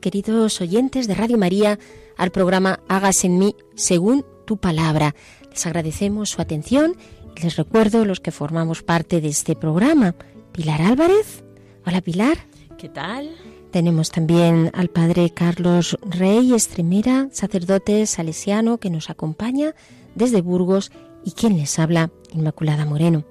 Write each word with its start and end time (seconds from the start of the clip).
Queridos 0.00 0.60
oyentes 0.60 1.06
de 1.06 1.14
Radio 1.14 1.38
María, 1.38 1.78
al 2.16 2.30
programa 2.30 2.80
Hagas 2.88 3.24
en 3.24 3.38
mí 3.38 3.54
según 3.74 4.24
tu 4.46 4.56
palabra. 4.56 5.14
Les 5.50 5.66
agradecemos 5.66 6.30
su 6.30 6.40
atención 6.40 6.96
y 7.36 7.42
les 7.42 7.56
recuerdo 7.56 8.04
los 8.04 8.20
que 8.20 8.30
formamos 8.30 8.82
parte 8.82 9.20
de 9.20 9.28
este 9.28 9.54
programa. 9.54 10.14
Pilar 10.52 10.82
Álvarez. 10.82 11.44
Hola 11.86 12.00
Pilar. 12.00 12.38
¿Qué 12.78 12.88
tal? 12.88 13.36
Tenemos 13.70 14.10
también 14.10 14.70
al 14.72 14.88
padre 14.88 15.30
Carlos 15.30 15.98
Rey 16.02 16.54
Estremera, 16.54 17.28
sacerdote 17.32 18.06
salesiano 18.06 18.78
que 18.78 18.90
nos 18.90 19.10
acompaña 19.10 19.74
desde 20.14 20.40
Burgos 20.40 20.90
y 21.24 21.32
quien 21.32 21.58
les 21.58 21.78
habla, 21.78 22.10
Inmaculada 22.32 22.86
Moreno. 22.86 23.24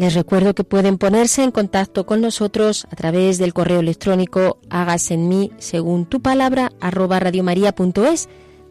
Les 0.00 0.14
recuerdo 0.14 0.54
que 0.54 0.64
pueden 0.64 0.96
ponerse 0.96 1.42
en 1.42 1.50
contacto 1.50 2.06
con 2.06 2.22
nosotros 2.22 2.86
a 2.90 2.96
través 2.96 3.36
del 3.36 3.52
correo 3.52 3.80
electrónico 3.80 4.56
hágase 4.70 5.12
en 5.12 5.28
mí 5.28 5.52
según 5.58 6.06
tu 6.06 6.22
palabra 6.22 6.72
arroba 6.80 7.20
radiomaria.es. 7.20 8.30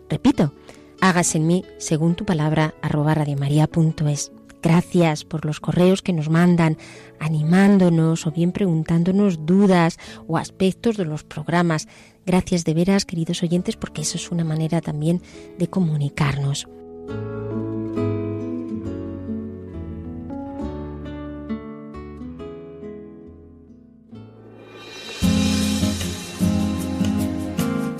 Repito, 0.09 0.55
hágase 1.01 1.37
en 1.37 1.45
mí 1.45 1.65
según 1.77 2.15
tu 2.15 2.25
palabra 2.25 2.73
radiomaria.es. 2.81 4.31
Gracias 4.63 5.23
por 5.23 5.45
los 5.45 5.59
correos 5.59 6.01
que 6.01 6.13
nos 6.13 6.31
mandan, 6.31 6.79
animándonos 7.19 8.25
o 8.25 8.31
bien 8.31 8.51
preguntándonos 8.51 9.45
dudas 9.45 9.99
o 10.25 10.35
aspectos 10.35 10.97
de 10.97 11.05
los 11.05 11.23
programas. 11.23 11.87
Gracias 12.25 12.65
de 12.65 12.73
veras, 12.73 13.05
queridos 13.05 13.43
oyentes, 13.43 13.75
porque 13.75 14.01
eso 14.01 14.17
es 14.17 14.31
una 14.31 14.45
manera 14.45 14.81
también 14.81 15.21
de 15.59 15.69
comunicarnos. 15.69 16.67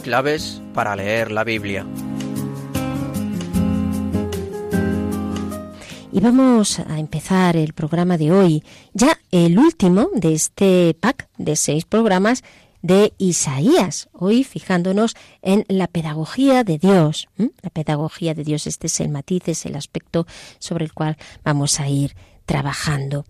Claves 0.10 0.60
para 0.74 0.96
leer 0.96 1.32
la 1.32 1.44
Biblia. 1.44 1.86
Y 6.12 6.20
vamos 6.20 6.80
a 6.80 6.98
empezar 6.98 7.56
el 7.56 7.74
programa 7.74 8.18
de 8.18 8.32
hoy, 8.32 8.64
ya 8.96 9.20
el 9.30 9.60
último 9.60 10.10
de 10.16 10.34
este 10.34 10.98
pack 11.00 11.30
de 11.38 11.56
seis 11.56 11.86
programas 11.86 12.44
de 12.82 13.14
Isaías. 13.20 14.10
Hoy 14.12 14.44
fijándonos 14.44 15.16
en 15.44 15.64
la 15.68 15.86
pedagogía 15.86 16.64
de 16.64 16.80
Dios. 16.80 17.28
La 17.62 17.70
pedagogía 17.70 18.34
de 18.34 18.44
Dios, 18.44 18.66
este 18.66 18.88
es 18.88 19.00
el 19.02 19.10
matiz, 19.10 19.48
es 19.48 19.68
el 19.68 19.76
aspecto 19.76 20.26
sobre 20.58 20.86
el 20.86 20.94
cual 20.94 21.18
vamos 21.44 21.80
a 21.80 21.88
ir 21.88 22.16
trabajando. 22.48 23.26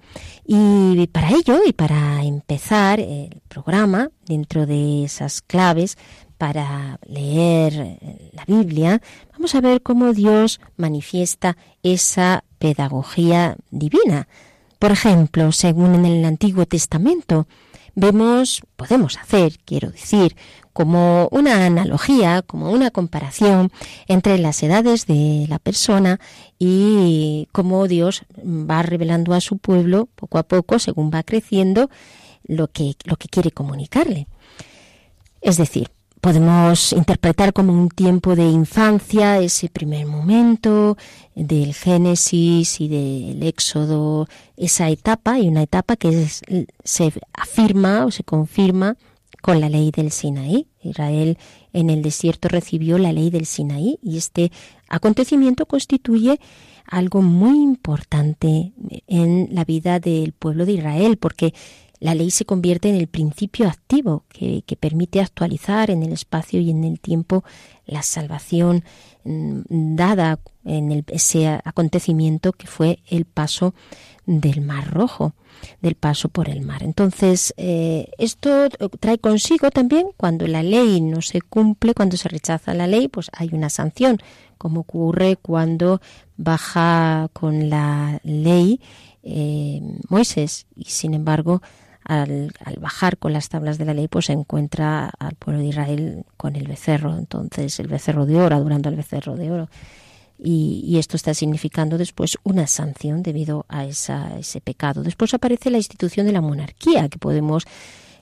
Y 0.45 1.07
para 1.07 1.31
ello, 1.31 1.59
y 1.65 1.73
para 1.73 2.23
empezar 2.23 3.01
el 3.01 3.41
programa, 3.49 4.11
dentro 4.25 4.65
de 4.65 5.03
esas 5.03 5.41
claves, 5.41 5.97
para 6.39 6.99
leer 7.05 7.99
la 8.31 8.45
Biblia, 8.47 9.01
vamos 9.33 9.53
a 9.55 9.61
ver 9.61 9.81
cómo 9.81 10.13
Dios 10.13 10.61
manifiesta 10.77 11.57
esa 11.83 12.45
pedagogía 12.59 13.57
divina. 13.71 14.29
Por 14.79 14.91
ejemplo, 14.91 15.51
según 15.51 15.95
en 15.95 16.05
el 16.05 16.23
Antiguo 16.23 16.65
Testamento, 16.65 17.45
vemos, 17.93 18.61
podemos 18.77 19.17
hacer, 19.17 19.57
quiero 19.65 19.91
decir, 19.91 20.37
como 20.71 21.27
una 21.33 21.65
analogía, 21.65 22.41
como 22.41 22.71
una 22.71 22.89
comparación 22.89 23.69
entre 24.07 24.37
las 24.37 24.63
edades 24.63 25.07
de 25.07 25.45
la 25.49 25.59
persona 25.59 26.21
y 26.57 27.49
cómo 27.51 27.85
Dios 27.89 28.23
va 28.37 28.81
revelando 28.81 29.33
a 29.33 29.41
su 29.41 29.57
pueblo 29.57 30.07
poco 30.15 30.37
a 30.37 30.43
poco, 30.43 30.79
según 30.79 31.11
va 31.13 31.23
creciendo, 31.23 31.89
lo 32.45 32.69
que, 32.69 32.95
lo 33.03 33.17
que 33.17 33.27
quiere 33.27 33.51
comunicarle. 33.51 34.29
Es 35.41 35.57
decir, 35.57 35.91
podemos 36.21 36.93
interpretar 36.93 37.53
como 37.53 37.73
un 37.73 37.89
tiempo 37.89 38.35
de 38.35 38.45
infancia, 38.49 39.39
ese 39.39 39.69
primer 39.69 40.05
momento 40.05 40.97
del 41.35 41.73
Génesis 41.73 42.81
y 42.81 42.87
del 42.87 43.43
Éxodo, 43.43 44.27
esa 44.57 44.89
etapa 44.89 45.39
y 45.39 45.47
una 45.47 45.63
etapa 45.63 45.95
que 45.95 46.27
se 46.83 47.13
afirma 47.33 48.05
o 48.05 48.11
se 48.11 48.23
confirma 48.23 48.97
con 49.41 49.61
la 49.61 49.69
ley 49.69 49.91
del 49.91 50.11
Sinaí. 50.11 50.67
Israel 50.81 51.37
en 51.73 51.89
el 51.89 52.01
desierto 52.01 52.47
recibió 52.47 52.97
la 52.97 53.13
ley 53.13 53.29
del 53.29 53.45
Sinaí 53.45 53.99
y 54.01 54.17
este 54.17 54.51
acontecimiento 54.89 55.65
constituye 55.65 56.39
algo 56.85 57.21
muy 57.21 57.61
importante 57.61 58.73
en 59.07 59.49
la 59.51 59.63
vida 59.63 59.99
del 59.99 60.33
pueblo 60.33 60.65
de 60.65 60.73
Israel 60.73 61.17
porque 61.17 61.53
la 61.99 62.15
ley 62.15 62.31
se 62.31 62.45
convierte 62.45 62.89
en 62.89 62.95
el 62.95 63.07
principio 63.07 63.67
activo 63.67 64.23
que, 64.29 64.63
permite 64.79 65.19
actualizar 65.19 65.91
en 65.91 66.03
el 66.03 66.13
espacio 66.13 66.61
y 66.61 66.69
en 66.69 66.83
el 66.83 66.99
tiempo 66.99 67.43
la 67.85 68.01
salvación 68.01 68.83
mm, 69.25 69.95
dada 69.95 70.39
en 70.63 71.03
ese 71.07 71.47
acontecimiento 71.47 72.53
que 72.53 72.67
fue 72.67 72.99
el 73.09 73.25
paso 73.25 73.73
del 74.25 74.61
Mar 74.61 74.89
Rojo, 74.91 75.33
del 75.81 75.95
paso 75.95 76.29
por 76.29 76.49
el 76.49 76.61
mar. 76.61 76.83
Entonces, 76.83 77.53
eh, 77.57 78.11
esto 78.17 78.69
trae 78.99 79.17
consigo 79.17 79.71
también 79.71 80.07
cuando 80.15 80.47
la 80.47 80.63
ley 80.63 81.01
no 81.01 81.21
se 81.21 81.41
cumple, 81.41 81.93
cuando 81.93 82.15
se 82.15 82.29
rechaza 82.29 82.73
la 82.73 82.87
ley, 82.87 83.07
pues 83.07 83.29
hay 83.33 83.49
una 83.51 83.69
sanción, 83.69 84.19
como 84.57 84.81
ocurre 84.81 85.35
cuando 85.35 85.99
baja 86.37 87.29
con 87.33 87.69
la 87.69 88.19
ley 88.23 88.79
eh, 89.23 89.81
Moisés 90.07 90.67
y 90.75 90.85
sin 90.85 91.13
embargo 91.13 91.61
al, 92.09 92.51
al, 92.65 92.75
bajar 92.79 93.17
con 93.17 93.33
las 93.33 93.49
tablas 93.49 93.77
de 93.77 93.85
la 93.85 93.93
ley, 93.93 94.07
pues 94.07 94.25
se 94.25 94.33
encuentra 94.33 95.11
al 95.19 95.35
pueblo 95.35 95.61
de 95.61 95.67
Israel 95.67 96.25
con 96.37 96.55
el 96.55 96.67
becerro, 96.67 97.15
entonces 97.15 97.79
el 97.79 97.87
becerro 97.87 98.25
de 98.25 98.37
oro, 98.41 98.55
adorando 98.55 98.89
al 98.89 98.95
becerro 98.95 99.35
de 99.35 99.51
oro. 99.51 99.69
Y, 100.39 100.83
y, 100.87 100.97
esto 100.97 101.17
está 101.17 101.35
significando 101.35 101.97
después 101.97 102.37
una 102.43 102.65
sanción 102.65 103.21
debido 103.21 103.65
a 103.69 103.85
esa, 103.85 104.39
ese 104.39 104.59
pecado. 104.59 105.03
Después 105.03 105.33
aparece 105.35 105.69
la 105.69 105.77
institución 105.77 106.25
de 106.25 106.31
la 106.31 106.41
monarquía, 106.41 107.09
que 107.09 107.19
podemos 107.19 107.65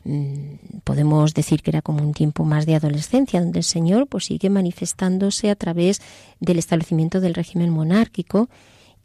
mmm, 0.03 0.55
podemos 0.83 1.33
decir 1.33 1.61
que 1.61 1.69
era 1.71 1.81
como 1.81 2.03
un 2.03 2.13
tiempo 2.13 2.43
más 2.43 2.65
de 2.65 2.75
adolescencia, 2.75 3.39
donde 3.39 3.59
el 3.59 3.65
Señor 3.65 4.07
pues 4.07 4.25
sigue 4.25 4.49
manifestándose 4.49 5.49
a 5.49 5.55
través 5.55 6.01
del 6.41 6.59
establecimiento 6.59 7.21
del 7.21 7.35
régimen 7.35 7.69
monárquico 7.69 8.49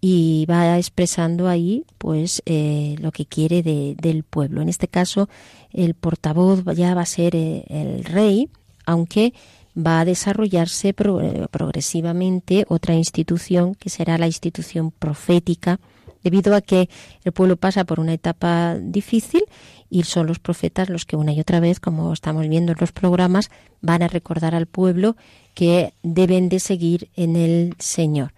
y 0.05 0.47
va 0.51 0.79
expresando 0.79 1.47
ahí 1.47 1.85
pues 1.97 2.43
eh, 2.45 2.97
lo 2.99 3.13
que 3.13 3.25
quiere 3.25 3.63
de, 3.63 3.95
del 3.97 4.25
pueblo. 4.25 4.61
En 4.61 4.69
este 4.69 4.89
caso 4.89 5.29
el 5.73 5.95
portavoz 5.95 6.65
ya 6.75 6.93
va 6.95 7.03
a 7.03 7.07
ser 7.07 7.37
eh, 7.37 7.65
el 7.69 8.05
rey, 8.05 8.51
aunque 8.85 9.33
va 9.79 10.01
a 10.01 10.05
desarrollarse 10.05 10.93
pro, 10.93 11.21
eh, 11.21 11.47
progresivamente 11.53 12.67
otra 12.69 12.95
institución 12.95 13.77
que 13.77 13.91
será 13.91 14.19
la 14.19 14.27
institución 14.27 14.91
profética, 14.91 15.79
debido 16.25 16.57
a 16.57 16.61
que 16.61 16.89
el 17.25 17.31
pueblo 17.31 17.57
pasa 17.57 17.85
por 17.85 18.01
una 18.01 18.13
etapa 18.13 18.77
difícil 18.81 19.45
y 19.89 20.03
son 20.03 20.27
los 20.27 20.41
profetas 20.41 20.89
los 20.89 21.07
que 21.07 21.15
una 21.15 21.33
y 21.33 21.39
otra 21.39 21.61
vez, 21.61 21.79
como 21.79 22.13
estamos 22.13 22.49
viendo 22.49 22.73
en 22.73 22.79
los 22.81 22.91
programas, 22.91 23.51
van 23.81 24.03
a 24.03 24.09
recordar 24.09 24.57
al 24.57 24.67
pueblo 24.67 25.17
que 25.55 25.93
deben 26.03 26.49
de 26.49 26.59
seguir 26.59 27.09
en 27.15 27.37
el 27.37 27.75
Señor. 27.79 28.33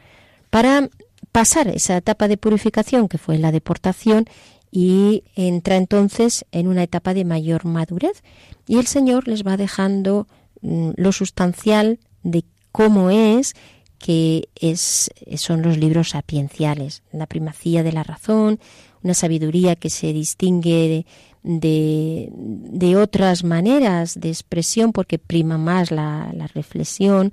Para 0.50 0.88
pasar 1.34 1.66
esa 1.66 1.96
etapa 1.96 2.28
de 2.28 2.36
purificación 2.36 3.08
que 3.08 3.18
fue 3.18 3.38
la 3.38 3.50
deportación 3.50 4.26
y 4.70 5.24
entra 5.34 5.74
entonces 5.74 6.44
en 6.52 6.68
una 6.68 6.84
etapa 6.84 7.12
de 7.12 7.24
mayor 7.24 7.64
madurez. 7.64 8.22
Y 8.68 8.78
el 8.78 8.86
Señor 8.86 9.26
les 9.26 9.44
va 9.44 9.56
dejando 9.56 10.28
mm, 10.62 10.90
lo 10.94 11.10
sustancial 11.10 11.98
de 12.22 12.44
cómo 12.70 13.10
es 13.10 13.56
que 13.98 14.48
es, 14.54 15.10
son 15.36 15.62
los 15.62 15.76
libros 15.76 16.10
sapienciales, 16.10 17.02
la 17.10 17.26
primacía 17.26 17.82
de 17.82 17.90
la 17.90 18.04
razón, 18.04 18.60
una 19.02 19.14
sabiduría 19.14 19.74
que 19.74 19.90
se 19.90 20.12
distingue 20.12 21.04
de, 21.42 21.58
de, 21.58 22.28
de 22.32 22.96
otras 22.96 23.42
maneras 23.42 24.20
de 24.20 24.28
expresión 24.28 24.92
porque 24.92 25.18
prima 25.18 25.58
más 25.58 25.90
la, 25.90 26.30
la 26.32 26.46
reflexión 26.46 27.32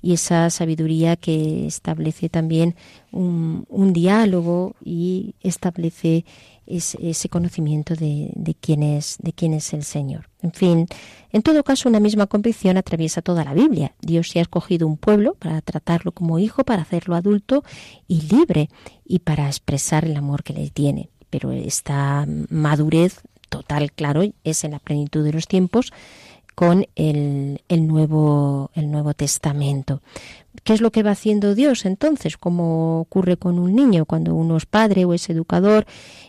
y 0.00 0.12
esa 0.12 0.48
sabiduría 0.50 1.16
que 1.16 1.66
establece 1.66 2.28
también 2.28 2.76
un, 3.10 3.92
diálogo 3.92 4.76
y 4.84 5.34
establece 5.40 6.24
ese, 6.66 7.28
conocimiento 7.28 7.94
de, 7.94 8.30
de, 8.34 8.54
quién 8.54 8.82
es, 8.82 9.16
de 9.20 9.32
quién 9.32 9.54
es 9.54 9.72
el 9.72 9.82
Señor. 9.82 10.28
En 10.42 10.52
fin, 10.52 10.86
en 11.32 11.42
todo 11.42 11.64
caso, 11.64 11.88
una 11.88 12.00
misma 12.00 12.26
convicción 12.26 12.76
atraviesa 12.76 13.22
toda 13.22 13.44
la 13.44 13.54
Biblia. 13.54 13.94
Dios 14.00 14.28
se 14.28 14.38
ha 14.38 14.42
escogido 14.42 14.86
un 14.86 14.98
pueblo 14.98 15.34
para 15.34 15.60
tratarlo 15.62 16.12
como 16.12 16.38
hijo, 16.38 16.64
para 16.64 16.82
hacerlo 16.82 17.16
adulto 17.16 17.64
y 18.06 18.22
libre 18.22 18.68
y 19.04 19.20
para 19.20 19.46
expresar 19.46 20.04
el 20.04 20.16
amor 20.16 20.44
que 20.44 20.52
le 20.52 20.70
tiene. 20.70 21.08
Pero 21.30 21.50
esta 21.52 22.26
madurez 22.50 23.20
total, 23.48 23.92
claro, 23.92 24.22
es 24.44 24.64
en 24.64 24.72
la 24.72 24.78
plenitud 24.78 25.24
de 25.24 25.32
los 25.32 25.48
tiempos 25.48 25.92
con 26.58 26.88
el, 26.96 27.62
el, 27.68 27.86
nuevo, 27.86 28.72
el 28.74 28.90
Nuevo 28.90 29.14
Testamento. 29.14 30.02
¿Qué 30.64 30.72
es 30.72 30.80
lo 30.80 30.90
que 30.90 31.04
va 31.04 31.12
haciendo 31.12 31.54
Dios 31.54 31.86
entonces? 31.86 32.36
Como 32.36 32.98
ocurre 32.98 33.36
con 33.36 33.60
un 33.60 33.76
niño 33.76 34.06
cuando 34.06 34.34
uno 34.34 34.56
es 34.56 34.66
padre 34.66 35.04
o 35.04 35.14
es 35.14 35.30
educador 35.30 35.86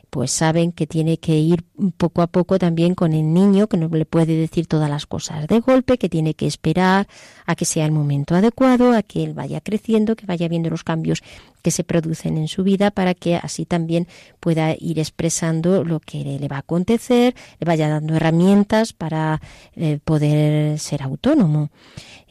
pues 0.10 0.32
saben 0.32 0.72
que 0.72 0.88
tiene 0.88 1.18
que 1.18 1.38
ir 1.38 1.64
poco 1.98 2.22
a 2.22 2.28
poco 2.28 2.58
también 2.58 2.96
con 2.96 3.14
el 3.14 3.34
niño, 3.34 3.68
que 3.68 3.78
no 3.78 3.88
le 3.90 4.06
puede 4.06 4.36
decir 4.36 4.68
todas 4.68 4.90
las 4.90 5.06
cosas 5.06 5.48
de 5.48 5.60
golpe, 5.60 5.98
que 5.98 6.10
tiene 6.10 6.34
que 6.34 6.48
esperar 6.48 7.08
a 7.46 7.56
que 7.56 7.66
sea 7.66 7.86
el 7.86 7.92
momento 7.92 8.36
adecuado, 8.36 8.94
a 8.94 9.04
que 9.04 9.24
él 9.24 9.34
vaya 9.34 9.62
creciendo, 9.62 10.16
que 10.16 10.26
vaya 10.26 10.48
viendo 10.48 10.70
los 10.70 10.84
cambios 10.84 11.22
que 11.62 11.72
se 11.72 11.84
producen 11.84 12.38
en 12.38 12.48
su 12.48 12.64
vida 12.64 12.92
para 12.92 13.14
que 13.14 13.36
así 13.36 13.66
también 13.66 14.08
pueda 14.40 14.76
ir 14.80 15.00
expresando 15.00 15.84
lo 15.84 16.00
que 16.00 16.24
le 16.40 16.48
va 16.48 16.58
a 16.58 16.60
acontecer, 16.60 17.36
le 17.60 17.66
vaya 17.66 17.90
dando 17.90 18.16
herramientas 18.16 18.94
para 18.94 19.42
eh, 19.76 20.00
poder 20.04 20.80
ser 20.80 21.04
autónomo. 21.04 21.70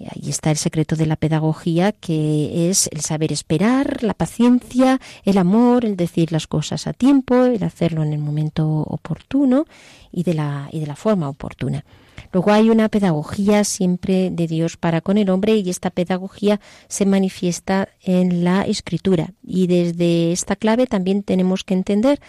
Ahí 0.01 0.31
está 0.31 0.51
el 0.51 0.57
secreto 0.57 0.95
de 0.95 1.07
la 1.07 1.17
pedagogía, 1.17 1.93
que 1.93 2.71
es 2.71 2.89
el 2.93 3.01
saber 3.01 3.33
esperar, 3.33 4.03
la 4.03 4.15
paciencia, 4.15 5.01
el 5.25 5.39
amor, 5.39 5.85
el 5.85 5.97
decir 5.97 6.31
las 6.31 6.47
cosas 6.47 6.87
a 6.87 6.93
tiempo, 6.93 7.45
el 7.45 7.63
hacerlo 7.65 8.05
en 8.05 8.13
el 8.13 8.21
momento 8.21 8.67
oportuno 8.69 9.67
y 10.13 10.23
de 10.23 10.35
la, 10.35 10.69
y 10.71 10.81
de 10.81 10.87
la 10.87 10.97
forma 10.97 11.29
oportuna. 11.29 11.85
Luego 12.33 12.53
hay 12.53 12.71
una 12.71 12.89
pedagogía 12.89 13.65
siempre 13.65 14.31
de 14.31 14.47
Dios 14.47 14.77
para 14.77 15.01
con 15.01 15.19
el 15.19 15.31
hombre 15.31 15.57
y 15.57 15.71
esta 15.71 15.91
pedagogía 15.91 16.61
se 16.89 17.07
manifiesta 17.07 17.89
en 18.03 18.45
la 18.45 18.63
escritura. 18.63 19.33
Y 19.43 19.67
desde 19.67 20.33
esta 20.33 20.57
clave 20.57 20.87
también 20.87 21.23
tenemos 21.23 21.65
que 21.65 21.75
entender 21.75 22.21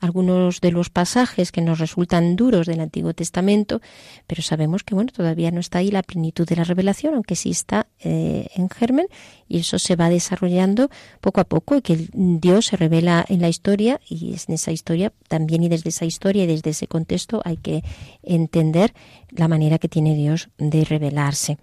algunos 0.00 0.60
de 0.60 0.72
los 0.72 0.90
pasajes 0.90 1.52
que 1.52 1.60
nos 1.60 1.78
resultan 1.78 2.36
duros 2.36 2.66
del 2.66 2.80
Antiguo 2.80 3.14
Testamento, 3.14 3.80
pero 4.26 4.42
sabemos 4.42 4.84
que 4.84 4.94
bueno, 4.94 5.10
todavía 5.12 5.50
no 5.50 5.60
está 5.60 5.78
ahí 5.78 5.90
la 5.90 6.02
plenitud 6.02 6.46
de 6.46 6.56
la 6.56 6.64
revelación, 6.64 7.14
aunque 7.14 7.36
sí 7.36 7.50
está 7.50 7.86
eh, 8.00 8.48
en 8.54 8.68
germen, 8.70 9.06
y 9.48 9.58
eso 9.58 9.78
se 9.78 9.96
va 9.96 10.08
desarrollando 10.08 10.90
poco 11.20 11.40
a 11.40 11.44
poco, 11.44 11.76
y 11.76 11.82
que 11.82 12.08
Dios 12.12 12.66
se 12.66 12.76
revela 12.76 13.24
en 13.28 13.40
la 13.40 13.48
historia, 13.48 14.00
y 14.08 14.34
en 14.46 14.54
esa 14.54 14.72
historia 14.72 15.12
también 15.28 15.62
y 15.62 15.68
desde 15.68 15.90
esa 15.90 16.04
historia 16.04 16.44
y 16.44 16.46
desde 16.46 16.70
ese 16.70 16.86
contexto 16.86 17.40
hay 17.44 17.56
que 17.56 17.82
entender 18.22 18.94
la 19.30 19.48
manera 19.48 19.78
que 19.78 19.88
tiene 19.88 20.14
Dios 20.14 20.48
de 20.58 20.84
revelarse. 20.84 21.58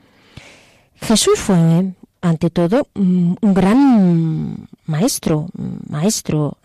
Jesús 1.01 1.39
fue 1.39 1.93
ante 2.25 2.49
todo 2.49 2.87
un 2.95 3.37
gran 3.41 4.67
maestro, 4.85 5.47
maestro 5.87 6.57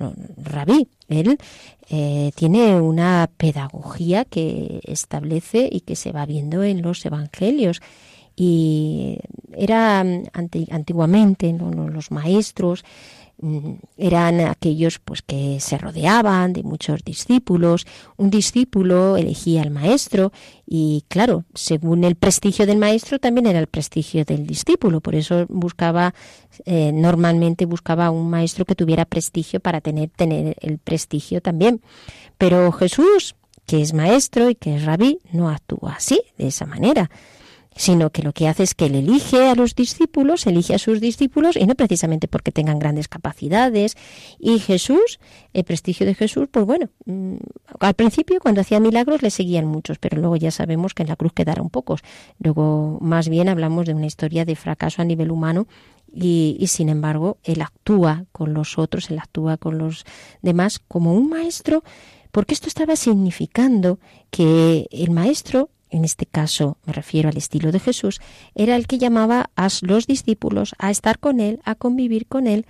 rabí. 0.42 0.88
Él 1.08 1.38
eh, 1.90 2.30
tiene 2.34 2.80
una 2.80 3.28
pedagogía 3.36 4.24
que 4.24 4.80
establece 4.84 5.68
y 5.70 5.80
que 5.80 5.96
se 5.96 6.12
va 6.12 6.24
viendo 6.24 6.62
en 6.62 6.82
los 6.82 7.04
evangelios. 7.04 7.82
Y 8.36 9.18
era 9.52 10.00
antiguamente 10.00 11.52
los 11.52 12.10
maestros 12.10 12.84
Mm, 12.84 13.19
eran 13.96 14.40
aquellos 14.40 14.98
pues 14.98 15.22
que 15.22 15.58
se 15.60 15.78
rodeaban 15.78 16.52
de 16.52 16.62
muchos 16.62 17.02
discípulos. 17.04 17.86
Un 18.16 18.30
discípulo 18.30 19.16
elegía 19.16 19.62
al 19.62 19.70
maestro 19.70 20.32
y 20.66 21.04
claro, 21.08 21.44
según 21.54 22.04
el 22.04 22.16
prestigio 22.16 22.66
del 22.66 22.78
maestro 22.78 23.18
también 23.18 23.46
era 23.46 23.58
el 23.58 23.66
prestigio 23.66 24.24
del 24.24 24.46
discípulo. 24.46 25.00
Por 25.00 25.14
eso 25.14 25.46
buscaba 25.48 26.14
eh, 26.64 26.92
normalmente 26.92 27.64
buscaba 27.64 28.10
un 28.10 28.28
maestro 28.28 28.64
que 28.64 28.74
tuviera 28.74 29.04
prestigio 29.04 29.60
para 29.60 29.80
tener 29.80 30.10
tener 30.10 30.56
el 30.60 30.78
prestigio 30.78 31.40
también. 31.40 31.80
Pero 32.36 32.70
Jesús, 32.72 33.36
que 33.66 33.80
es 33.80 33.94
maestro 33.94 34.50
y 34.50 34.54
que 34.54 34.76
es 34.76 34.84
rabí, 34.84 35.20
no 35.32 35.48
actúa 35.48 35.94
así, 35.94 36.20
de 36.36 36.48
esa 36.48 36.66
manera 36.66 37.10
sino 37.80 38.10
que 38.10 38.22
lo 38.22 38.34
que 38.34 38.46
hace 38.46 38.62
es 38.62 38.74
que 38.74 38.84
él 38.84 38.94
elige 38.94 39.48
a 39.48 39.54
los 39.54 39.74
discípulos, 39.74 40.46
elige 40.46 40.74
a 40.74 40.78
sus 40.78 41.00
discípulos, 41.00 41.56
y 41.56 41.64
no 41.64 41.74
precisamente 41.74 42.28
porque 42.28 42.52
tengan 42.52 42.78
grandes 42.78 43.08
capacidades. 43.08 43.96
Y 44.38 44.58
Jesús, 44.58 45.18
el 45.54 45.64
prestigio 45.64 46.04
de 46.04 46.14
Jesús, 46.14 46.46
pues 46.50 46.66
bueno, 46.66 46.90
mm, 47.06 47.36
al 47.80 47.94
principio 47.94 48.38
cuando 48.38 48.60
hacía 48.60 48.80
milagros 48.80 49.22
le 49.22 49.30
seguían 49.30 49.64
muchos, 49.64 49.96
pero 49.98 50.18
luego 50.18 50.36
ya 50.36 50.50
sabemos 50.50 50.92
que 50.92 51.04
en 51.04 51.08
la 51.08 51.16
cruz 51.16 51.32
quedaron 51.32 51.70
pocos. 51.70 52.02
Luego, 52.38 52.98
más 53.00 53.30
bien, 53.30 53.48
hablamos 53.48 53.86
de 53.86 53.94
una 53.94 54.04
historia 54.04 54.44
de 54.44 54.56
fracaso 54.56 55.00
a 55.00 55.06
nivel 55.06 55.30
humano 55.30 55.66
y, 56.12 56.58
y, 56.60 56.66
sin 56.66 56.90
embargo 56.90 57.38
él 57.44 57.62
actúa 57.62 58.26
con 58.30 58.52
los 58.52 58.78
otros, 58.78 59.10
él 59.10 59.18
actúa 59.18 59.56
con 59.56 59.78
los 59.78 60.04
demás 60.42 60.80
como 60.86 61.14
un 61.14 61.30
maestro, 61.30 61.82
porque 62.30 62.52
esto 62.52 62.68
estaba 62.68 62.94
significando 62.94 63.98
que 64.30 64.86
el 64.90 65.12
maestro 65.12 65.70
en 65.90 66.04
este 66.04 66.26
caso 66.26 66.78
me 66.86 66.92
refiero 66.92 67.28
al 67.28 67.36
estilo 67.36 67.72
de 67.72 67.80
Jesús, 67.80 68.20
era 68.54 68.76
el 68.76 68.86
que 68.86 68.98
llamaba 68.98 69.50
a 69.56 69.68
los 69.82 70.06
discípulos 70.06 70.74
a 70.78 70.90
estar 70.90 71.18
con 71.18 71.40
Él, 71.40 71.60
a 71.64 71.74
convivir 71.74 72.26
con 72.26 72.46
Él, 72.46 72.66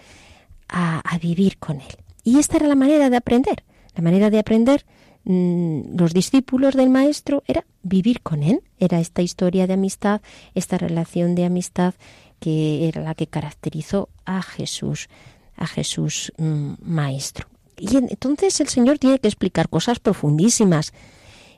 a, 0.68 1.18
vivir 1.20 1.58
con 1.58 1.80
Él. 1.80 1.96
Y 2.24 2.38
esta 2.38 2.56
era 2.56 2.68
la 2.68 2.74
manera 2.74 3.10
de 3.10 3.16
aprender. 3.16 3.64
La 3.94 4.02
manera 4.02 4.30
de 4.30 4.38
aprender 4.38 4.84
mm, 5.24 5.96
los 5.96 6.14
discípulos 6.14 6.74
del 6.74 6.90
Maestro 6.90 7.42
era 7.46 7.64
vivir 7.82 8.22
con 8.22 8.42
Él. 8.42 8.62
Era 8.78 9.00
esta 9.00 9.22
historia 9.22 9.66
de 9.66 9.74
amistad, 9.74 10.20
esta 10.54 10.78
relación 10.78 11.34
de 11.34 11.44
amistad 11.44 11.94
que 12.38 12.88
era 12.88 13.02
la 13.02 13.14
que 13.14 13.26
caracterizó 13.26 14.08
a 14.24 14.42
Jesús, 14.42 15.08
a 15.56 15.66
Jesús 15.66 16.32
mm, 16.38 16.74
Maestro. 16.80 17.46
Y 17.76 17.96
entonces 17.96 18.60
el 18.60 18.68
Señor 18.68 18.98
tiene 18.98 19.18
que 19.18 19.28
explicar 19.28 19.68
cosas 19.68 20.00
profundísimas. 20.00 20.92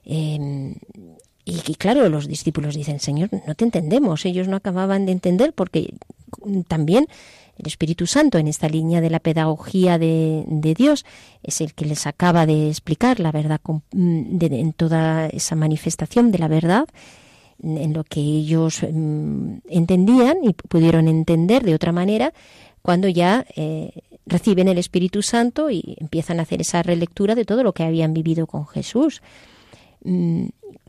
Em, 0.04 0.74
y, 1.44 1.74
claro, 1.74 2.08
los 2.08 2.28
discípulos 2.28 2.74
dicen, 2.74 3.00
Señor, 3.00 3.30
no 3.46 3.54
te 3.54 3.64
entendemos. 3.64 4.24
Ellos 4.24 4.46
no 4.46 4.56
acababan 4.56 5.06
de 5.06 5.12
entender 5.12 5.52
porque 5.52 5.94
también 6.68 7.06
el 7.58 7.66
Espíritu 7.66 8.06
Santo 8.06 8.38
en 8.38 8.48
esta 8.48 8.68
línea 8.68 9.00
de 9.00 9.10
la 9.10 9.20
pedagogía 9.20 9.98
de, 9.98 10.74
Dios 10.76 11.04
es 11.42 11.60
el 11.60 11.74
que 11.74 11.84
les 11.84 12.06
acaba 12.06 12.46
de 12.46 12.68
explicar 12.68 13.20
la 13.20 13.32
verdad 13.32 13.60
en 13.92 14.72
toda 14.72 15.26
esa 15.26 15.54
manifestación 15.54 16.32
de 16.32 16.38
la 16.38 16.48
verdad 16.48 16.88
en 17.62 17.92
lo 17.92 18.04
que 18.04 18.20
ellos 18.20 18.82
mm, 18.82 19.58
entendían 19.68 20.38
y 20.42 20.52
pudieron 20.52 21.06
entender 21.06 21.62
de 21.62 21.74
otra 21.74 21.92
manera 21.92 22.32
cuando 22.80 23.06
ya 23.08 23.46
eh, 23.54 23.92
reciben 24.26 24.68
el 24.68 24.78
Espíritu 24.78 25.22
Santo 25.22 25.70
y 25.70 25.96
empiezan 26.00 26.40
a 26.40 26.42
hacer 26.42 26.60
esa 26.60 26.82
relectura 26.82 27.34
de 27.34 27.44
todo 27.44 27.62
lo 27.62 27.72
que 27.72 27.84
habían 27.84 28.12
vivido 28.12 28.46
con 28.46 28.66
Jesús. 28.66 29.22
Mm, 30.02 30.46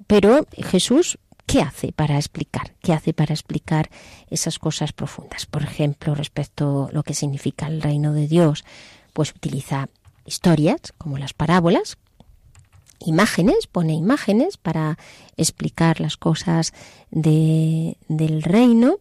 pero 0.08 0.48
Jesús, 0.58 1.18
¿qué 1.46 1.62
hace 1.62 1.92
para 1.92 2.18
explicar? 2.18 2.76
¿Qué 2.82 2.94
hace 2.94 3.14
para 3.14 3.34
explicar 3.34 3.90
esas 4.30 4.60
cosas 4.60 4.94
profundas? 4.94 5.46
Por 5.46 5.64
ejemplo, 5.64 6.16
respecto 6.16 6.90
a 6.90 6.94
lo 6.94 7.04
que 7.04 7.14
significa 7.14 7.68
el 7.68 7.82
reino 7.82 8.14
de 8.14 8.28
Dios, 8.28 8.66
pues 9.14 9.32
utiliza 9.32 9.90
historias 10.26 10.94
como 10.98 11.18
las 11.18 11.34
parábolas, 11.34 11.98
imágenes, 13.06 13.68
pone 13.68 13.94
imágenes 13.94 14.58
para 14.58 14.98
explicar 15.38 16.00
las 16.00 16.18
cosas 16.18 16.74
de, 17.12 17.98
del 18.08 18.44
reino. 18.44 19.00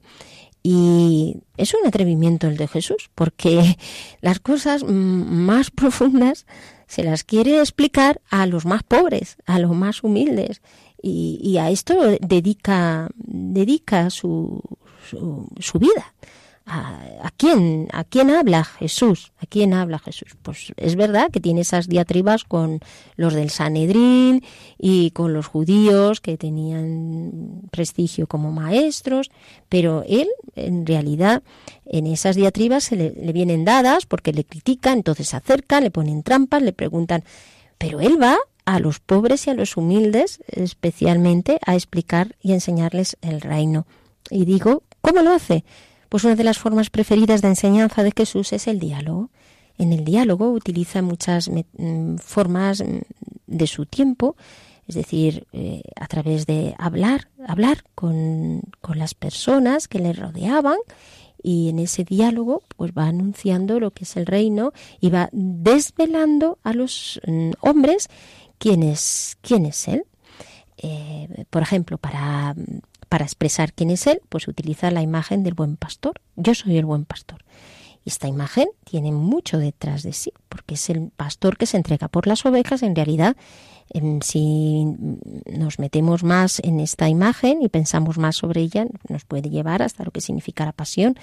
Y 0.65 1.39
es 1.57 1.75
un 1.75 1.87
atrevimiento 1.87 2.47
el 2.47 2.57
de 2.57 2.69
Jesús, 2.69 3.11
porque 3.15 3.77
las 4.21 4.39
cosas 4.39 4.85
más 4.85 5.71
profundas 5.71 6.47
se 6.87 7.03
las 7.03 7.25
quiere 7.25 7.59
explicar 7.59 8.21
a 8.31 8.47
los 8.47 8.67
más 8.67 8.83
pobres, 8.83 9.37
a 9.47 9.59
los 9.59 9.75
más 9.75 10.03
humildes. 10.03 10.61
Y, 11.03 11.57
a 11.59 11.71
esto 11.71 11.95
dedica, 12.21 13.09
dedica 13.17 14.09
su, 14.11 14.63
su, 15.09 15.49
su 15.59 15.79
vida. 15.81 16.15
¿A, 16.65 17.31
quién, 17.37 17.89
¿A 17.93 18.05
quién 18.05 18.31
habla 18.31 18.63
Jesús? 18.63 19.33
¿A 19.41 19.47
quién 19.47 19.75
habla 19.75 19.99
Jesús? 19.99 20.37
Pues 20.43 20.73
es 20.77 20.95
verdad 20.95 21.31
que 21.31 21.41
tiene 21.41 21.63
esas 21.63 21.89
diatribas 21.89 22.45
con 22.45 22.81
los 23.17 23.35
del 23.35 23.51
Sanedrín 23.51 24.45
y 24.79 25.11
con 25.11 25.33
los 25.33 25.49
judíos 25.49 26.21
que 26.21 26.39
tenían 26.39 27.63
prestigio 27.73 28.29
como 28.29 28.53
maestros, 28.53 29.31
pero 29.69 30.05
él 30.07 30.29
en 30.55 30.87
realidad 30.87 31.43
en 31.85 32.07
esas 32.07 32.37
diatribas 32.37 32.85
se 32.85 32.97
le, 32.97 33.11
le 33.11 33.33
vienen 33.33 33.65
dadas 33.65 34.07
porque 34.07 34.33
le 34.33 34.45
critican, 34.45 34.99
entonces 34.99 35.29
se 35.29 35.37
acercan, 35.37 35.83
le 35.83 35.91
ponen 35.91 36.23
trampas, 36.23 36.63
le 36.63 36.73
preguntan, 36.73 37.25
pero 37.77 38.01
él 38.01 38.23
va 38.23 38.39
a 38.65 38.79
los 38.79 39.01
pobres 39.01 39.47
y 39.47 39.51
a 39.51 39.55
los 39.55 39.77
humildes, 39.77 40.41
especialmente 40.47 41.59
a 41.67 41.75
explicar 41.75 42.37
y 42.41 42.53
enseñarles 42.53 43.17
el 43.21 43.41
reino. 43.41 43.87
Y 44.31 44.45
digo, 44.45 44.83
¿cómo 45.01 45.23
lo 45.23 45.33
hace? 45.33 45.65
Pues 46.09 46.25
una 46.25 46.37
de 46.37 46.45
las 46.45 46.59
formas 46.59 46.91
preferidas 46.91 47.43
de 47.43 47.49
enseñanza 47.49 48.03
de 48.03 48.13
Jesús 48.17 48.53
es 48.53 48.67
el 48.67 48.79
diálogo. 48.79 49.31
En 49.79 49.93
el 49.93 50.05
diálogo 50.05 50.51
utiliza 50.51 51.03
muchas 51.03 51.49
mm, 51.49 52.17
formas 52.17 52.83
mm, 52.83 53.01
de 53.47 53.67
su 53.67 53.87
tiempo, 53.87 54.37
es 54.87 54.95
decir, 54.95 55.47
eh, 55.53 55.83
a 55.97 56.07
través 56.07 56.47
de 56.47 56.75
hablar, 56.79 57.29
hablar 57.47 57.85
con, 57.95 58.63
con 58.81 58.99
las 58.99 59.15
personas 59.15 59.89
que 59.89 60.01
le 60.01 60.13
rodeaban 60.13 60.77
y 61.43 61.69
en 61.69 61.79
ese 61.79 62.05
diálogo 62.05 62.63
pues 62.77 62.93
va 62.93 63.07
anunciando 63.07 63.81
lo 63.81 63.91
que 63.91 64.05
es 64.05 64.17
el 64.17 64.27
reino 64.27 64.73
y 65.01 65.11
va 65.11 65.29
desvelando 65.33 66.59
a 66.63 66.73
los 66.73 67.21
mm, 67.27 67.53
hombres 67.61 68.09
quién 68.63 68.85
es, 68.85 69.37
quién 69.41 69.67
es 69.67 69.89
él. 69.89 70.05
Eh, 70.77 71.45
por 71.51 71.63
ejemplo, 71.63 71.99
para, 71.99 72.55
para 73.09 73.25
expresar 73.25 73.73
quién 73.73 73.91
es 73.91 74.07
él, 74.07 74.21
pues 74.29 74.47
utiliza 74.47 74.93
la 74.93 75.03
imagen 75.03 75.43
del 75.43 75.55
buen 75.55 75.77
pastor. 75.77 76.21
Yo 76.37 76.55
soy 76.55 76.77
el 76.77 76.85
buen 76.85 77.05
pastor. 77.05 77.45
Y 78.05 78.11
esta 78.11 78.29
imagen 78.29 78.69
tiene 78.85 79.11
mucho 79.11 79.59
detrás 79.59 80.05
de 80.05 80.13
sí, 80.13 80.33
porque 80.49 80.75
es 80.75 80.91
el 80.91 81.11
pastor 81.11 81.57
que 81.57 81.67
se 81.67 81.77
entrega 81.77 82.07
por 82.07 82.29
las 82.29 82.47
ovejas, 82.47 82.85
en 82.85 82.95
realidad 82.95 83.37
si 84.23 84.85
nos 85.53 85.79
metemos 85.79 86.25
más 86.25 86.61
en 86.61 86.81
esta 86.81 87.11
imagen 87.11 87.61
y 87.61 87.69
pensamos 87.69 88.17
más 88.17 88.37
sobre 88.37 88.63
ella, 88.63 88.87
nos 89.09 89.25
puede 89.27 89.51
llevar 89.51 89.83
hasta 89.83 90.03
lo 90.03 90.11
que 90.11 90.23
significa 90.23 90.65
la 90.65 90.73
pasión 90.73 91.15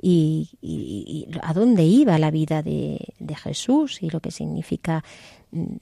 y, 0.00 1.28
a 1.42 1.52
dónde 1.52 1.84
iba 1.84 2.18
la 2.18 2.30
vida 2.30 2.62
de, 2.62 2.98
Jesús 3.42 4.02
y 4.02 4.08
lo 4.08 4.20
que 4.20 4.30
significa 4.30 5.04
mm, 5.50 5.74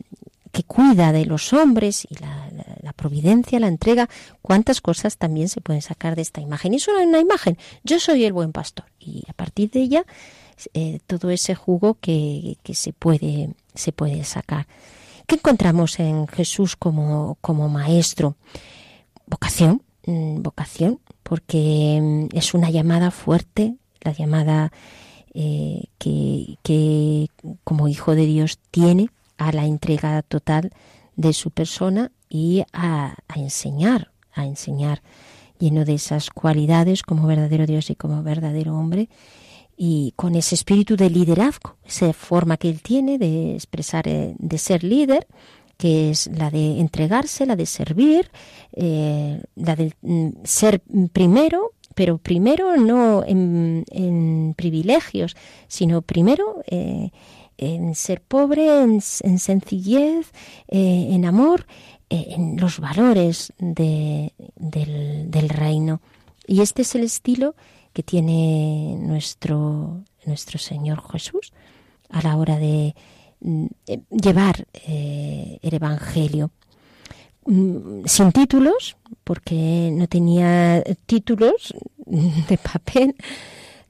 que 0.52 0.64
cuida 0.64 1.12
de 1.12 1.24
los 1.24 1.52
hombres 1.52 2.06
y 2.08 2.14
la, 2.16 2.92
providencia, 2.94 3.58
la 3.58 3.68
entrega, 3.68 4.08
cuántas 4.42 4.80
cosas 4.80 5.16
también 5.16 5.48
se 5.48 5.62
pueden 5.62 5.82
sacar 5.82 6.14
de 6.14 6.22
esta 6.22 6.40
imagen. 6.40 6.74
Y 6.74 6.78
solo 6.78 7.02
una 7.02 7.18
imagen, 7.18 7.58
yo 7.82 7.98
soy 7.98 8.24
el 8.24 8.32
buen 8.32 8.52
pastor. 8.52 8.84
Y 9.00 9.24
a 9.28 9.32
partir 9.32 9.70
de 9.70 9.80
ella, 9.80 10.04
eh, 10.74 11.00
todo 11.06 11.30
ese 11.30 11.54
jugo 11.54 11.94
que, 12.00 12.58
que 12.62 12.74
se, 12.74 12.92
puede, 12.92 13.54
se 13.74 13.92
puede 13.92 14.22
sacar. 14.24 14.68
¿Qué 15.26 15.36
encontramos 15.36 15.98
en 15.98 16.28
Jesús 16.28 16.76
como, 16.76 17.38
como 17.40 17.68
maestro? 17.68 18.36
Vocación, 19.26 19.82
mm, 20.06 20.42
vocación, 20.42 21.00
porque 21.22 21.98
mm, 22.00 22.36
es 22.36 22.52
una 22.52 22.70
llamada 22.70 23.10
fuerte, 23.10 23.76
la 24.02 24.12
llamada 24.12 24.70
eh, 25.34 25.84
que, 25.98 26.58
que 26.62 27.28
como 27.64 27.88
hijo 27.88 28.14
de 28.14 28.26
Dios 28.26 28.58
tiene 28.70 29.08
a 29.46 29.52
la 29.52 29.66
entrega 29.66 30.22
total 30.22 30.72
de 31.16 31.32
su 31.32 31.50
persona 31.50 32.12
y 32.28 32.64
a, 32.72 33.14
enseñar, 33.34 34.10
a 34.32 34.46
enseñar, 34.46 35.02
lleno 35.58 35.84
de 35.84 35.94
esas 35.94 36.30
cualidades 36.30 37.02
como 37.02 37.26
verdadero 37.26 37.66
Dios 37.66 37.90
y 37.90 37.94
como 37.94 38.22
verdadero 38.22 38.76
hombre, 38.76 39.08
y 39.76 40.12
con 40.16 40.34
ese 40.34 40.54
espíritu 40.54 40.96
de 40.96 41.10
liderazgo, 41.10 41.76
esa 41.84 42.12
forma 42.12 42.56
que 42.56 42.68
él 42.68 42.80
tiene 42.82 43.18
de 43.18 43.54
expresar, 43.54 44.06
eh, 44.06 44.34
de 44.38 44.58
ser 44.58 44.84
líder, 44.84 45.26
que 45.76 46.10
es 46.10 46.28
la 46.28 46.50
de 46.50 46.78
entregarse, 46.78 47.46
la 47.46 47.56
de 47.56 47.66
servir, 47.66 48.30
eh, 48.72 49.42
la 49.56 49.74
de 49.74 49.92
mm, 50.02 50.28
ser 50.44 50.82
primero, 51.12 51.72
pero 51.94 52.18
primero 52.18 52.76
no 52.76 53.24
en, 53.26 54.54
privilegios, 54.56 55.36
sino 55.68 56.02
primero 56.02 56.62
eh, 56.66 57.10
en 57.62 57.94
ser 57.94 58.20
pobre, 58.20 58.82
en, 58.82 59.00
sencillez, 59.00 60.32
en 60.68 61.24
amor, 61.24 61.66
en 62.08 62.58
los 62.58 62.78
valores 62.78 63.52
de, 63.58 64.32
del, 64.56 65.30
del 65.30 65.48
reino. 65.48 66.00
Y 66.46 66.60
este 66.60 66.82
es 66.82 66.94
el 66.94 67.04
estilo 67.04 67.54
que 67.92 68.02
tiene 68.02 68.96
nuestro, 68.98 70.02
nuestro 70.24 70.58
Señor 70.58 71.02
Jesús 71.10 71.52
a 72.08 72.22
la 72.22 72.36
hora 72.36 72.58
de 72.58 72.94
mm, 73.40 73.66
eh, 73.86 74.00
llevar 74.10 74.66
eh, 74.86 75.58
el 75.62 75.74
Evangelio. 75.74 76.50
Mm, 77.44 78.04
sin 78.06 78.32
títulos, 78.32 78.96
porque 79.24 79.90
no 79.92 80.06
tenía 80.06 80.82
títulos 81.06 81.74
de 82.06 82.58
papel, 82.58 83.16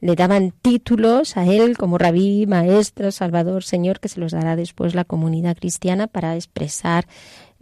le 0.02 0.16
daban 0.16 0.50
títulos 0.50 1.36
a 1.36 1.46
él 1.46 1.78
como 1.78 1.96
rabí, 1.96 2.44
maestro, 2.46 3.12
salvador, 3.12 3.62
señor, 3.62 4.00
que 4.00 4.08
se 4.08 4.18
los 4.18 4.32
dará 4.32 4.56
después 4.56 4.96
la 4.96 5.04
comunidad 5.04 5.56
cristiana 5.56 6.08
para 6.08 6.34
expresar 6.34 7.06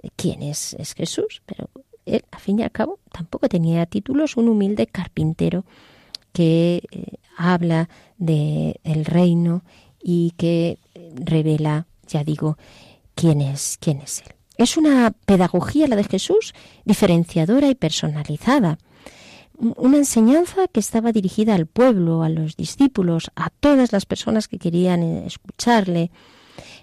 eh, 0.02 0.08
quién 0.16 0.42
es, 0.42 0.72
es 0.74 0.94
Jesús. 0.94 1.42
Pero 1.44 1.68
él, 2.06 2.24
a 2.30 2.38
fin 2.38 2.58
y 2.58 2.62
al 2.62 2.72
cabo, 2.72 2.98
tampoco 3.12 3.46
tenía 3.50 3.84
títulos, 3.84 4.38
un 4.38 4.48
humilde 4.48 4.86
carpintero 4.86 5.66
que 6.32 6.82
eh, 6.90 7.18
habla 7.36 7.90
del 8.16 8.80
el 8.84 9.04
reino 9.04 9.62
y 10.02 10.32
que 10.38 10.78
revela, 11.14 11.86
ya 12.08 12.24
digo, 12.24 12.56
quién 13.14 13.42
es, 13.42 13.76
quién 13.80 14.00
es 14.00 14.22
Él. 14.22 14.34
Es 14.56 14.78
una 14.78 15.12
pedagogía, 15.26 15.88
la 15.88 15.96
de 15.96 16.04
Jesús, 16.04 16.54
diferenciadora 16.86 17.68
y 17.68 17.74
personalizada. 17.74 18.78
Una 19.60 19.98
enseñanza 19.98 20.68
que 20.68 20.80
estaba 20.80 21.12
dirigida 21.12 21.54
al 21.54 21.66
pueblo, 21.66 22.22
a 22.22 22.30
los 22.30 22.56
discípulos, 22.56 23.30
a 23.36 23.50
todas 23.50 23.92
las 23.92 24.06
personas 24.06 24.48
que 24.48 24.58
querían 24.58 25.02
eh, 25.02 25.26
escucharle. 25.26 26.10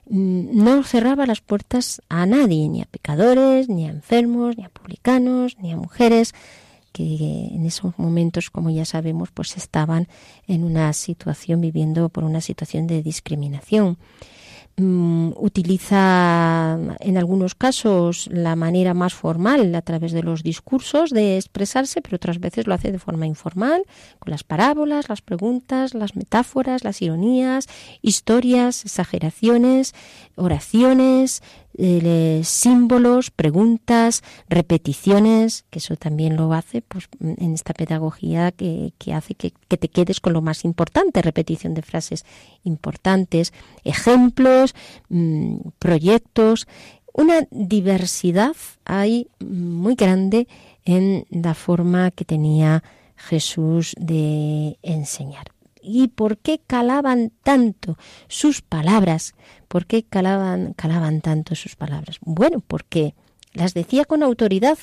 Mm, 0.10 0.64
no 0.64 0.84
cerraba 0.84 1.26
las 1.26 1.42
puertas 1.42 2.02
a 2.08 2.28
nadie, 2.28 2.70
ni 2.70 2.82
a 2.82 2.86
pecadores, 2.86 3.68
ni 3.68 3.88
a 3.88 3.90
enfermos, 3.90 4.58
ni 4.58 4.64
a 4.64 4.70
publicanos, 4.70 5.58
ni 5.60 5.72
a 5.72 5.78
mujeres, 5.78 6.36
que 6.92 7.50
en 7.52 7.66
esos 7.66 7.98
momentos, 7.98 8.52
como 8.52 8.70
ya 8.70 8.86
sabemos, 8.86 9.30
pues 9.32 9.58
estaban 9.58 10.08
en 10.48 10.64
una 10.64 10.94
situación, 10.94 11.62
viviendo 11.62 12.10
por 12.10 12.24
una 12.24 12.42
situación 12.42 12.86
de 12.86 13.02
discriminación. 13.02 13.98
Mm, 14.80 15.32
utiliza 15.38 16.78
en 17.00 17.18
algunos 17.18 17.56
casos 17.56 18.30
la 18.32 18.56
manera 18.56 18.94
más 18.94 19.16
formal 19.16 19.74
a 19.74 19.82
través 19.82 20.12
de 20.12 20.22
los 20.22 20.44
discursos 20.44 21.10
de 21.10 21.38
expresarse, 21.38 22.00
pero 22.04 22.18
otras 22.18 22.40
veces 22.40 22.68
lo 22.68 22.76
hace 22.76 22.92
de 22.92 23.00
forma 23.00 23.26
informal, 23.26 23.86
con 24.20 24.30
las 24.30 24.44
parábolas, 24.44 25.10
las 25.10 25.24
preguntas, 25.24 25.96
las 25.96 26.16
metáforas, 26.16 26.84
las 26.84 27.02
ironías, 27.02 27.66
historias, 28.04 28.86
exageraciones, 28.86 29.96
oraciones, 30.36 31.42
eh, 31.78 32.42
símbolos, 32.44 33.30
preguntas, 33.32 34.24
repeticiones, 34.50 35.66
que 35.70 35.80
eso 35.80 35.96
también 35.96 36.36
lo 36.36 36.54
hace 36.54 36.82
pues, 36.82 37.08
en 37.20 37.54
esta 37.54 37.74
pedagogía 37.74 38.52
que, 38.52 38.94
hace 39.14 39.36
que, 39.36 39.52
te 39.52 39.88
quedes 39.88 40.20
con 40.20 40.34
lo 40.34 40.42
más 40.42 40.66
importante, 40.66 41.22
repetición 41.22 41.74
de 41.74 41.84
frases 41.84 42.26
importantes, 42.64 43.54
ejemplos, 43.84 44.74
mm, 45.10 45.58
proyectos, 45.80 46.68
una 47.14 47.48
diversidad 47.50 48.56
hay 48.86 49.28
muy 49.40 49.96
grande 49.96 50.48
en 50.86 51.26
la 51.30 51.54
forma 51.54 52.12
que 52.12 52.26
tenía 52.26 52.84
Jesús 53.16 53.96
de 54.00 54.78
enseñar. 54.84 55.57
¿Y 55.88 56.10
por 56.10 56.38
qué 56.38 56.60
calaban 56.68 57.32
tanto 57.44 57.98
sus 58.28 58.62
palabras? 58.62 59.36
¿Por 59.70 59.86
qué 59.86 60.04
calaban, 60.04 60.74
calaban 60.74 61.22
tanto 61.22 61.56
sus 61.56 61.78
palabras? 61.78 62.18
Bueno, 62.22 62.62
porque 62.66 63.16
las 63.54 63.74
decía 63.74 64.04
con 64.04 64.22
autoridad, 64.22 64.78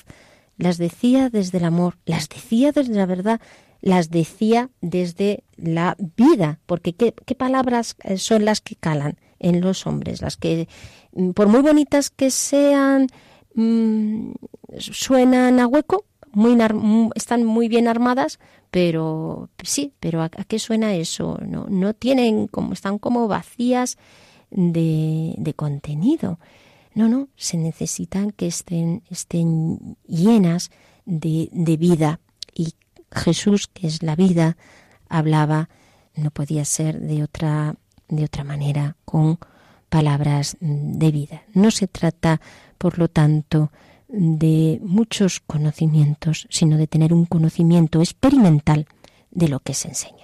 las 0.56 0.78
decía 0.78 1.28
desde 1.28 1.58
el 1.58 1.64
amor, 1.64 1.98
las 2.06 2.30
decía 2.30 2.72
desde 2.72 2.94
la 2.94 3.04
verdad, 3.06 3.40
las 3.82 4.10
decía 4.10 4.70
desde 4.80 5.44
la 5.56 5.94
vida, 6.16 6.58
porque 6.64 6.94
¿qué, 6.94 7.12
palabras 7.34 7.96
eh, 8.02 8.16
son 8.16 8.46
las 8.46 8.62
que 8.62 8.76
calan 8.76 9.18
en 9.38 9.60
los 9.60 9.86
hombres? 9.86 10.22
Las 10.22 10.38
que, 10.38 10.68
mm, 11.12 11.32
por 11.32 11.48
muy 11.48 11.60
bonitas 11.60 12.08
que 12.08 12.30
sean, 12.30 13.08
mm, 13.54 14.32
suenan 14.78 15.60
a 15.60 15.66
hueco, 15.66 16.06
muy, 16.34 16.56
están 17.14 17.44
muy 17.44 17.68
bien 17.68 17.88
armadas, 17.88 18.38
pero 18.70 19.48
sí, 19.62 19.92
pero 20.00 20.22
¿a, 20.22 20.28
qué 20.28 20.58
suena 20.58 20.94
eso? 20.94 21.38
No, 21.46 21.66
no 21.68 21.94
tienen 21.94 22.48
como, 22.48 22.72
están 22.72 22.98
como 22.98 23.28
vacías 23.28 23.98
de, 24.50 25.34
de 25.38 25.54
contenido. 25.54 26.38
No, 26.94 27.08
no, 27.08 27.28
se 27.36 27.56
necesitan 27.56 28.30
que 28.30 28.46
estén, 28.46 29.02
estén 29.10 29.96
llenas 30.06 30.70
de, 31.04 31.48
de 31.52 31.76
vida. 31.76 32.20
Y 32.54 32.74
Jesús, 33.10 33.66
que 33.66 33.86
es 33.86 34.02
la 34.02 34.14
vida, 34.14 34.56
hablaba, 35.08 35.68
no 36.14 36.30
podía 36.30 36.64
ser 36.64 37.00
de 37.00 37.22
otra, 37.22 37.74
de 38.08 38.24
otra 38.24 38.44
manera, 38.44 38.96
con 39.04 39.38
palabras 39.88 40.56
de 40.60 41.10
vida. 41.10 41.42
No 41.52 41.70
se 41.70 41.86
trata, 41.86 42.40
por 42.78 42.98
lo 42.98 43.08
tanto, 43.08 43.70
de 44.16 44.80
muchos 44.82 45.40
conocimientos, 45.40 46.46
sino 46.50 46.76
de 46.76 46.86
tener 46.86 47.12
un 47.12 47.26
conocimiento 47.26 48.00
experimental 48.00 48.86
de 49.30 49.48
lo 49.48 49.60
que 49.60 49.74
se 49.74 49.88
enseña. 49.88 50.23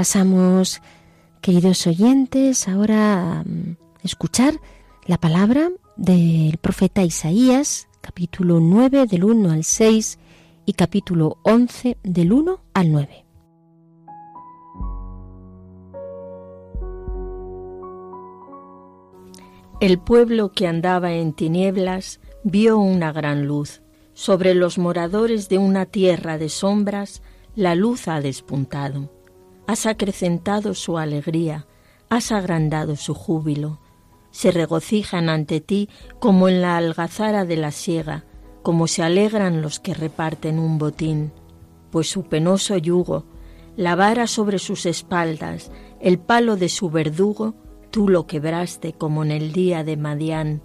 Pasamos, 0.00 0.80
queridos 1.42 1.86
oyentes, 1.86 2.68
ahora 2.68 3.40
a 3.40 3.44
mm, 3.44 3.76
escuchar 4.02 4.54
la 5.04 5.18
palabra 5.18 5.68
del 5.98 6.56
profeta 6.56 7.02
Isaías, 7.02 7.86
capítulo 8.00 8.60
9 8.60 9.04
del 9.04 9.24
1 9.24 9.50
al 9.50 9.62
6 9.62 10.18
y 10.64 10.72
capítulo 10.72 11.36
11 11.42 11.98
del 12.02 12.32
1 12.32 12.60
al 12.72 12.92
9. 12.92 13.26
El 19.82 19.98
pueblo 19.98 20.52
que 20.52 20.66
andaba 20.66 21.12
en 21.12 21.34
tinieblas 21.34 22.20
vio 22.42 22.78
una 22.78 23.12
gran 23.12 23.46
luz. 23.46 23.82
Sobre 24.14 24.54
los 24.54 24.78
moradores 24.78 25.50
de 25.50 25.58
una 25.58 25.84
tierra 25.84 26.38
de 26.38 26.48
sombras, 26.48 27.20
la 27.54 27.74
luz 27.74 28.08
ha 28.08 28.22
despuntado 28.22 29.19
has 29.66 29.86
acrecentado 29.86 30.74
su 30.74 30.98
alegría, 30.98 31.66
has 32.08 32.32
agrandado 32.32 32.96
su 32.96 33.14
júbilo. 33.14 33.78
Se 34.30 34.50
regocijan 34.50 35.28
ante 35.28 35.60
ti 35.60 35.88
como 36.18 36.48
en 36.48 36.60
la 36.62 36.76
algazara 36.76 37.44
de 37.44 37.56
la 37.56 37.70
siega, 37.70 38.24
como 38.62 38.86
se 38.86 39.02
alegran 39.02 39.62
los 39.62 39.80
que 39.80 39.94
reparten 39.94 40.58
un 40.58 40.78
botín, 40.78 41.32
pues 41.90 42.08
su 42.08 42.24
penoso 42.24 42.76
yugo, 42.76 43.24
la 43.76 43.94
vara 43.94 44.26
sobre 44.26 44.58
sus 44.58 44.86
espaldas, 44.86 45.70
el 46.00 46.18
palo 46.18 46.56
de 46.56 46.68
su 46.68 46.90
verdugo, 46.90 47.54
tú 47.90 48.08
lo 48.08 48.26
quebraste 48.26 48.92
como 48.92 49.22
en 49.24 49.30
el 49.30 49.52
día 49.52 49.84
de 49.84 49.96
Madián, 49.96 50.62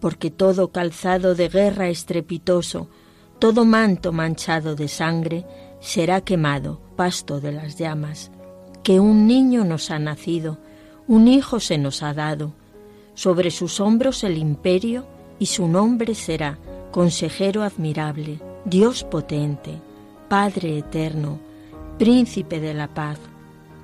porque 0.00 0.30
todo 0.30 0.70
calzado 0.70 1.34
de 1.34 1.48
guerra 1.48 1.88
estrepitoso, 1.88 2.88
todo 3.38 3.64
manto 3.64 4.12
manchado 4.12 4.76
de 4.76 4.88
sangre, 4.88 5.46
será 5.80 6.20
quemado, 6.20 6.80
pasto 6.96 7.40
de 7.40 7.52
las 7.52 7.76
llamas 7.76 8.30
que 8.82 8.98
un 9.00 9.26
niño 9.26 9.64
nos 9.64 9.90
ha 9.90 9.98
nacido, 9.98 10.58
un 11.06 11.28
hijo 11.28 11.60
se 11.60 11.78
nos 11.78 12.02
ha 12.02 12.14
dado, 12.14 12.52
sobre 13.14 13.50
sus 13.50 13.80
hombros 13.80 14.24
el 14.24 14.38
imperio 14.38 15.06
y 15.38 15.46
su 15.46 15.68
nombre 15.68 16.14
será 16.14 16.58
Consejero 16.90 17.62
admirable, 17.62 18.40
Dios 18.64 19.04
potente, 19.04 19.80
Padre 20.28 20.78
eterno, 20.78 21.38
Príncipe 21.98 22.60
de 22.60 22.74
la 22.74 22.88
paz, 22.88 23.18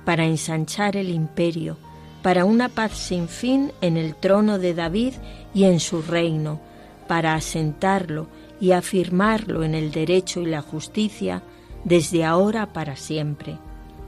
para 0.03 0.25
ensanchar 0.25 0.97
el 0.97 1.09
imperio, 1.09 1.77
para 2.23 2.45
una 2.45 2.67
paz 2.67 2.97
sin 2.97 3.27
fin 3.27 3.71
en 3.79 3.95
el 3.95 4.15
trono 4.15 4.57
de 4.57 4.73
David 4.73 5.13
y 5.53 5.65
en 5.65 5.79
su 5.79 6.01
reino, 6.01 6.59
para 7.07 7.35
asentarlo 7.35 8.27
y 8.59 8.71
afirmarlo 8.71 9.63
en 9.63 9.75
el 9.75 9.91
derecho 9.91 10.41
y 10.41 10.47
la 10.47 10.61
justicia 10.61 11.43
desde 11.87 12.25
ahora 12.25 12.73
para 12.73 12.97
siempre 12.97 13.57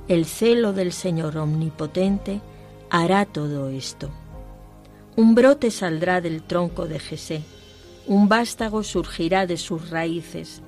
el 0.09 0.25
celo 0.25 0.73
del 0.73 0.91
Señor 0.91 1.37
Omnipotente 1.37 2.41
hará 2.89 3.25
todo 3.25 3.69
esto. 3.69 4.09
Un 5.15 5.33
brote 5.33 5.71
saldrá 5.71 6.19
del 6.19 6.43
tronco 6.43 6.87
de 6.87 6.99
Jesé, 6.99 7.41
un 8.05 8.27
vástago 8.27 8.83
surgirá 8.83 9.45
de 9.45 9.55
sus 9.55 9.91
raíces. 9.91 10.61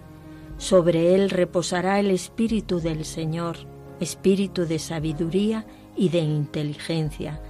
Sobre 0.58 1.14
él 1.14 1.32
reposará 1.32 2.00
el 2.00 2.12
Espíritu 2.12 2.80
del 2.80 3.04
Señor, 3.04 3.58
espíritu 4.00 4.66
de 4.66 4.80
sabiduría 4.80 5.66
y 5.98 6.10
de 6.10 6.20
inteligencia, 6.20 7.42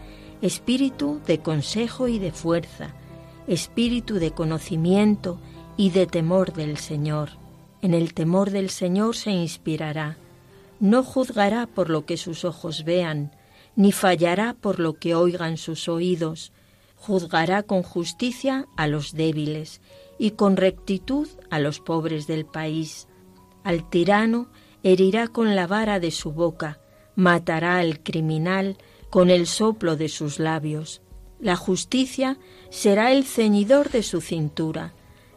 espíritu 0.42 1.22
de 1.28 1.40
consejo 1.40 2.08
y 2.08 2.18
de 2.18 2.32
fuerza, 2.32 2.96
espíritu 3.46 4.16
de 4.16 4.32
conocimiento 4.32 5.40
y 5.78 5.92
de 5.92 6.08
temor 6.08 6.54
del 6.54 6.78
Señor. 6.78 7.41
En 7.82 7.94
el 7.94 8.14
temor 8.14 8.52
del 8.52 8.70
Señor 8.70 9.16
se 9.16 9.32
inspirará 9.32 10.18
no 10.82 11.04
juzgará 11.04 11.68
por 11.68 11.92
lo 11.92 12.06
que 12.08 12.18
sus 12.18 12.44
ojos 12.44 12.84
vean, 12.84 13.32
ni 13.76 13.92
fallará 13.92 14.56
por 14.60 14.80
lo 14.80 14.94
que 14.96 15.14
oigan 15.14 15.58
sus 15.58 15.88
oídos. 15.88 16.52
Juzgará 16.96 17.64
con 17.64 17.84
justicia 17.84 18.68
a 18.76 18.88
los 18.88 19.14
débiles 19.14 19.80
y 20.18 20.32
con 20.32 20.58
rectitud 20.58 21.28
a 21.52 21.60
los 21.60 21.80
pobres 21.80 22.26
del 22.26 22.46
país. 22.46 23.08
Al 23.64 23.88
tirano 23.90 24.50
herirá 24.82 25.28
con 25.28 25.56
la 25.56 25.68
vara 25.68 26.00
de 26.00 26.10
su 26.10 26.32
boca, 26.32 26.80
matará 27.16 27.78
al 27.78 28.02
criminal 28.02 28.78
con 29.12 29.30
el 29.30 29.46
soplo 29.46 29.96
de 29.96 30.10
sus 30.10 30.40
labios. 30.40 31.04
La 31.40 31.56
justicia 31.56 32.40
será 32.72 33.12
el 33.12 33.24
ceñidor 33.24 33.92
de 33.92 34.02
su 34.02 34.20
cintura, 34.20 34.94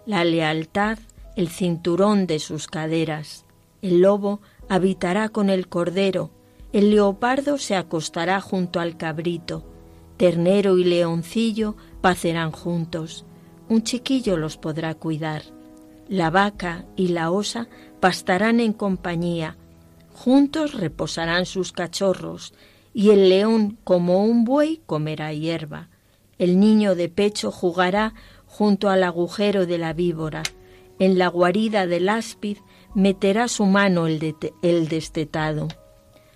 la 0.06 0.24
lealtad 0.24 0.98
el 1.36 1.48
cinturón 1.48 2.26
de 2.26 2.38
sus 2.38 2.66
caderas. 2.66 3.44
El 3.82 4.00
lobo 4.00 4.40
habitará 4.68 5.28
con 5.28 5.50
el 5.50 5.68
cordero, 5.68 6.30
el 6.72 6.90
leopardo 6.90 7.58
se 7.58 7.76
acostará 7.76 8.40
junto 8.40 8.80
al 8.80 8.96
cabrito, 8.96 9.64
ternero 10.16 10.78
y 10.78 10.84
leoncillo 10.84 11.76
pacerán 12.00 12.50
juntos, 12.50 13.24
un 13.68 13.82
chiquillo 13.82 14.36
los 14.36 14.56
podrá 14.56 14.94
cuidar, 14.94 15.42
la 16.08 16.30
vaca 16.30 16.84
y 16.96 17.08
la 17.08 17.30
osa 17.30 17.68
pastarán 18.00 18.60
en 18.60 18.72
compañía, 18.72 19.56
juntos 20.12 20.74
reposarán 20.74 21.46
sus 21.46 21.72
cachorros, 21.72 22.54
y 22.92 23.10
el 23.10 23.28
león 23.28 23.78
como 23.84 24.24
un 24.24 24.44
buey 24.44 24.80
comerá 24.86 25.32
hierba, 25.32 25.88
el 26.38 26.58
niño 26.60 26.94
de 26.94 27.08
pecho 27.08 27.50
jugará 27.50 28.14
junto 28.46 28.88
al 28.88 29.02
agujero 29.02 29.66
de 29.66 29.78
la 29.78 29.92
víbora, 29.92 30.42
en 30.98 31.18
la 31.18 31.28
guarida 31.28 31.86
del 31.86 32.08
áspid 32.08 32.58
meterá 32.94 33.48
su 33.48 33.66
mano 33.66 34.06
el, 34.06 34.36
el 34.62 34.88
destetado. 34.88 35.68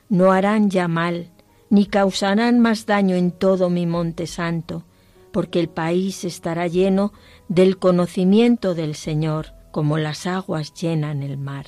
No 0.09 0.33
harán 0.33 0.71
ya 0.71 0.89
mal, 0.89 1.31
ni 1.71 1.87
causarán 1.87 2.61
más 2.61 2.87
daño 2.87 3.17
en 3.17 3.31
todo 3.31 3.71
mi 3.71 3.87
monte 3.87 4.27
santo, 4.27 4.85
porque 5.33 5.61
el 5.61 5.69
país 5.69 6.25
estará 6.25 6.67
lleno 6.67 7.13
del 7.49 7.79
conocimiento 7.79 8.75
del 8.75 8.95
Señor, 8.95 9.55
como 9.71 9.99
las 9.99 10.27
aguas 10.27 10.73
llenan 10.75 11.23
el 11.23 11.37
mar. 11.39 11.67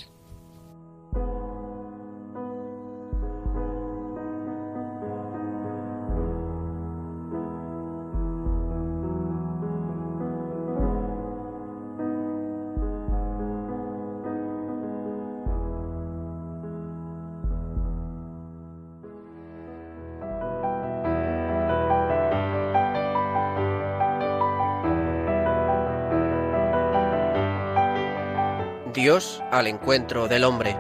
Dios 29.21 29.43
al 29.51 29.67
encuentro 29.67 30.29
del 30.29 30.45
hombre. 30.45 30.75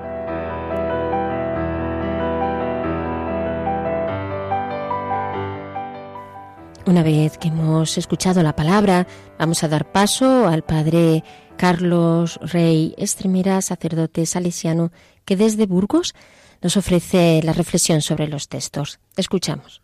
Una 6.87 7.03
vez 7.03 7.37
que 7.37 7.49
hemos 7.49 7.99
escuchado 7.99 8.43
la 8.43 8.57
palabra, 8.57 9.07
vamos 9.39 9.63
a 9.63 9.69
dar 9.69 9.93
paso 9.93 10.49
al 10.49 10.63
Padre 10.63 11.23
Carlos 11.59 12.41
Rey 12.43 12.95
Estremira, 12.97 13.61
sacerdote 13.61 14.25
salesiano, 14.25 14.91
que 15.27 15.37
desde 15.37 15.67
Burgos 15.67 16.15
nos 16.63 16.79
ofrece 16.79 17.43
la 17.45 17.53
reflexión 17.53 18.01
sobre 18.01 18.27
los 18.27 18.49
textos. 18.49 19.01
Escuchamos. 19.17 19.83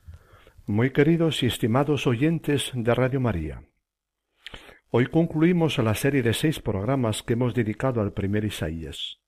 Muy 0.65 0.93
queridos 0.93 1.43
y 1.43 1.47
estimados 1.47 2.07
oyentes 2.07 2.71
de 2.75 2.95
Radio 2.95 3.21
María, 3.21 3.63
hoy 4.99 5.09
concluimos 5.09 5.77
la 5.77 5.95
serie 5.95 6.23
de 6.23 6.33
seis 6.33 6.59
programas 6.59 7.23
que 7.23 7.35
hemos 7.35 7.53
dedicado 7.53 8.01
al 8.01 8.15
primer 8.15 8.47
Isaías. 8.47 9.21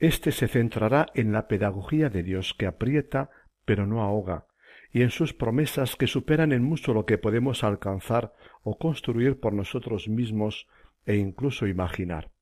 Este 0.00 0.32
se 0.32 0.48
centrará 0.48 1.06
en 1.14 1.30
la 1.30 1.46
pedagogía 1.46 2.08
de 2.08 2.24
Dios 2.24 2.54
que 2.58 2.66
aprieta 2.66 3.30
pero 3.64 3.86
no 3.86 4.02
ahoga, 4.02 4.48
y 4.90 5.02
en 5.02 5.10
sus 5.10 5.32
promesas 5.32 5.94
que 5.94 6.08
superan 6.08 6.50
en 6.50 6.64
mucho 6.64 6.92
lo 6.92 7.06
que 7.06 7.18
podemos 7.18 7.62
alcanzar 7.62 8.32
o 8.64 8.78
construir 8.78 9.38
por 9.38 9.52
nosotros 9.52 10.08
mismos 10.08 10.66
e 11.06 11.14
incluso 11.14 11.68
imaginar. 11.68 12.32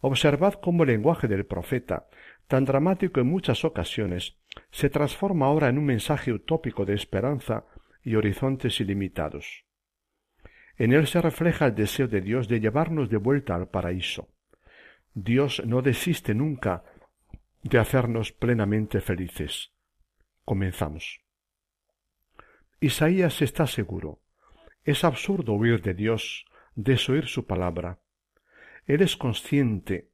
Observad 0.00 0.54
cómo 0.54 0.84
el 0.84 0.88
lenguaje 0.88 1.28
del 1.28 1.44
profeta, 1.44 2.08
tan 2.46 2.64
dramático 2.64 3.20
en 3.20 3.26
muchas 3.26 3.66
ocasiones, 3.66 4.38
se 4.70 4.88
transforma 4.88 5.44
ahora 5.44 5.68
en 5.68 5.76
un 5.76 5.84
mensaje 5.84 6.32
utópico 6.32 6.86
de 6.86 6.94
esperanza 6.94 7.66
y 8.02 8.14
horizontes 8.14 8.80
ilimitados. 8.80 9.67
En 10.78 10.92
él 10.92 11.08
se 11.08 11.20
refleja 11.20 11.66
el 11.66 11.74
deseo 11.74 12.06
de 12.06 12.20
Dios 12.20 12.46
de 12.48 12.60
llevarnos 12.60 13.10
de 13.10 13.16
vuelta 13.16 13.56
al 13.56 13.68
paraíso. 13.68 14.28
Dios 15.12 15.60
no 15.66 15.82
desiste 15.82 16.34
nunca 16.34 16.84
de 17.64 17.78
hacernos 17.78 18.30
plenamente 18.30 19.00
felices. 19.00 19.72
Comenzamos. 20.44 21.20
Isaías 22.80 23.42
está 23.42 23.66
seguro. 23.66 24.20
Es 24.84 25.02
absurdo 25.02 25.54
huir 25.54 25.82
de 25.82 25.94
Dios, 25.94 26.46
desoír 26.76 27.26
su 27.26 27.44
palabra. 27.46 27.98
Él 28.86 29.02
es 29.02 29.16
consciente 29.16 30.10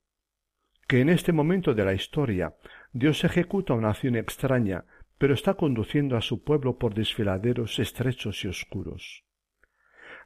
que 0.88 1.00
en 1.00 1.11
este 1.11 1.33
momento 1.33 1.74
de 1.74 1.85
la 1.85 1.92
historia 1.92 2.55
Dios 2.92 3.22
ejecuta 3.24 3.74
una 3.74 3.90
acción 3.90 4.16
extraña, 4.16 4.87
pero 5.18 5.35
está 5.35 5.55
conduciendo 5.55 6.16
a 6.16 6.22
su 6.22 6.42
pueblo 6.42 6.79
por 6.79 6.94
desfiladeros 6.94 7.79
estrechos 7.79 8.44
y 8.44 8.48
oscuros. 8.48 9.24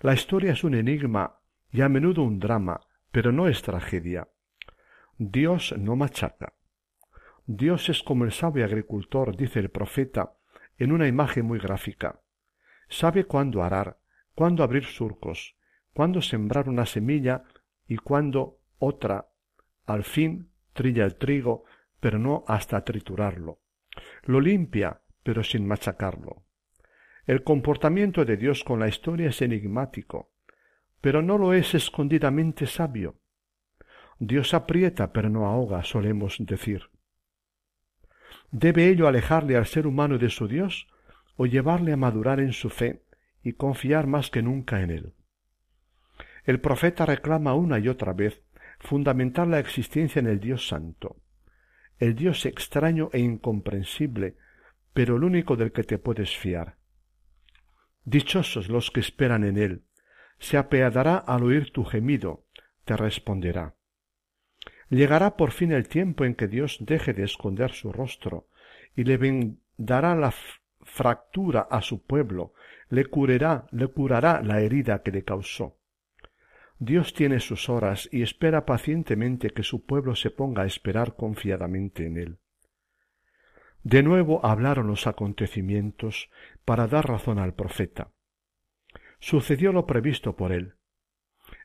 La 0.00 0.14
historia 0.14 0.52
es 0.52 0.64
un 0.64 0.74
enigma 0.74 1.40
y 1.70 1.80
a 1.80 1.88
menudo 1.88 2.22
un 2.22 2.38
drama, 2.38 2.80
pero 3.10 3.32
no 3.32 3.48
es 3.48 3.62
tragedia. 3.62 4.28
Dios 5.16 5.74
no 5.76 5.96
machaca. 5.96 6.54
Dios 7.46 7.88
es 7.88 8.02
como 8.02 8.24
el 8.24 8.32
sabio 8.32 8.64
agricultor, 8.64 9.36
dice 9.36 9.58
el 9.58 9.70
profeta, 9.70 10.34
en 10.76 10.92
una 10.92 11.08
imagen 11.08 11.46
muy 11.46 11.58
gráfica. 11.58 12.20
Sabe 12.88 13.24
cuándo 13.24 13.62
arar, 13.62 13.98
cuándo 14.34 14.62
abrir 14.62 14.84
surcos, 14.84 15.56
cuándo 15.92 16.22
sembrar 16.22 16.68
una 16.68 16.86
semilla 16.86 17.42
y 17.86 17.96
cuándo 17.96 18.60
otra. 18.78 19.28
Al 19.86 20.04
fin 20.04 20.50
trilla 20.74 21.04
el 21.04 21.16
trigo 21.16 21.64
pero 22.00 22.18
no 22.18 22.44
hasta 22.46 22.84
triturarlo. 22.84 23.60
Lo 24.22 24.40
limpia, 24.40 25.00
pero 25.22 25.42
sin 25.42 25.66
machacarlo. 25.66 26.44
El 27.28 27.44
comportamiento 27.44 28.24
de 28.24 28.36
Dios 28.36 28.64
con 28.64 28.80
la 28.80 28.88
historia 28.88 29.28
es 29.28 29.42
enigmático, 29.42 30.32
pero 31.00 31.22
no 31.22 31.38
lo 31.38 31.52
es 31.52 31.74
escondidamente 31.74 32.66
sabio. 32.66 33.20
Dios 34.18 34.54
aprieta, 34.54 35.12
pero 35.12 35.28
no 35.28 35.46
ahoga, 35.46 35.84
solemos 35.84 36.38
decir. 36.40 36.90
¿Debe 38.50 38.88
ello 38.88 39.06
alejarle 39.06 39.56
al 39.56 39.66
ser 39.66 39.86
humano 39.86 40.18
de 40.18 40.30
su 40.30 40.48
Dios 40.48 40.88
o 41.36 41.46
llevarle 41.46 41.92
a 41.92 41.96
madurar 41.96 42.40
en 42.40 42.52
su 42.52 42.70
fe 42.70 43.04
y 43.44 43.52
confiar 43.52 44.06
más 44.06 44.30
que 44.30 44.42
nunca 44.42 44.80
en 44.80 44.90
él? 44.90 45.14
El 46.44 46.60
profeta 46.60 47.06
reclama 47.06 47.54
una 47.54 47.78
y 47.78 47.88
otra 47.88 48.12
vez 48.12 48.42
fundamentar 48.80 49.46
la 49.46 49.60
existencia 49.60 50.18
en 50.18 50.26
el 50.26 50.40
Dios 50.40 50.66
Santo 50.66 51.22
el 51.98 52.14
Dios 52.14 52.46
extraño 52.46 53.10
e 53.12 53.18
incomprensible, 53.18 54.36
pero 54.92 55.16
el 55.16 55.24
único 55.24 55.56
del 55.56 55.72
que 55.72 55.82
te 55.82 55.98
puedes 55.98 56.36
fiar. 56.36 56.76
Dichosos 58.10 58.70
los 58.70 58.90
que 58.90 59.00
esperan 59.00 59.44
en 59.44 59.58
él, 59.58 59.82
se 60.38 60.56
apeadará 60.56 61.18
al 61.18 61.42
oír 61.42 61.72
tu 61.72 61.84
gemido, 61.84 62.46
te 62.86 62.96
responderá. 62.96 63.74
Llegará 64.88 65.36
por 65.36 65.50
fin 65.50 65.72
el 65.72 65.88
tiempo 65.88 66.24
en 66.24 66.34
que 66.34 66.48
Dios 66.48 66.78
deje 66.80 67.12
de 67.12 67.24
esconder 67.24 67.70
su 67.72 67.92
rostro 67.92 68.48
y 68.96 69.04
le 69.04 69.18
vendará 69.18 70.14
la 70.14 70.32
fractura 70.80 71.68
a 71.70 71.82
su 71.82 72.02
pueblo, 72.02 72.54
le 72.88 73.04
curará, 73.04 73.66
le 73.72 73.88
curará 73.88 74.40
la 74.42 74.62
herida 74.62 75.02
que 75.02 75.12
le 75.12 75.22
causó. 75.22 75.76
Dios 76.78 77.12
tiene 77.12 77.40
sus 77.40 77.68
horas 77.68 78.08
y 78.10 78.22
espera 78.22 78.64
pacientemente 78.64 79.50
que 79.50 79.62
su 79.62 79.84
pueblo 79.84 80.16
se 80.16 80.30
ponga 80.30 80.62
a 80.62 80.66
esperar 80.66 81.14
confiadamente 81.14 82.06
en 82.06 82.16
él. 82.16 82.38
De 83.82 84.02
nuevo 84.02 84.44
hablaron 84.44 84.86
los 84.86 85.06
acontecimientos 85.06 86.30
para 86.64 86.86
dar 86.88 87.08
razón 87.08 87.38
al 87.38 87.54
profeta. 87.54 88.10
Sucedió 89.20 89.72
lo 89.72 89.86
previsto 89.86 90.36
por 90.36 90.52
él. 90.52 90.74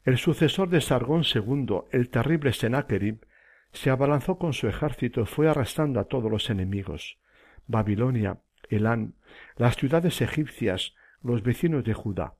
El 0.03 0.17
sucesor 0.17 0.69
de 0.69 0.81
Sargón 0.81 1.23
II, 1.23 1.81
el 1.91 2.09
terrible 2.09 2.53
Sennacherib, 2.53 3.25
se 3.71 3.89
abalanzó 3.89 4.37
con 4.37 4.53
su 4.53 4.67
ejército 4.67 5.21
y 5.21 5.25
fue 5.25 5.49
arrestando 5.49 5.99
a 5.99 6.05
todos 6.05 6.31
los 6.31 6.49
enemigos. 6.49 7.17
Babilonia, 7.65 8.39
Elán, 8.69 9.15
las 9.55 9.75
ciudades 9.75 10.21
egipcias, 10.21 10.93
los 11.21 11.41
vecinos 11.41 11.83
de 11.83 11.93
Judá. 11.93 12.35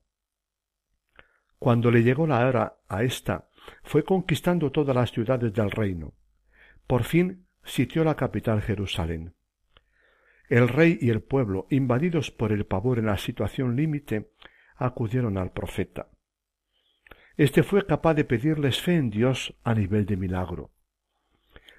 Cuando 1.58 1.92
le 1.92 2.04
llegó 2.04 2.28
la 2.28 2.46
hora 2.46 2.78
a 2.88 3.04
ésta, 3.04 3.48
fue 3.84 4.04
conquistando 4.04 4.72
todas 4.72 4.96
las 4.96 5.12
ciudades 5.12 5.54
del 5.54 5.72
reino. 5.72 6.14
Por 6.88 7.04
fin 7.04 7.48
sitió 7.64 8.04
la 8.04 8.16
capital 8.16 8.62
Jerusalén. 8.62 9.34
El 10.54 10.68
rey 10.68 10.98
y 11.02 11.10
el 11.10 11.22
pueblo, 11.22 11.68
invadidos 11.70 12.32
por 12.32 12.52
el 12.52 12.66
pavor 12.66 13.00
en 13.00 13.08
la 13.08 13.18
situación 13.18 13.76
límite, 13.76 14.32
acudieron 14.76 15.38
al 15.38 15.52
profeta. 15.52 16.10
Este 17.38 17.63
fue 17.63 17.86
capaz 17.86 18.13
de 18.13 18.26
pedirles 18.26 18.82
fe 18.82 18.96
en 18.96 19.10
Dios 19.10 19.56
a 19.63 19.74
nivel 19.74 20.06
de 20.06 20.18
milagro. 20.18 20.72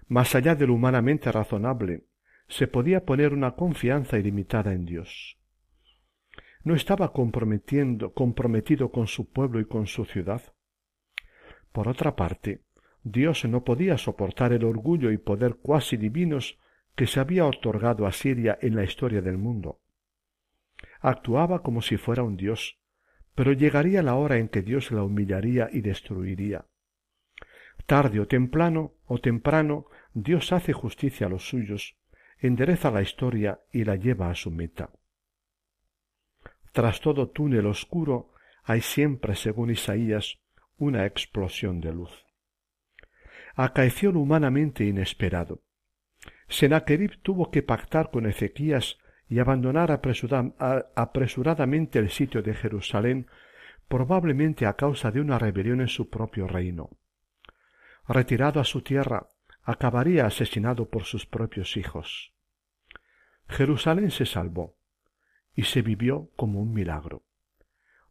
Más 0.09 0.35
allá 0.35 0.55
de 0.55 0.67
lo 0.67 0.75
humanamente 0.75 1.31
razonable, 1.31 2.07
se 2.49 2.67
podía 2.67 3.05
poner 3.05 3.33
una 3.33 3.53
confianza 3.55 4.19
ilimitada 4.19 4.73
en 4.73 4.85
Dios 4.85 5.39
no 6.65 6.75
estaba 6.75 7.13
comprometiendo, 7.13 8.13
comprometido 8.15 8.91
con 8.91 9.07
su 9.07 9.31
pueblo 9.31 9.61
y 9.61 9.67
con 9.67 9.87
su 9.87 10.07
ciudad. 10.07 10.43
Por 11.73 11.89
otra 11.89 12.17
parte, 12.17 12.65
Dios 13.03 13.45
no 13.45 13.65
podía 13.65 13.99
soportar 13.99 14.55
el 14.55 14.65
orgullo 14.65 15.13
y 15.13 15.19
poder 15.19 15.57
cuasi 15.57 15.99
divinos 15.99 16.59
que 16.97 17.07
se 17.07 17.21
había 17.21 17.47
otorgado 17.47 18.07
a 18.07 18.13
Siria 18.13 18.59
en 18.61 18.77
la 18.77 18.85
historia 18.85 19.21
del 19.21 19.39
mundo. 19.39 19.81
Actuaba 21.01 21.63
como 21.63 21.83
si 21.83 21.97
fuera 21.97 22.23
un 22.23 22.37
Dios, 22.37 22.79
pero 23.35 23.53
llegaría 23.53 24.03
la 24.03 24.15
hora 24.15 24.39
en 24.39 24.49
que 24.49 24.63
Dios 24.63 24.91
la 24.93 25.03
humillaría 25.03 25.69
y 25.73 25.81
destruiría. 25.81 26.67
Tarde 27.87 28.21
o 28.21 28.27
temprano 28.27 28.95
o 29.07 29.19
temprano 29.19 29.87
Dios 30.15 30.53
hace 30.53 30.73
justicia 30.73 31.27
a 31.27 31.31
los 31.31 31.49
suyos, 31.49 31.97
endereza 32.39 32.91
la 32.91 33.03
historia 33.03 33.61
y 33.73 33.85
la 33.85 33.97
lleva 33.97 34.31
a 34.31 34.35
su 34.35 34.51
meta. 34.51 34.91
Tras 36.73 37.01
todo 37.01 37.31
túnel 37.31 37.67
oscuro 37.67 38.33
hay 38.63 38.81
siempre, 38.81 39.35
según 39.35 39.71
Isaías, 39.71 40.39
una 40.79 41.07
explosión 41.07 41.81
de 41.81 41.93
luz. 41.93 42.25
Acaeció 43.55 44.11
humanamente 44.11 44.85
inesperado. 44.85 45.64
Sennacherib 46.49 47.21
tuvo 47.23 47.51
que 47.51 47.63
pactar 47.63 48.11
con 48.11 48.27
Ezequías 48.27 48.99
y 49.29 49.39
abandonar 49.39 49.91
apresuradamente 49.91 51.99
el 51.99 52.11
sitio 52.11 52.43
de 52.43 52.55
Jerusalén, 52.55 53.29
probablemente 53.89 54.67
a 54.67 54.75
causa 54.75 55.11
de 55.11 55.21
una 55.21 55.39
rebelión 55.39 55.81
en 55.81 55.89
su 55.89 56.11
propio 56.11 56.47
reino. 56.47 56.91
Retirado 58.07 58.61
a 58.61 58.65
su 58.65 58.83
tierra, 58.83 59.29
acabaría 59.63 60.27
asesinado 60.27 60.91
por 60.91 61.05
sus 61.05 61.27
propios 61.27 61.77
hijos. 61.77 62.35
Jerusalén 63.49 64.11
se 64.11 64.27
salvó 64.27 64.77
y 65.55 65.63
se 65.63 65.83
vivió 65.83 66.31
como 66.37 66.61
un 66.61 66.73
milagro. 66.73 67.23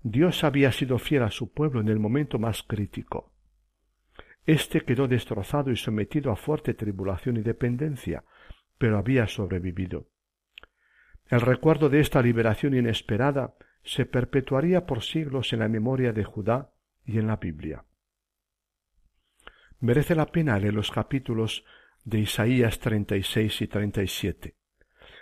Dios 0.01 0.43
había 0.43 0.71
sido 0.71 0.99
fiel 0.99 1.23
a 1.23 1.31
su 1.31 1.51
pueblo 1.51 1.81
en 1.81 1.89
el 1.89 1.99
momento 1.99 2.39
más 2.39 2.63
crítico. 2.63 3.32
Este 4.45 4.81
quedó 4.81 5.07
destrozado 5.07 5.71
y 5.71 5.77
sometido 5.77 6.31
a 6.31 6.35
fuerte 6.35 6.73
tribulación 6.73 7.37
y 7.37 7.41
dependencia, 7.41 8.23
pero 8.77 8.97
había 8.97 9.27
sobrevivido. 9.27 10.07
El 11.27 11.41
recuerdo 11.41 11.89
de 11.89 12.01
esta 12.01 12.21
liberación 12.21 12.75
inesperada 12.75 13.55
se 13.83 14.05
perpetuaría 14.05 14.85
por 14.85 15.01
siglos 15.01 15.53
en 15.53 15.59
la 15.59 15.69
memoria 15.69 16.11
de 16.13 16.23
Judá 16.23 16.71
y 17.05 17.19
en 17.19 17.27
la 17.27 17.37
Biblia. 17.37 17.85
Merece 19.79 20.15
la 20.15 20.27
pena 20.27 20.57
leer 20.59 20.73
los 20.73 20.91
capítulos 20.91 21.65
de 22.05 22.19
Isaías 22.19 22.79
36 22.79 23.61
y 23.61 23.67
37. 23.67 24.55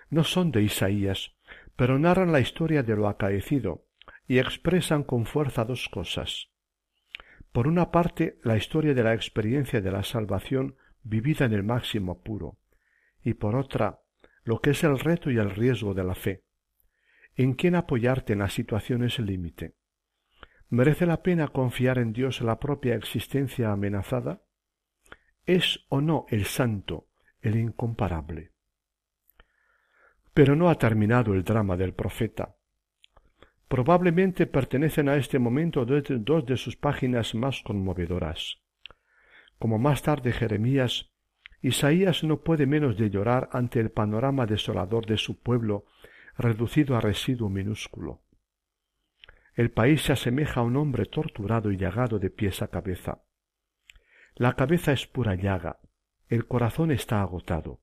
No 0.10 0.24
son 0.24 0.52
de 0.52 0.64
Isaías, 0.64 1.36
pero 1.76 1.98
narran 1.98 2.32
la 2.32 2.40
historia 2.40 2.84
de 2.84 2.96
lo 2.96 3.08
acaecido 3.08 3.86
y 4.28 4.40
expresan 4.40 5.04
con 5.04 5.26
fuerza 5.26 5.66
dos 5.66 5.90
cosas. 5.90 6.51
Por 7.52 7.68
una 7.68 7.92
parte, 7.92 8.40
la 8.44 8.56
historia 8.56 8.94
de 8.94 9.04
la 9.04 9.14
experiencia 9.14 9.82
de 9.82 9.92
la 9.92 10.04
salvación 10.04 10.78
vivida 11.04 11.46
en 11.46 11.54
el 11.54 11.64
máximo 11.64 12.22
puro, 12.22 12.58
y 13.24 13.34
por 13.34 13.56
otra, 13.56 14.02
lo 14.44 14.62
que 14.62 14.72
es 14.72 14.84
el 14.84 14.98
reto 15.00 15.30
y 15.32 15.38
el 15.38 15.52
riesgo 15.52 15.94
de 15.94 16.04
la 16.04 16.16
fe. 16.16 16.44
¿En 17.36 17.54
quién 17.54 17.76
apoyarte 17.76 18.34
en 18.34 18.40
las 18.40 18.54
situaciones 18.54 19.20
límite? 19.20 19.76
¿Merece 20.70 21.06
la 21.06 21.22
pena 21.22 21.50
confiar 21.50 21.98
en 21.98 22.14
Dios 22.14 22.42
la 22.42 22.60
propia 22.60 22.96
existencia 22.96 23.72
amenazada? 23.72 24.42
¿Es 25.46 25.86
o 25.90 26.00
no 26.00 26.26
el 26.30 26.46
santo, 26.46 27.10
el 27.42 27.58
incomparable? 27.58 28.54
Pero 30.34 30.56
no 30.56 30.70
ha 30.70 30.76
terminado 30.76 31.34
el 31.34 31.44
drama 31.44 31.76
del 31.76 31.94
profeta. 31.94 32.56
Probablemente 33.72 34.48
pertenecen 34.48 35.08
a 35.08 35.16
este 35.16 35.40
momento 35.40 35.86
dos 35.86 36.46
de 36.46 36.58
sus 36.58 36.76
páginas 36.76 37.34
más 37.36 37.62
conmovedoras. 37.62 38.58
Como 39.60 39.80
más 39.80 40.02
tarde 40.02 40.34
Jeremías, 40.34 41.14
Isaías 41.62 42.26
no 42.26 42.42
puede 42.42 42.66
menos 42.66 42.98
de 42.98 43.10
llorar 43.10 43.48
ante 43.54 43.80
el 43.80 43.90
panorama 43.90 44.46
desolador 44.46 45.06
de 45.06 45.16
su 45.16 45.40
pueblo 45.40 45.86
reducido 46.38 46.98
a 46.98 47.00
residuo 47.00 47.48
minúsculo. 47.48 48.24
El 49.56 49.72
país 49.72 50.02
se 50.02 50.12
asemeja 50.12 50.60
a 50.60 50.64
un 50.64 50.76
hombre 50.76 51.06
torturado 51.06 51.72
y 51.72 51.78
llagado 51.78 52.20
de 52.20 52.30
pies 52.30 52.62
a 52.62 52.68
cabeza. 52.68 53.24
La 54.36 54.58
cabeza 54.58 54.92
es 54.92 55.08
pura 55.08 55.36
llaga, 55.36 55.80
el 56.28 56.46
corazón 56.46 56.92
está 56.92 57.22
agotado. 57.22 57.80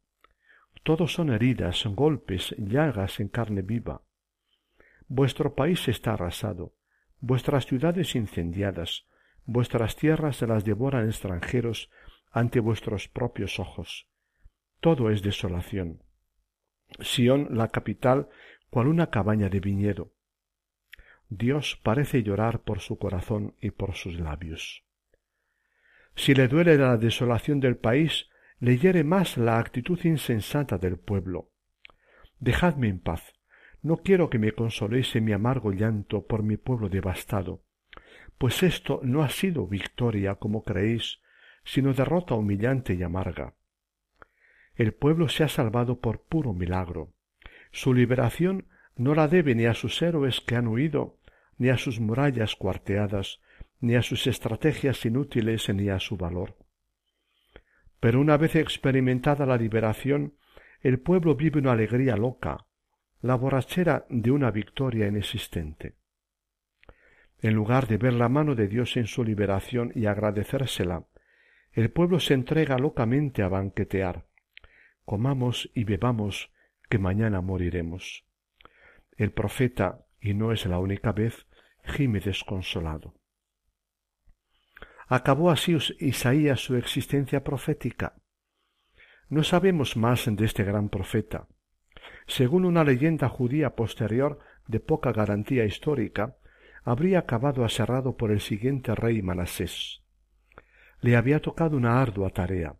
Todos 0.82 1.14
son 1.14 1.30
heridas, 1.30 1.82
golpes, 1.86 2.54
llagas 2.58 3.20
en 3.20 3.28
carne 3.28 3.62
viva. 3.62 4.02
Vuestro 5.08 5.54
país 5.54 5.88
está 5.88 6.12
arrasado, 6.12 6.74
vuestras 7.18 7.64
ciudades 7.64 8.14
incendiadas, 8.14 9.06
vuestras 9.46 9.96
tierras 9.96 10.36
se 10.36 10.46
las 10.46 10.64
devoran 10.64 11.06
extranjeros 11.06 11.90
ante 12.30 12.60
vuestros 12.60 13.08
propios 13.08 13.58
ojos. 13.58 14.06
Todo 14.80 15.10
es 15.10 15.22
desolación. 15.22 16.02
Sión, 17.00 17.48
la 17.50 17.68
capital, 17.68 18.28
cual 18.68 18.86
una 18.86 19.10
cabaña 19.10 19.48
de 19.48 19.60
viñedo. 19.60 20.12
Dios 21.30 21.80
parece 21.82 22.22
llorar 22.22 22.60
por 22.60 22.80
su 22.80 22.98
corazón 22.98 23.54
y 23.60 23.70
por 23.70 23.94
sus 23.94 24.20
labios. 24.20 24.84
Si 26.16 26.34
le 26.34 26.48
duele 26.48 26.76
la 26.76 26.98
desolación 26.98 27.60
del 27.60 27.76
país, 27.76 28.28
le 28.60 28.76
hiere 28.76 29.04
más 29.04 29.38
la 29.38 29.58
actitud 29.58 29.98
insensata 30.04 30.76
del 30.76 30.98
pueblo. 30.98 31.50
Dejadme 32.40 32.88
en 32.88 33.00
paz, 33.00 33.37
no 33.82 33.98
quiero 33.98 34.28
que 34.30 34.38
me 34.38 34.52
consoléis 34.52 35.14
en 35.16 35.24
mi 35.24 35.32
amargo 35.32 35.72
llanto 35.72 36.26
por 36.26 36.42
mi 36.42 36.56
pueblo 36.56 36.88
devastado, 36.88 37.62
pues 38.38 38.62
esto 38.62 39.00
no 39.02 39.22
ha 39.22 39.28
sido 39.28 39.66
victoria, 39.66 40.36
como 40.36 40.64
creéis, 40.64 41.20
sino 41.64 41.92
derrota 41.92 42.34
humillante 42.34 42.94
y 42.94 43.02
amarga. 43.02 43.54
El 44.74 44.94
pueblo 44.94 45.28
se 45.28 45.44
ha 45.44 45.48
salvado 45.48 46.00
por 46.00 46.22
puro 46.22 46.54
milagro. 46.54 47.12
Su 47.72 47.92
liberación 47.92 48.68
no 48.96 49.14
la 49.14 49.28
debe 49.28 49.54
ni 49.54 49.66
a 49.66 49.74
sus 49.74 50.00
héroes 50.02 50.40
que 50.40 50.54
han 50.54 50.68
huido, 50.68 51.18
ni 51.56 51.68
a 51.68 51.76
sus 51.76 51.98
murallas 51.98 52.54
cuarteadas, 52.54 53.40
ni 53.80 53.96
a 53.96 54.02
sus 54.02 54.26
estrategias 54.26 55.04
inútiles, 55.04 55.68
ni 55.68 55.88
a 55.88 55.98
su 55.98 56.16
valor. 56.16 56.56
Pero 58.00 58.20
una 58.20 58.36
vez 58.36 58.54
experimentada 58.54 59.46
la 59.46 59.56
liberación, 59.56 60.34
el 60.80 61.00
pueblo 61.00 61.34
vive 61.34 61.58
una 61.58 61.72
alegría 61.72 62.16
loca, 62.16 62.67
la 63.20 63.34
borrachera 63.34 64.06
de 64.08 64.30
una 64.30 64.50
victoria 64.50 65.06
inexistente. 65.06 65.96
En 67.40 67.54
lugar 67.54 67.86
de 67.86 67.98
ver 67.98 68.14
la 68.14 68.28
mano 68.28 68.54
de 68.54 68.68
Dios 68.68 68.96
en 68.96 69.06
su 69.06 69.24
liberación 69.24 69.92
y 69.94 70.06
agradecérsela, 70.06 71.06
el 71.72 71.90
pueblo 71.90 72.20
se 72.20 72.34
entrega 72.34 72.78
locamente 72.78 73.42
a 73.42 73.48
banquetear. 73.48 74.26
Comamos 75.04 75.70
y 75.74 75.84
bebamos, 75.84 76.52
que 76.88 76.98
mañana 76.98 77.40
moriremos. 77.40 78.24
El 79.16 79.32
profeta, 79.32 80.06
y 80.20 80.34
no 80.34 80.52
es 80.52 80.66
la 80.66 80.78
única 80.78 81.12
vez, 81.12 81.46
gime 81.84 82.20
desconsolado. 82.20 83.14
¿Acabó 85.06 85.50
así 85.50 85.76
Isaías 86.00 86.60
su 86.60 86.76
existencia 86.76 87.42
profética? 87.42 88.14
No 89.28 89.42
sabemos 89.42 89.96
más 89.96 90.24
de 90.26 90.44
este 90.44 90.64
gran 90.64 90.88
profeta. 90.88 91.48
Según 92.28 92.64
una 92.64 92.84
leyenda 92.84 93.28
judía 93.28 93.74
posterior 93.74 94.38
de 94.68 94.78
poca 94.78 95.12
garantía 95.12 95.64
histórica, 95.64 96.36
habría 96.84 97.18
acabado 97.18 97.64
aserrado 97.64 98.16
por 98.16 98.30
el 98.30 98.40
siguiente 98.40 98.94
rey 98.94 99.20
Manasés. 99.22 100.04
Le 101.00 101.16
había 101.16 101.40
tocado 101.40 101.76
una 101.76 102.00
ardua 102.00 102.30
tarea 102.30 102.76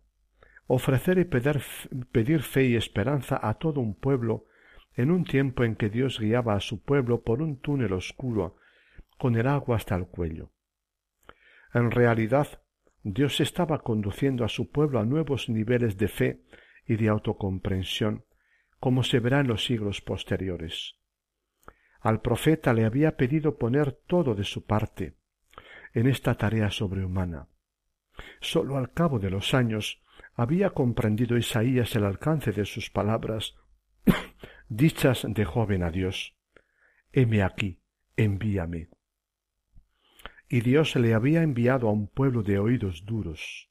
ofrecer 0.71 1.17
y 1.17 1.25
pedir, 1.25 2.43
fe 2.43 2.65
y 2.65 2.75
esperanza 2.75 3.39
a 3.41 3.55
todo 3.55 3.81
un 3.81 3.95
pueblo 3.95 4.45
en 4.93 5.09
un 5.09 5.23
tiempo 5.23 5.63
en 5.63 5.75
que 5.75 5.89
Dios 5.89 6.19
guiaba 6.19 6.53
a 6.53 6.59
su 6.59 6.83
pueblo 6.83 7.23
por 7.23 7.41
un 7.41 7.59
túnel 7.59 7.91
oscuro 7.91 8.57
con 9.17 9.35
el 9.35 9.47
agua 9.47 9.77
hasta 9.77 9.95
el 9.95 10.05
cuello. 10.05 10.51
En 11.73 11.89
realidad, 11.89 12.61
Dios 13.01 13.39
estaba 13.39 13.79
conduciendo 13.79 14.45
a 14.45 14.47
su 14.47 14.69
pueblo 14.69 14.99
a 14.99 15.05
nuevos 15.05 15.49
niveles 15.49 15.97
de 15.97 16.07
fe 16.07 16.43
y 16.85 16.97
de 16.97 17.09
autocomprensión 17.09 18.23
como 18.79 19.03
se 19.03 19.19
verá 19.19 19.41
en 19.41 19.47
los 19.47 19.65
siglos 19.65 20.01
posteriores. 20.01 20.95
Al 21.99 22.21
profeta 22.21 22.73
le 22.73 22.85
había 22.85 23.17
pedido 23.17 23.57
poner 23.57 23.91
todo 23.91 24.35
de 24.35 24.45
su 24.45 24.65
parte 24.65 25.17
en 25.93 26.07
esta 26.07 26.35
tarea 26.35 26.71
sobrehumana. 26.71 27.49
Sólo 28.41 28.77
al 28.77 28.93
cabo 28.93 29.19
de 29.19 29.29
los 29.29 29.53
años 29.53 30.01
había 30.33 30.69
comprendido 30.71 31.37
Isaías 31.37 31.95
el 31.95 32.05
alcance 32.05 32.51
de 32.51 32.65
sus 32.65 32.89
palabras, 32.89 33.55
dichas 34.69 35.25
de 35.27 35.45
joven 35.45 35.83
a 35.83 35.91
Dios. 35.91 36.37
Heme 37.11 37.43
aquí, 37.43 37.81
envíame. 38.15 38.89
Y 40.47 40.61
Dios 40.61 40.95
le 40.95 41.13
había 41.13 41.43
enviado 41.43 41.89
a 41.89 41.91
un 41.91 42.07
pueblo 42.07 42.43
de 42.43 42.59
oídos 42.59 43.05
duros. 43.05 43.69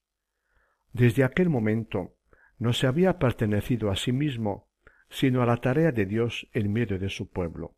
Desde 0.93 1.23
aquel 1.23 1.49
momento 1.49 2.15
no 2.57 2.73
se 2.73 2.87
había 2.87 3.19
pertenecido 3.19 3.89
a 3.89 3.95
sí 3.95 4.11
mismo 4.11 4.68
sino 5.09 5.41
a 5.41 5.45
la 5.45 5.57
tarea 5.57 5.91
de 5.91 6.05
Dios 6.05 6.47
en 6.53 6.71
medio 6.71 6.99
de 6.99 7.09
su 7.09 7.29
pueblo. 7.29 7.75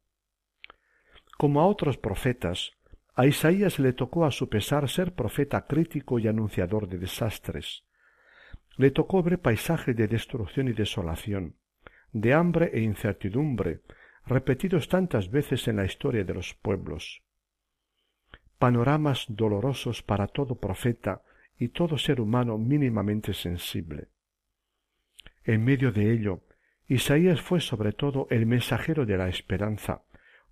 Como 1.37 1.61
a 1.61 1.67
otros 1.67 1.97
profetas, 1.97 2.73
a 3.15 3.25
Isaías 3.25 3.79
le 3.79 3.93
tocó 3.93 4.25
a 4.25 4.31
su 4.31 4.49
pesar 4.49 4.87
ser 4.89 5.13
profeta 5.13 5.65
crítico 5.65 6.19
y 6.19 6.27
anunciador 6.27 6.87
de 6.87 6.97
desastres. 6.97 7.83
Le 8.77 8.91
tocó 8.91 9.21
ver 9.21 9.39
paisajes 9.39 9.95
de 9.95 10.07
destrucción 10.07 10.67
y 10.67 10.73
desolación, 10.73 11.55
de 12.13 12.33
hambre 12.33 12.71
e 12.73 12.81
incertidumbre, 12.81 13.81
repetidos 14.25 14.87
tantas 14.87 15.29
veces 15.29 15.67
en 15.67 15.77
la 15.77 15.85
historia 15.85 16.23
de 16.23 16.33
los 16.33 16.53
pueblos. 16.53 17.23
Panoramas 18.57 19.25
dolorosos 19.27 20.03
para 20.03 20.27
todo 20.27 20.55
profeta 20.55 21.21
y 21.57 21.69
todo 21.69 21.97
ser 21.97 22.21
humano 22.21 22.57
mínimamente 22.57 23.33
sensible. 23.33 24.09
En 25.43 25.63
medio 25.63 25.91
de 25.91 26.11
ello, 26.13 26.43
Isaías 26.91 27.39
fue 27.39 27.61
sobre 27.61 27.93
todo 27.93 28.27
el 28.29 28.45
mensajero 28.45 29.05
de 29.05 29.15
la 29.15 29.29
esperanza, 29.29 30.03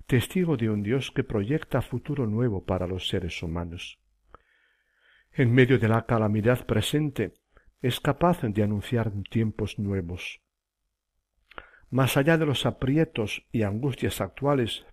testigo 0.08 0.56
de 0.56 0.70
un 0.70 0.84
Dios 0.84 1.12
que 1.12 1.26
proyecta 1.26 1.82
futuro 1.82 2.28
nuevo 2.28 2.64
para 2.64 2.88
los 2.88 3.10
seres 3.10 3.44
humanos. 3.44 4.00
En 5.34 5.54
medio 5.54 5.80
de 5.80 5.90
la 5.90 6.06
calamidad 6.06 6.66
presente, 6.66 7.34
es 7.82 8.00
capaz 8.00 8.42
de 8.42 8.64
anunciar 8.64 9.12
tiempos 9.30 9.80
nuevos. 9.80 10.40
Más 11.90 12.16
allá 12.16 12.38
de 12.38 12.46
los 12.46 12.66
aprietos 12.66 13.46
y 13.52 13.64
angustias 13.64 14.22
actuales, 14.22 14.86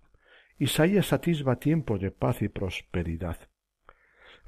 Isaías 0.58 1.12
atisba 1.12 1.60
tiempos 1.60 2.00
de 2.00 2.10
paz 2.10 2.42
y 2.42 2.48
prosperidad. 2.48 3.38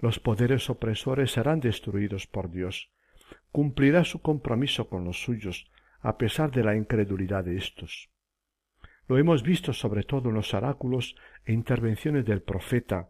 Los 0.00 0.18
poderes 0.18 0.68
opresores 0.68 1.30
serán 1.30 1.60
destruidos 1.60 2.26
por 2.26 2.50
Dios. 2.50 2.90
Cumplirá 3.52 4.02
su 4.02 4.20
compromiso 4.20 4.88
con 4.88 5.04
los 5.04 5.22
suyos, 5.22 5.70
a 6.00 6.16
pesar 6.16 6.50
de 6.50 6.62
la 6.64 6.76
incredulidad 6.76 7.44
de 7.44 7.56
éstos. 7.56 8.10
Lo 9.08 9.18
hemos 9.18 9.42
visto 9.42 9.72
sobre 9.72 10.02
todo 10.02 10.28
en 10.28 10.34
los 10.34 10.52
oráculos 10.54 11.16
e 11.44 11.52
intervenciones 11.52 12.24
del 12.24 12.42
profeta 12.42 13.08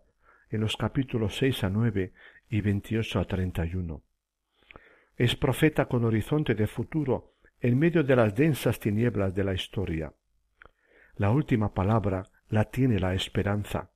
en 0.51 0.61
los 0.61 0.77
capítulos 0.77 1.37
seis 1.37 1.63
a 1.65 1.71
nueve 1.71 2.13
y 2.49 2.61
veintiocho 2.61 3.21
a 3.21 3.25
treinta 3.27 3.67
y 3.67 3.75
uno. 3.75 4.03
Es 5.17 5.37
profeta 5.37 5.87
con 5.87 6.05
horizonte 6.05 6.55
de 6.55 6.67
futuro 6.67 7.35
en 7.61 7.79
medio 7.79 8.05
de 8.05 8.17
las 8.17 8.35
densas 8.35 8.79
tinieblas 8.79 9.35
de 9.35 9.45
la 9.45 9.53
historia. 9.53 10.13
La 11.17 11.31
última 11.33 11.75
palabra 11.75 12.23
la 12.49 12.65
tiene 12.67 13.01
la 13.01 13.15
esperanza. 13.15 13.91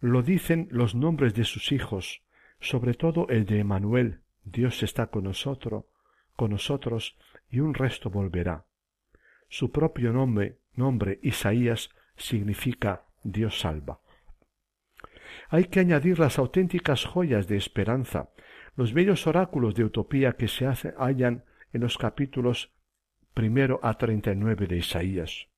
Lo 0.00 0.22
dicen 0.22 0.68
los 0.70 0.94
nombres 0.94 1.34
de 1.34 1.44
sus 1.44 1.70
hijos, 1.72 2.22
sobre 2.60 2.94
todo 2.94 3.28
el 3.28 3.44
de 3.44 3.60
Emanuel, 3.60 4.22
Dios 4.44 4.82
está 4.82 5.08
con 5.08 5.24
nosotros, 5.24 5.84
con 6.34 6.52
nosotros 6.52 7.18
y 7.50 7.60
un 7.60 7.74
resto 7.74 8.10
volverá. 8.10 8.64
Su 9.48 9.70
propio 9.72 10.12
nombre, 10.12 10.58
nombre 10.74 11.18
Isaías, 11.22 11.90
significa 12.16 13.04
Dios 13.22 13.60
salva. 13.60 14.00
Hay 15.48 15.64
que 15.64 15.80
añadir 15.80 16.18
las 16.18 16.38
auténticas 16.38 17.04
joyas 17.04 17.48
de 17.48 17.56
esperanza, 17.56 18.30
los 18.76 18.92
bellos 18.92 19.26
oráculos 19.26 19.74
de 19.74 19.84
utopía 19.84 20.34
que 20.34 20.48
se 20.48 20.66
hallan 20.66 21.44
en 21.72 21.80
los 21.80 21.98
capítulos 21.98 22.72
primero 23.34 23.80
a 23.82 23.96
treinta 23.96 24.32
y 24.32 24.36
nueve 24.36 24.66
de 24.66 24.78
Isaías. 24.78 25.48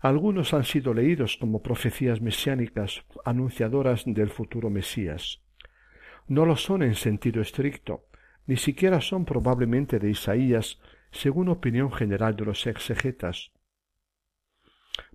Algunos 0.00 0.54
han 0.54 0.64
sido 0.64 0.94
leídos 0.94 1.36
como 1.36 1.62
profecías 1.62 2.20
mesiánicas 2.20 3.04
anunciadoras 3.24 4.04
del 4.06 4.30
futuro 4.30 4.70
Mesías. 4.70 5.42
No 6.26 6.46
lo 6.46 6.56
son 6.56 6.82
en 6.82 6.94
sentido 6.94 7.42
estricto, 7.42 8.06
ni 8.46 8.56
siquiera 8.56 9.00
son 9.00 9.24
probablemente 9.24 9.98
de 9.98 10.10
Isaías, 10.10 10.80
según 11.10 11.48
opinión 11.48 11.92
general 11.92 12.36
de 12.36 12.44
los 12.44 12.66
exegetas. 12.66 13.52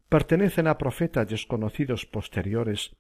Pertenecen 0.10 0.68
a 0.68 0.78
profetas 0.78 1.28
desconocidos 1.28 2.06
posteriores 2.06 2.96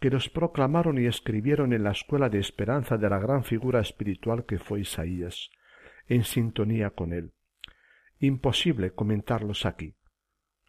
que 0.00 0.10
los 0.10 0.28
proclamaron 0.28 0.98
y 0.98 1.06
escribieron 1.06 1.72
en 1.72 1.84
la 1.84 1.90
escuela 1.90 2.28
de 2.28 2.38
esperanza 2.38 2.96
de 2.96 3.08
la 3.08 3.18
gran 3.18 3.44
figura 3.44 3.80
espiritual 3.80 4.44
que 4.46 4.58
fue 4.58 4.80
Isaías, 4.80 5.50
en 6.06 6.24
sintonía 6.24 6.90
con 6.90 7.12
él. 7.12 7.32
Imposible 8.18 8.92
comentarlos 8.92 9.66
aquí. 9.66 9.94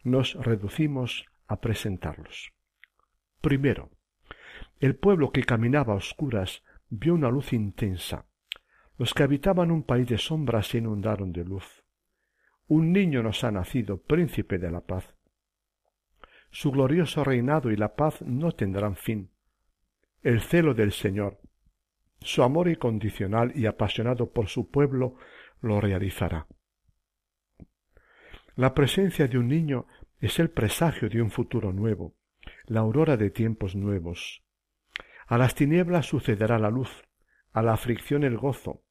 Nos 0.02 0.34
reducimos 0.34 1.26
a 1.46 1.60
presentarlos. 1.60 2.52
Primero, 3.40 3.90
el 4.78 4.96
pueblo 4.96 5.32
que 5.32 5.44
caminaba 5.44 5.94
a 5.94 5.96
oscuras 5.96 6.62
vio 6.88 7.14
una 7.14 7.30
luz 7.30 7.52
intensa. 7.52 8.26
Los 9.00 9.14
que 9.14 9.22
habitaban 9.22 9.70
un 9.70 9.82
país 9.82 10.06
de 10.08 10.18
sombras 10.18 10.66
se 10.66 10.76
inundaron 10.76 11.32
de 11.32 11.42
luz. 11.42 11.64
Un 12.68 12.92
niño 12.92 13.22
nos 13.22 13.44
ha 13.44 13.50
nacido, 13.50 14.02
príncipe 14.02 14.58
de 14.58 14.70
la 14.70 14.82
paz. 14.82 15.16
Su 16.50 16.70
glorioso 16.70 17.24
reinado 17.24 17.70
y 17.70 17.76
la 17.76 17.94
paz 17.96 18.20
no 18.20 18.52
tendrán 18.52 18.96
fin. 18.96 19.30
El 20.20 20.42
celo 20.42 20.74
del 20.74 20.92
Señor, 20.92 21.40
su 22.20 22.42
amor 22.42 22.68
incondicional 22.68 23.52
y 23.56 23.64
apasionado 23.64 24.34
por 24.34 24.48
su 24.48 24.70
pueblo, 24.70 25.16
lo 25.62 25.80
realizará. 25.80 26.46
La 28.54 28.74
presencia 28.74 29.28
de 29.28 29.38
un 29.38 29.48
niño 29.48 29.86
es 30.18 30.38
el 30.38 30.50
presagio 30.50 31.08
de 31.08 31.22
un 31.22 31.30
futuro 31.30 31.72
nuevo, 31.72 32.16
la 32.66 32.80
aurora 32.80 33.16
de 33.16 33.30
tiempos 33.30 33.74
nuevos. 33.74 34.44
A 35.26 35.38
las 35.38 35.54
tinieblas 35.54 36.04
sucederá 36.04 36.58
la 36.58 36.68
luz, 36.68 36.90
a 37.54 37.62
la 37.62 37.72
aflicción 37.72 38.24
el 38.24 38.36
gozo, 38.36 38.82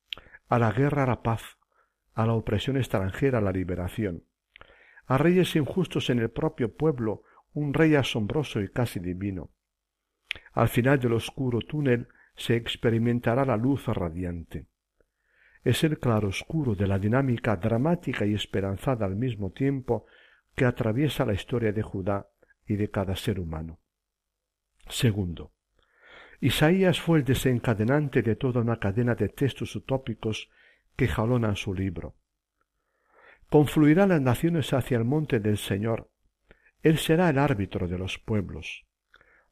a 0.50 0.60
la 0.60 0.72
guerra 0.72 1.06
la 1.06 1.22
paz, 1.22 1.58
a 2.14 2.26
la 2.26 2.34
opresión 2.34 2.76
extranjera 2.76 3.40
la 3.40 3.52
liberación. 3.52 4.26
A 5.06 5.18
reyes 5.18 5.56
injustos 5.56 6.10
en 6.10 6.20
el 6.20 6.32
propio 6.32 6.76
pueblo 6.76 7.24
un 7.54 7.74
rey 7.74 7.96
asombroso 7.96 8.60
y 8.60 8.70
casi 8.70 9.00
divino. 9.00 9.52
Al 10.54 10.68
final 10.68 11.00
del 11.00 11.14
oscuro 11.14 11.60
túnel 11.60 12.08
se 12.36 12.56
experimentará 12.56 13.46
la 13.46 13.58
luz 13.58 13.86
radiante. 13.88 14.68
Es 15.64 15.84
el 15.84 16.00
claroscuro 16.00 16.76
de 16.76 16.88
la 16.88 16.98
dinámica 17.00 17.56
dramática 17.56 18.26
y 18.26 18.34
esperanzada 18.34 19.06
al 19.06 19.16
mismo 19.16 19.52
tiempo 19.52 20.06
que 20.56 20.66
atraviesa 20.66 21.26
la 21.26 21.34
historia 21.34 21.72
de 21.72 21.84
Judá 21.84 22.28
y 22.66 22.76
de 22.76 22.90
cada 22.90 23.16
ser 23.16 23.40
humano. 23.40 23.80
Segundo, 24.88 25.54
Isaías 26.42 27.02
fue 27.02 27.20
el 27.20 27.26
desencadenante 27.26 28.22
de 28.22 28.36
toda 28.36 28.62
una 28.62 28.80
cadena 28.80 29.16
de 29.16 29.30
textos 29.30 29.76
utópicos 29.76 30.50
que 30.96 31.08
jalonan 31.08 31.56
su 31.56 31.74
libro. 31.74 32.16
Confluirán 33.50 34.10
las 34.10 34.22
naciones 34.22 34.74
hacia 34.74 34.98
el 34.98 35.06
monte 35.06 35.40
del 35.40 35.58
Señor, 35.58 36.10
él 36.82 36.98
será 36.98 37.30
el 37.30 37.38
árbitro 37.38 37.88
de 37.88 37.98
los 37.98 38.18
pueblos. 38.20 38.86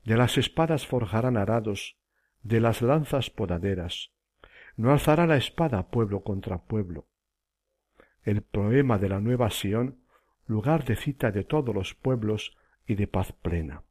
De 0.06 0.16
las 0.16 0.38
espadas 0.38 0.88
forjarán 0.88 1.36
arados, 1.36 1.98
de 2.42 2.62
las 2.62 2.82
lanzas 2.82 3.30
podaderas. 3.30 4.12
No 4.78 4.92
alzará 4.92 5.28
la 5.28 5.36
espada 5.36 5.90
pueblo 5.90 6.24
contra 6.24 6.64
pueblo. 6.64 7.08
El 8.24 8.44
poema 8.44 8.98
de 8.98 9.10
la 9.10 9.20
nueva 9.20 9.50
Sión, 9.50 10.00
lugar 10.46 10.86
de 10.86 10.96
cita 10.96 11.32
de 11.32 11.44
todos 11.44 11.76
los 11.76 11.94
pueblos 11.96 12.56
y 12.86 12.96
de 12.96 13.08
paz 13.08 13.34
plena. 13.34 13.84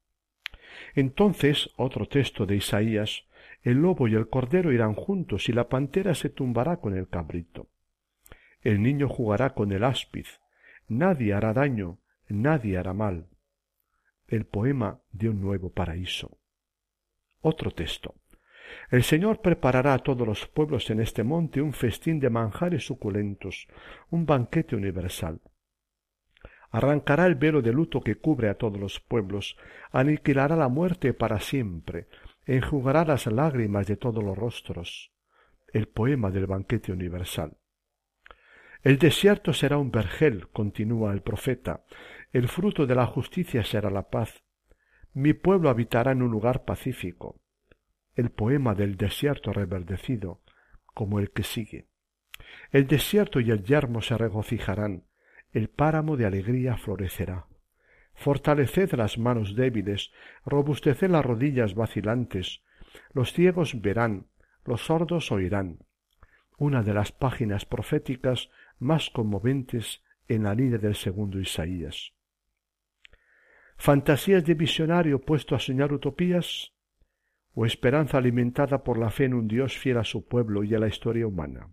Entonces, 0.94 1.70
otro 1.76 2.06
texto 2.06 2.46
de 2.46 2.56
Isaías, 2.56 3.24
el 3.62 3.78
lobo 3.78 4.08
y 4.08 4.14
el 4.14 4.28
cordero 4.28 4.72
irán 4.72 4.94
juntos 4.94 5.48
y 5.48 5.52
la 5.52 5.68
pantera 5.68 6.14
se 6.14 6.30
tumbará 6.30 6.76
con 6.76 6.96
el 6.96 7.08
cabrito. 7.08 7.68
El 8.62 8.82
niño 8.82 9.08
jugará 9.08 9.54
con 9.54 9.72
el 9.72 9.84
áspiz, 9.84 10.40
nadie 10.88 11.34
hará 11.34 11.52
daño, 11.52 11.98
nadie 12.28 12.78
hará 12.78 12.92
mal. 12.92 13.26
El 14.28 14.44
poema 14.44 15.00
de 15.12 15.28
un 15.28 15.40
nuevo 15.40 15.70
paraíso. 15.70 16.38
Otro 17.40 17.70
texto. 17.70 18.14
El 18.90 19.02
Señor 19.02 19.40
preparará 19.40 19.94
a 19.94 19.98
todos 19.98 20.26
los 20.26 20.46
pueblos 20.46 20.90
en 20.90 21.00
este 21.00 21.22
monte 21.22 21.62
un 21.62 21.72
festín 21.72 22.18
de 22.18 22.30
manjares 22.30 22.86
suculentos, 22.86 23.68
un 24.10 24.26
banquete 24.26 24.76
universal. 24.76 25.40
Arrancará 26.70 27.26
el 27.26 27.36
velo 27.36 27.62
de 27.62 27.72
luto 27.72 28.00
que 28.00 28.16
cubre 28.16 28.48
a 28.48 28.58
todos 28.58 28.78
los 28.78 29.00
pueblos, 29.00 29.56
aniquilará 29.92 30.56
la 30.56 30.68
muerte 30.68 31.14
para 31.14 31.40
siempre, 31.40 32.08
enjugará 32.44 33.04
las 33.04 33.26
lágrimas 33.26 33.86
de 33.86 33.96
todos 33.96 34.22
los 34.22 34.36
rostros. 34.36 35.12
El 35.72 35.88
poema 35.88 36.30
del 36.30 36.46
banquete 36.46 36.92
universal. 36.92 37.56
El 38.82 38.98
desierto 38.98 39.52
será 39.52 39.78
un 39.78 39.90
vergel, 39.90 40.48
continúa 40.48 41.12
el 41.12 41.22
profeta, 41.22 41.84
el 42.32 42.48
fruto 42.48 42.86
de 42.86 42.94
la 42.94 43.06
justicia 43.06 43.64
será 43.64 43.90
la 43.90 44.10
paz. 44.10 44.44
Mi 45.12 45.32
pueblo 45.32 45.70
habitará 45.70 46.12
en 46.12 46.22
un 46.22 46.30
lugar 46.30 46.64
pacífico. 46.64 47.40
El 48.14 48.30
poema 48.30 48.74
del 48.74 48.96
desierto 48.96 49.52
reverdecido, 49.52 50.42
como 50.94 51.18
el 51.18 51.30
que 51.30 51.42
sigue. 51.42 51.88
El 52.70 52.86
desierto 52.86 53.40
y 53.40 53.50
el 53.50 53.64
yermo 53.64 54.02
se 54.02 54.16
regocijarán, 54.16 55.04
el 55.56 55.70
páramo 55.70 56.18
de 56.18 56.26
alegría 56.26 56.76
florecerá. 56.76 57.46
Fortaleced 58.12 58.92
las 58.92 59.16
manos 59.16 59.56
débiles, 59.56 60.12
robusteced 60.44 61.08
las 61.08 61.24
rodillas 61.24 61.74
vacilantes, 61.74 62.62
los 63.14 63.32
ciegos 63.32 63.80
verán, 63.80 64.26
los 64.66 64.84
sordos 64.84 65.32
oirán. 65.32 65.78
Una 66.58 66.82
de 66.82 66.92
las 66.92 67.10
páginas 67.10 67.64
proféticas 67.64 68.50
más 68.78 69.08
conmoventes 69.08 70.02
en 70.28 70.42
la 70.42 70.54
línea 70.54 70.76
del 70.76 70.94
segundo 70.94 71.40
Isaías. 71.40 72.12
¿Fantasías 73.78 74.44
de 74.44 74.52
visionario 74.52 75.22
puesto 75.22 75.54
a 75.54 75.58
soñar 75.58 75.90
utopías? 75.90 76.74
¿O 77.54 77.64
esperanza 77.64 78.18
alimentada 78.18 78.84
por 78.84 78.98
la 78.98 79.08
fe 79.08 79.24
en 79.24 79.32
un 79.32 79.48
Dios 79.48 79.78
fiel 79.78 79.96
a 79.96 80.04
su 80.04 80.28
pueblo 80.28 80.64
y 80.64 80.74
a 80.74 80.78
la 80.78 80.88
historia 80.88 81.26
humana? 81.26 81.70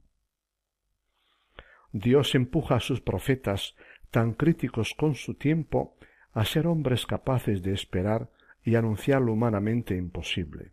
Dios 1.94 2.34
empuja 2.34 2.76
a 2.76 2.80
sus 2.80 3.02
profetas, 3.02 3.76
tan 4.10 4.34
críticos 4.34 4.96
con 4.96 5.14
su 5.14 5.36
tiempo, 5.36 5.96
a 6.32 6.44
ser 6.44 6.66
hombres 6.66 7.06
capaces 7.06 7.62
de 7.62 7.72
esperar 7.72 8.32
y 8.64 8.76
anunciar 8.76 9.22
lo 9.22 9.34
humanamente 9.34 9.96
imposible. 9.96 10.72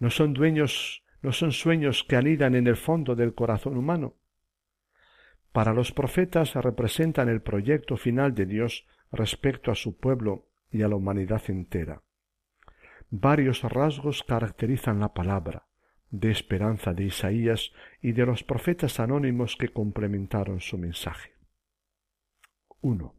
No 0.00 0.10
son 0.10 0.34
dueños, 0.34 1.04
no 1.22 1.30
son 1.30 1.52
sueños 1.52 2.02
que 2.02 2.16
anidan 2.16 2.56
en 2.56 2.66
el 2.66 2.76
fondo 2.76 3.14
del 3.14 3.32
corazón 3.34 3.76
humano, 3.76 4.16
para 5.52 5.72
los 5.72 5.92
profetas 5.92 6.54
representan 6.54 7.28
el 7.28 7.40
proyecto 7.40 7.96
final 7.96 8.34
de 8.34 8.46
Dios 8.46 8.86
respecto 9.12 9.70
a 9.70 9.76
su 9.76 9.98
pueblo 9.98 10.48
y 10.70 10.82
a 10.82 10.88
la 10.88 10.96
humanidad 10.96 11.42
entera. 11.48 12.02
Varios 13.08 13.62
rasgos 13.62 14.24
caracterizan 14.24 15.00
la 15.00 15.14
palabra 15.14 15.67
de 16.10 16.30
esperanza 16.30 16.94
de 16.94 17.04
Isaías 17.04 17.72
y 18.00 18.12
de 18.12 18.26
los 18.26 18.44
profetas 18.44 19.00
anónimos 19.00 19.56
que 19.56 19.68
complementaron 19.68 20.60
su 20.60 20.78
mensaje. 20.78 21.32
1. 22.80 23.14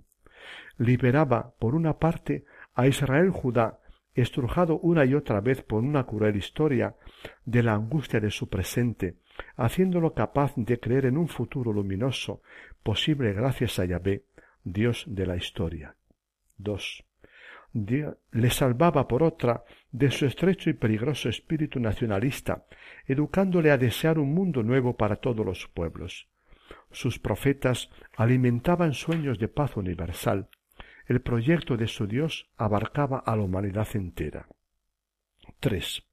Liberaba, 0.78 1.56
por 1.60 1.76
una 1.76 2.00
parte, 2.00 2.46
a 2.74 2.88
Israel 2.88 3.30
Judá, 3.30 3.80
estrujado 4.14 4.80
una 4.80 5.06
y 5.06 5.14
otra 5.14 5.42
vez 5.42 5.62
por 5.62 5.84
una 5.84 6.06
cruel 6.06 6.36
historia 6.36 6.96
de 7.46 7.64
la 7.64 7.74
angustia 7.74 8.20
de 8.20 8.32
su 8.32 8.50
presente 8.50 9.18
haciéndolo 9.56 10.14
capaz 10.14 10.54
de 10.56 10.80
creer 10.80 11.06
en 11.06 11.18
un 11.18 11.28
futuro 11.28 11.74
luminoso, 11.74 12.42
posible 12.84 13.34
gracias 13.34 13.80
a 13.80 13.86
Yahvé, 13.86 14.26
Dios 14.64 15.06
de 15.08 15.26
la 15.26 15.36
historia. 15.36 15.96
2. 16.58 17.09
Le 17.74 18.50
salvaba 18.50 19.08
por 19.08 19.22
otra 19.22 19.64
de 19.92 20.10
su 20.12 20.26
estrecho 20.26 20.70
y 20.70 20.74
peligroso 20.74 21.30
espíritu 21.30 21.80
nacionalista, 21.80 22.66
educándole 23.06 23.72
a 23.72 23.78
desear 23.78 24.18
un 24.18 24.34
mundo 24.34 24.64
nuevo 24.64 24.98
para 24.98 25.18
todos 25.18 25.46
los 25.46 25.68
pueblos. 25.68 26.28
Sus 26.92 27.20
profetas 27.20 27.90
alimentaban 28.16 28.94
sueños 28.94 29.40
de 29.40 29.48
paz 29.48 29.78
universal. 29.78 30.50
El 31.08 31.22
proyecto 31.22 31.78
de 31.78 31.88
su 31.88 32.08
Dios 32.08 32.50
abarcaba 32.58 33.20
a 33.20 33.36
la 33.36 33.44
humanidad 33.44 33.88
entera. 33.94 34.48
3. 35.60 36.04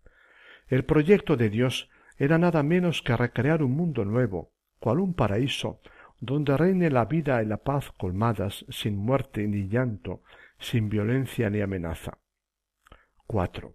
El 0.68 0.84
proyecto 0.84 1.36
de 1.36 1.50
Dios 1.50 1.88
era 2.18 2.38
nada 2.38 2.62
menos 2.62 3.02
que 3.02 3.16
recrear 3.16 3.62
un 3.62 3.72
mundo 3.72 4.04
nuevo, 4.04 4.52
cual 4.78 5.00
un 5.00 5.14
paraíso, 5.14 5.80
donde 6.20 6.56
reine 6.56 6.90
la 6.90 7.04
vida 7.04 7.42
y 7.42 7.46
la 7.46 7.58
paz 7.58 7.92
colmadas, 7.92 8.64
sin 8.70 8.96
muerte 8.96 9.46
ni 9.46 9.68
llanto, 9.68 10.22
sin 10.58 10.88
violencia 10.88 11.50
ni 11.50 11.60
amenaza. 11.60 12.18
4. 13.26 13.74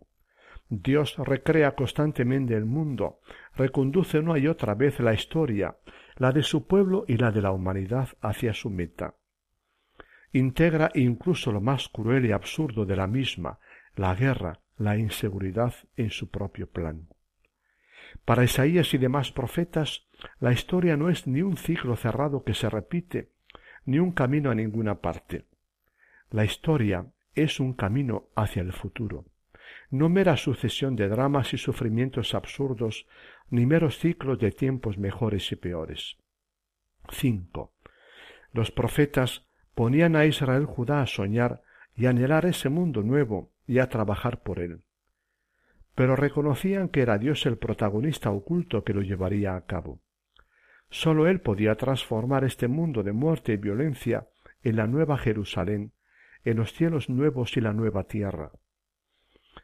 Dios 0.70 1.18
recrea 1.18 1.76
constantemente 1.76 2.56
el 2.56 2.66
mundo, 2.66 3.20
reconduce 3.56 4.20
una 4.20 4.38
y 4.38 4.48
otra 4.48 4.74
vez 4.74 5.00
la 5.02 5.14
historia, 5.14 5.78
la 6.16 6.32
de 6.32 6.44
su 6.44 6.66
pueblo 6.66 7.04
y 7.08 7.18
la 7.18 7.32
de 7.32 7.42
la 7.42 7.52
humanidad 7.52 8.10
hacia 8.22 8.54
su 8.54 8.70
meta. 8.70 9.16
Integra 10.32 10.90
incluso 10.96 11.52
lo 11.52 11.60
más 11.60 11.90
cruel 11.90 12.26
y 12.26 12.32
absurdo 12.32 12.86
de 12.86 12.96
la 12.96 13.08
misma, 13.08 13.60
la 13.96 14.16
guerra, 14.16 14.62
la 14.78 14.98
inseguridad 14.98 15.74
en 15.98 16.10
su 16.10 16.30
propio 16.30 16.70
plan. 16.70 17.10
Para 18.24 18.44
Isaías 18.44 18.94
y 18.94 18.98
demás 18.98 19.32
profetas, 19.32 20.08
la 20.40 20.54
historia 20.54 20.96
no 20.96 21.10
es 21.10 21.28
ni 21.28 21.42
un 21.42 21.58
ciclo 21.58 21.96
cerrado 21.96 22.44
que 22.44 22.54
se 22.54 22.70
repite, 22.70 23.34
ni 23.86 24.00
un 24.00 24.12
camino 24.12 24.52
a 24.52 24.56
ninguna 24.56 25.02
parte. 25.02 25.48
La 26.32 26.46
historia 26.46 27.12
es 27.36 27.60
un 27.60 27.74
camino 27.74 28.30
hacia 28.38 28.62
el 28.62 28.72
futuro, 28.72 29.26
no 29.90 30.08
mera 30.08 30.38
sucesión 30.38 30.96
de 30.96 31.10
dramas 31.10 31.54
y 31.54 31.58
sufrimientos 31.58 32.34
absurdos, 32.34 33.06
ni 33.50 33.66
meros 33.66 34.00
ciclos 34.00 34.40
de 34.40 34.52
tiempos 34.52 34.98
mejores 34.98 35.52
y 35.52 35.58
peores. 35.58 36.18
5. 37.10 37.74
Los 38.54 38.72
profetas 38.72 39.46
ponían 39.76 40.16
a 40.16 40.26
Israel 40.26 40.66
Judá 40.66 41.02
a 41.02 41.06
soñar 41.06 41.64
y 41.96 42.06
anhelar 42.06 42.46
ese 42.46 42.70
mundo 42.70 43.04
nuevo 43.04 43.52
y 43.68 43.80
a 43.80 43.90
trabajar 43.90 44.42
por 44.42 44.60
él. 44.60 44.84
Pero 45.96 46.16
reconocían 46.16 46.88
que 46.88 47.02
era 47.02 47.18
Dios 47.18 47.46
el 47.46 47.58
protagonista 47.58 48.32
oculto 48.32 48.86
que 48.86 48.94
lo 48.94 49.02
llevaría 49.02 49.58
a 49.58 49.66
cabo. 49.66 50.00
Sólo 50.90 51.28
Él 51.28 51.42
podía 51.42 51.76
transformar 51.76 52.46
este 52.46 52.70
mundo 52.70 53.04
de 53.04 53.12
muerte 53.12 53.54
y 53.54 53.58
violencia 53.58 54.28
en 54.64 54.78
la 54.78 54.88
nueva 54.88 55.18
Jerusalén, 55.18 55.92
en 56.44 56.58
los 56.58 56.74
cielos 56.74 57.10
nuevos 57.10 57.56
y 57.58 57.62
la 57.62 57.74
nueva 57.74 58.04
tierra. 58.06 58.52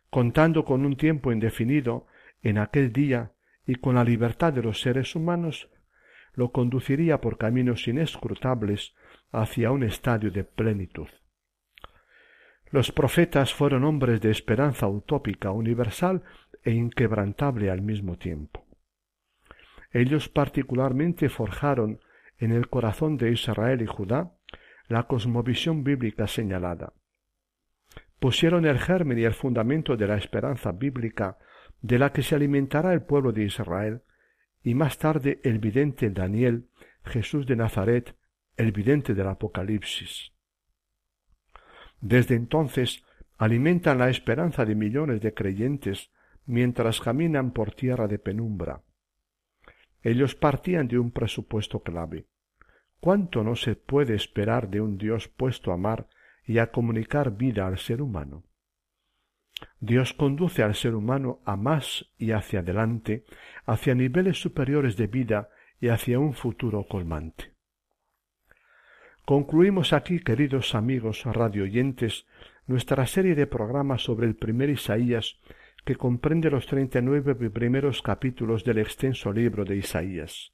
Contando 0.10 0.66
con 0.66 0.86
un 0.86 0.96
tiempo 0.96 1.32
indefinido, 1.32 2.08
en 2.42 2.58
aquel 2.58 2.94
día 2.94 3.34
y 3.66 3.76
con 3.76 3.96
la 3.96 4.04
libertad 4.04 4.54
de 4.54 4.64
los 4.64 4.82
seres 4.82 5.16
humanos, 5.16 5.70
lo 6.34 6.52
conduciría 6.52 7.20
por 7.20 7.38
caminos 7.38 7.88
inescrutables 7.88 8.96
hacia 9.32 9.72
un 9.72 9.84
estadio 9.84 10.32
de 10.32 10.44
plenitud. 10.44 11.08
Los 12.70 12.92
profetas 12.92 13.54
fueron 13.54 13.84
hombres 13.84 14.22
de 14.22 14.30
esperanza 14.30 14.88
utópica, 14.88 15.52
universal 15.52 16.24
e 16.64 16.72
inquebrantable 16.72 17.72
al 17.72 17.82
mismo 17.82 18.18
tiempo. 18.18 18.66
Ellos 19.92 20.30
particularmente 20.30 21.30
forjaron 21.30 22.00
en 22.38 22.52
el 22.52 22.70
corazón 22.70 23.18
de 23.18 23.32
Israel 23.32 23.82
y 23.82 23.88
Judá 23.88 24.37
la 24.88 25.04
cosmovisión 25.04 25.84
bíblica 25.84 26.28
señalada. 26.28 26.94
Pusieron 28.20 28.66
el 28.66 28.80
germen 28.80 29.20
y 29.20 29.24
el 29.24 29.34
fundamento 29.34 29.96
de 29.96 30.08
la 30.08 30.18
esperanza 30.18 30.72
bíblica 30.72 31.38
de 31.82 32.00
la 32.00 32.12
que 32.12 32.24
se 32.24 32.36
alimentará 32.36 32.94
el 32.94 33.04
pueblo 33.04 33.32
de 33.32 33.44
Israel, 33.44 34.02
y 34.64 34.74
más 34.74 34.98
tarde 34.98 35.40
el 35.44 35.60
vidente 35.60 36.10
Daniel, 36.10 36.70
Jesús 37.04 37.46
de 37.46 37.56
Nazaret, 37.56 38.18
el 38.56 38.72
vidente 38.72 39.14
del 39.14 39.28
Apocalipsis. 39.28 40.34
Desde 42.02 42.36
entonces 42.36 43.04
alimentan 43.38 44.00
la 44.00 44.10
esperanza 44.10 44.66
de 44.66 44.76
millones 44.76 45.22
de 45.22 45.34
creyentes 45.34 46.12
mientras 46.46 47.00
caminan 47.00 47.52
por 47.52 47.74
tierra 47.74 48.08
de 48.08 48.20
penumbra. 48.20 48.82
Ellos 50.02 50.36
partían 50.36 50.88
de 50.88 50.98
un 50.98 51.12
presupuesto 51.12 51.82
clave. 51.82 52.26
¿Cuánto 53.00 53.44
no 53.44 53.56
se 53.56 53.76
puede 53.76 54.16
esperar 54.16 54.70
de 54.70 54.82
un 54.82 54.98
Dios 54.98 55.28
puesto 55.28 55.72
a 55.72 55.76
amar 55.76 56.08
y 56.46 56.58
a 56.58 56.72
comunicar 56.72 57.38
vida 57.38 57.68
al 57.68 57.78
ser 57.78 58.02
humano? 58.02 58.44
Dios 59.80 60.14
conduce 60.14 60.64
al 60.64 60.76
ser 60.76 60.96
humano 60.96 61.40
a 61.46 61.56
más 61.56 62.12
y 62.18 62.32
hacia 62.32 62.60
adelante, 62.60 63.26
hacia 63.66 63.96
niveles 63.96 64.40
superiores 64.40 64.98
de 64.98 65.08
vida 65.08 65.50
y 65.80 65.90
hacia 65.90 66.20
un 66.20 66.34
futuro 66.34 66.88
colmante. 66.88 67.54
Concluimos 69.26 69.94
aquí, 69.94 70.20
queridos 70.20 70.74
amigos 70.74 71.24
radioyentes, 71.26 72.28
nuestra 72.66 73.06
serie 73.08 73.36
de 73.36 73.48
programas 73.48 74.02
sobre 74.02 74.28
el 74.28 74.36
primer 74.36 74.70
Isaías 74.70 75.40
que 75.86 75.96
comprende 75.96 76.50
los 76.50 76.66
treinta 76.66 77.00
y 77.00 77.02
nueve 77.02 77.36
primeros 77.50 78.02
capítulos 78.02 78.64
del 78.64 78.80
extenso 78.80 79.32
libro 79.32 79.64
de 79.66 79.78
Isaías. 79.78 80.54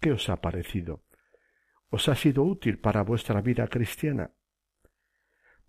¿Qué 0.00 0.12
os 0.12 0.28
ha 0.28 0.36
parecido? 0.36 1.02
¿Os 1.90 2.08
ha 2.08 2.14
sido 2.14 2.44
útil 2.44 2.78
para 2.78 3.02
vuestra 3.02 3.40
vida 3.40 3.66
cristiana? 3.66 4.30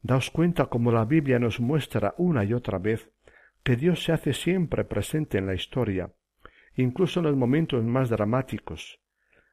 Daos 0.04 0.30
cuenta 0.32 0.68
como 0.68 0.92
la 0.92 1.06
Biblia 1.06 1.40
nos 1.40 1.60
muestra 1.60 2.14
una 2.18 2.44
y 2.44 2.54
otra 2.54 2.78
vez 2.78 3.12
que 3.64 3.76
Dios 3.76 4.04
se 4.04 4.12
hace 4.12 4.34
siempre 4.34 4.84
presente 4.84 5.38
en 5.38 5.48
la 5.48 5.54
historia, 5.54 6.12
incluso 6.76 7.20
en 7.20 7.26
los 7.26 7.36
momentos 7.36 7.84
más 7.84 8.10
dramáticos, 8.10 9.00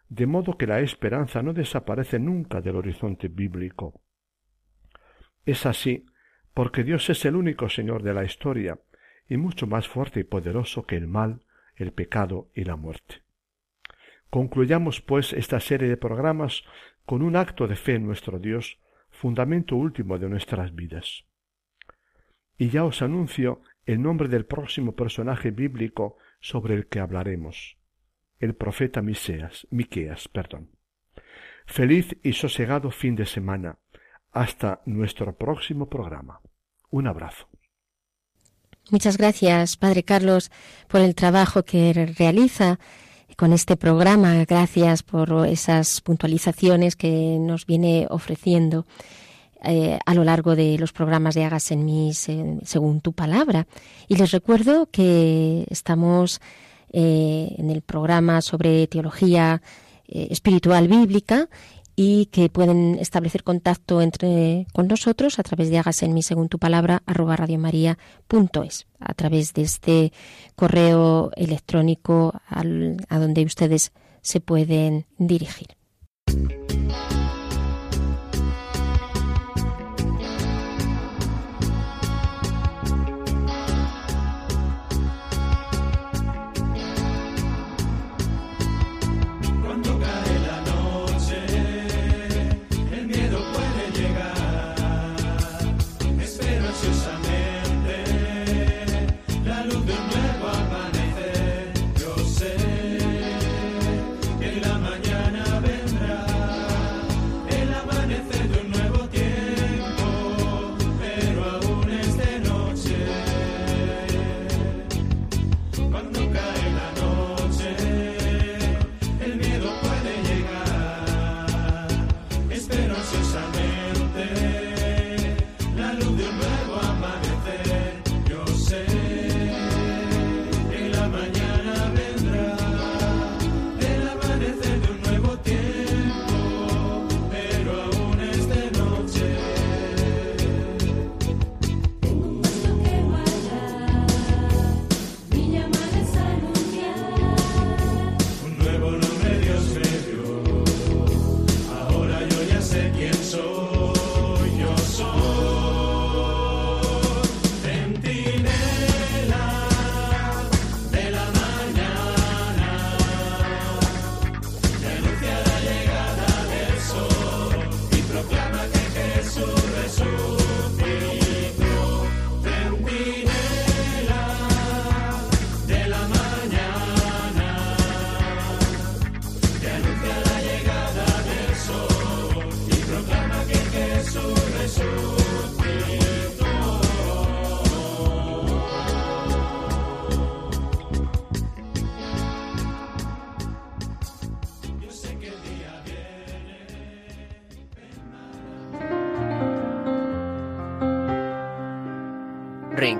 de 0.08 0.26
modo 0.26 0.56
que 0.56 0.66
la 0.66 0.80
esperanza 0.80 1.42
no 1.42 1.52
desaparece 1.52 2.18
nunca 2.18 2.60
del 2.60 2.76
horizonte 2.76 3.28
bíblico. 3.28 4.00
Es 5.44 5.66
así 5.66 6.06
porque 6.54 6.84
Dios 6.84 7.08
es 7.10 7.24
el 7.24 7.36
único 7.36 7.68
Señor 7.68 8.02
de 8.02 8.14
la 8.14 8.24
historia 8.24 8.78
y 9.28 9.36
mucho 9.36 9.66
más 9.66 9.88
fuerte 9.88 10.20
y 10.20 10.24
poderoso 10.24 10.84
que 10.84 10.96
el 10.96 11.06
mal, 11.06 11.44
el 11.76 11.92
pecado 11.92 12.50
y 12.54 12.64
la 12.64 12.76
muerte. 12.76 13.27
Concluyamos, 14.30 15.00
pues, 15.00 15.32
esta 15.32 15.60
serie 15.60 15.88
de 15.88 15.96
programas 15.96 16.64
con 17.04 17.22
un 17.22 17.36
acto 17.36 17.66
de 17.66 17.76
fe 17.76 17.94
en 17.94 18.06
nuestro 18.06 18.38
Dios, 18.38 18.78
fundamento 19.10 19.76
último 19.76 20.18
de 20.18 20.28
nuestras 20.28 20.74
vidas. 20.74 21.24
Y 22.56 22.70
ya 22.70 22.84
os 22.84 23.02
anuncio 23.02 23.62
el 23.86 24.02
nombre 24.02 24.28
del 24.28 24.44
próximo 24.44 24.94
personaje 24.94 25.50
bíblico 25.50 26.18
sobre 26.40 26.74
el 26.74 26.86
que 26.88 27.00
hablaremos 27.00 27.78
el 28.38 28.54
profeta 28.54 29.02
Miseas, 29.02 29.66
Miqueas, 29.70 30.28
perdón. 30.28 30.70
Feliz 31.66 32.16
y 32.22 32.32
sosegado 32.32 32.90
fin 32.90 33.16
de 33.16 33.26
semana. 33.26 33.78
Hasta 34.30 34.82
nuestro 34.86 35.36
próximo 35.36 35.88
programa. 35.88 36.40
Un 36.90 37.06
abrazo. 37.06 37.48
Muchas 38.90 39.18
gracias, 39.18 39.76
Padre 39.76 40.02
Carlos, 40.02 40.50
por 40.86 41.00
el 41.00 41.14
trabajo 41.14 41.64
que 41.64 42.14
realiza 42.16 42.78
con 43.38 43.52
este 43.52 43.76
programa. 43.76 44.44
Gracias 44.46 45.04
por 45.04 45.46
esas 45.46 46.00
puntualizaciones 46.00 46.96
que 46.96 47.38
nos 47.40 47.66
viene 47.66 48.08
ofreciendo 48.10 48.84
eh, 49.62 49.96
a 50.04 50.14
lo 50.14 50.24
largo 50.24 50.56
de 50.56 50.76
los 50.76 50.92
programas 50.92 51.36
de 51.36 51.44
Hagas 51.44 51.70
en 51.70 51.84
mí 51.84 52.12
según 52.14 53.00
tu 53.00 53.12
palabra. 53.12 53.68
Y 54.08 54.16
les 54.16 54.32
recuerdo 54.32 54.88
que 54.90 55.68
estamos 55.70 56.40
eh, 56.92 57.54
en 57.56 57.70
el 57.70 57.80
programa 57.80 58.42
sobre 58.42 58.88
teología 58.88 59.62
eh, 60.08 60.26
espiritual 60.30 60.88
bíblica 60.88 61.48
y 62.00 62.26
que 62.26 62.48
pueden 62.48 62.96
establecer 63.00 63.42
contacto 63.42 64.00
entre 64.00 64.68
con 64.72 64.86
nosotros 64.86 65.40
a 65.40 65.42
través 65.42 65.68
de 65.68 65.78
hagas 65.78 66.04
en 66.04 66.14
mí 66.14 66.22
según 66.22 66.48
tu 66.48 66.60
palabra 66.60 67.02
arroba 67.06 67.34
radiomaria.es 67.34 68.86
a 69.00 69.14
través 69.14 69.52
de 69.52 69.62
este 69.62 70.12
correo 70.54 71.32
electrónico 71.34 72.40
a 72.46 73.18
donde 73.18 73.44
ustedes 73.44 73.90
se 74.22 74.40
pueden 74.40 75.06
dirigir. 75.18 75.76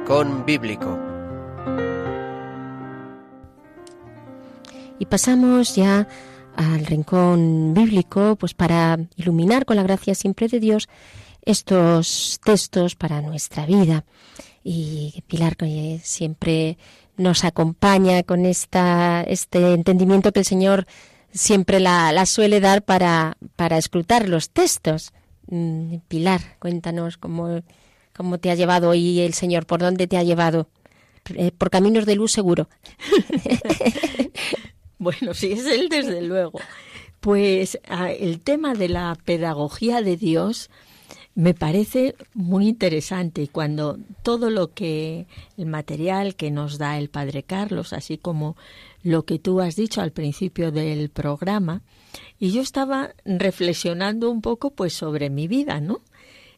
Rincón 0.09 0.47
Bíblico. 0.47 0.99
Y 4.99 5.05
pasamos 5.05 5.77
ya 5.77 6.09
al 6.57 6.87
rincón 6.87 7.75
bíblico, 7.75 8.37
pues 8.37 8.55
para 8.55 8.99
iluminar 9.17 9.67
con 9.67 9.77
la 9.77 9.83
gracia 9.83 10.15
siempre 10.15 10.49
de 10.49 10.61
Dios 10.61 10.89
estos 11.45 12.41
textos 12.43 12.97
para 12.97 13.21
nuestra 13.21 13.67
vida. 13.67 14.07
Y 14.65 15.23
Pilar 15.27 15.59
que 15.59 16.01
siempre 16.03 16.79
nos 17.19 17.45
acompaña 17.45 18.23
con 18.23 18.47
esta, 18.47 19.21
este 19.25 19.75
entendimiento 19.75 20.33
que 20.33 20.41
el 20.41 20.47
Señor 20.47 20.87
siempre 21.33 21.81
la, 21.81 22.13
la 22.13 22.25
suele 22.25 22.61
dar 22.61 22.83
para, 22.83 23.37
para 23.57 23.77
escrutar 23.77 24.27
los 24.27 24.49
textos. 24.49 25.13
Mm, 25.49 25.97
Pilar, 26.09 26.41
cuéntanos 26.61 27.19
cómo, 27.19 27.61
cómo 28.19 28.39
te 28.39 28.51
ha 28.51 28.57
llevado 28.57 28.91
hoy 28.91 29.21
el 29.21 29.33
Señor, 29.33 29.64
por 29.64 29.79
dónde 29.79 30.09
te 30.09 30.16
ha 30.16 30.25
llevado. 30.25 30.69
Eh, 31.35 31.53
por 31.57 31.71
caminos 31.71 32.05
de 32.05 32.16
luz 32.16 32.33
seguro. 32.33 32.69
Bueno, 35.01 35.33
sí, 35.33 35.53
es 35.53 35.64
él 35.64 35.89
desde 35.89 36.23
luego. 36.23 36.59
Pues 37.21 37.79
ah, 37.89 38.11
el 38.11 38.41
tema 38.41 38.75
de 38.75 38.89
la 38.89 39.16
pedagogía 39.25 40.03
de 40.03 40.16
Dios 40.16 40.71
me 41.37 41.55
parece 41.55 42.16
muy 42.35 42.66
interesante 42.66 43.43
y 43.43 43.47
cuando 43.47 43.97
todo 44.25 44.51
lo 44.51 44.73
que 44.73 45.29
el 45.57 45.66
material 45.66 46.35
que 46.35 46.51
nos 46.51 46.79
da 46.79 46.99
el 46.99 47.11
Padre 47.11 47.45
Carlos, 47.45 47.93
así 47.93 48.19
como 48.19 48.57
lo 49.05 49.25
que 49.25 49.39
tú 49.39 49.61
has 49.61 49.77
dicho 49.77 50.01
al 50.01 50.11
principio 50.11 50.73
del 50.73 51.11
programa, 51.11 51.83
y 52.41 52.51
yo 52.51 52.61
estaba 52.61 53.14
reflexionando 53.25 54.33
un 54.33 54.41
poco 54.41 54.71
pues 54.71 54.95
sobre 54.95 55.31
mi 55.31 55.47
vida, 55.47 55.81
¿no? 55.81 56.01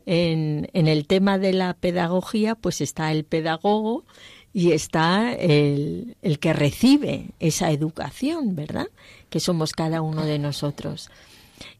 En, 0.07 0.69
el 0.73 1.07
tema 1.07 1.39
de 1.39 1.53
la 1.53 1.75
pedagogía 1.75 2.55
pues 2.55 2.81
está 2.81 3.13
el 3.13 3.25
pedagogo 3.25 4.05
y 4.53 4.73
está 4.73 5.33
el, 5.33 6.17
el, 6.23 6.39
que 6.39 6.53
recibe 6.53 7.31
esa 7.39 7.71
educación, 7.71 8.57
¿verdad? 8.57 8.89
Que 9.29 9.41
somos 9.41 9.73
cada 9.73 10.03
uno 10.03 10.25
de 10.25 10.39
nosotros. 10.39 11.11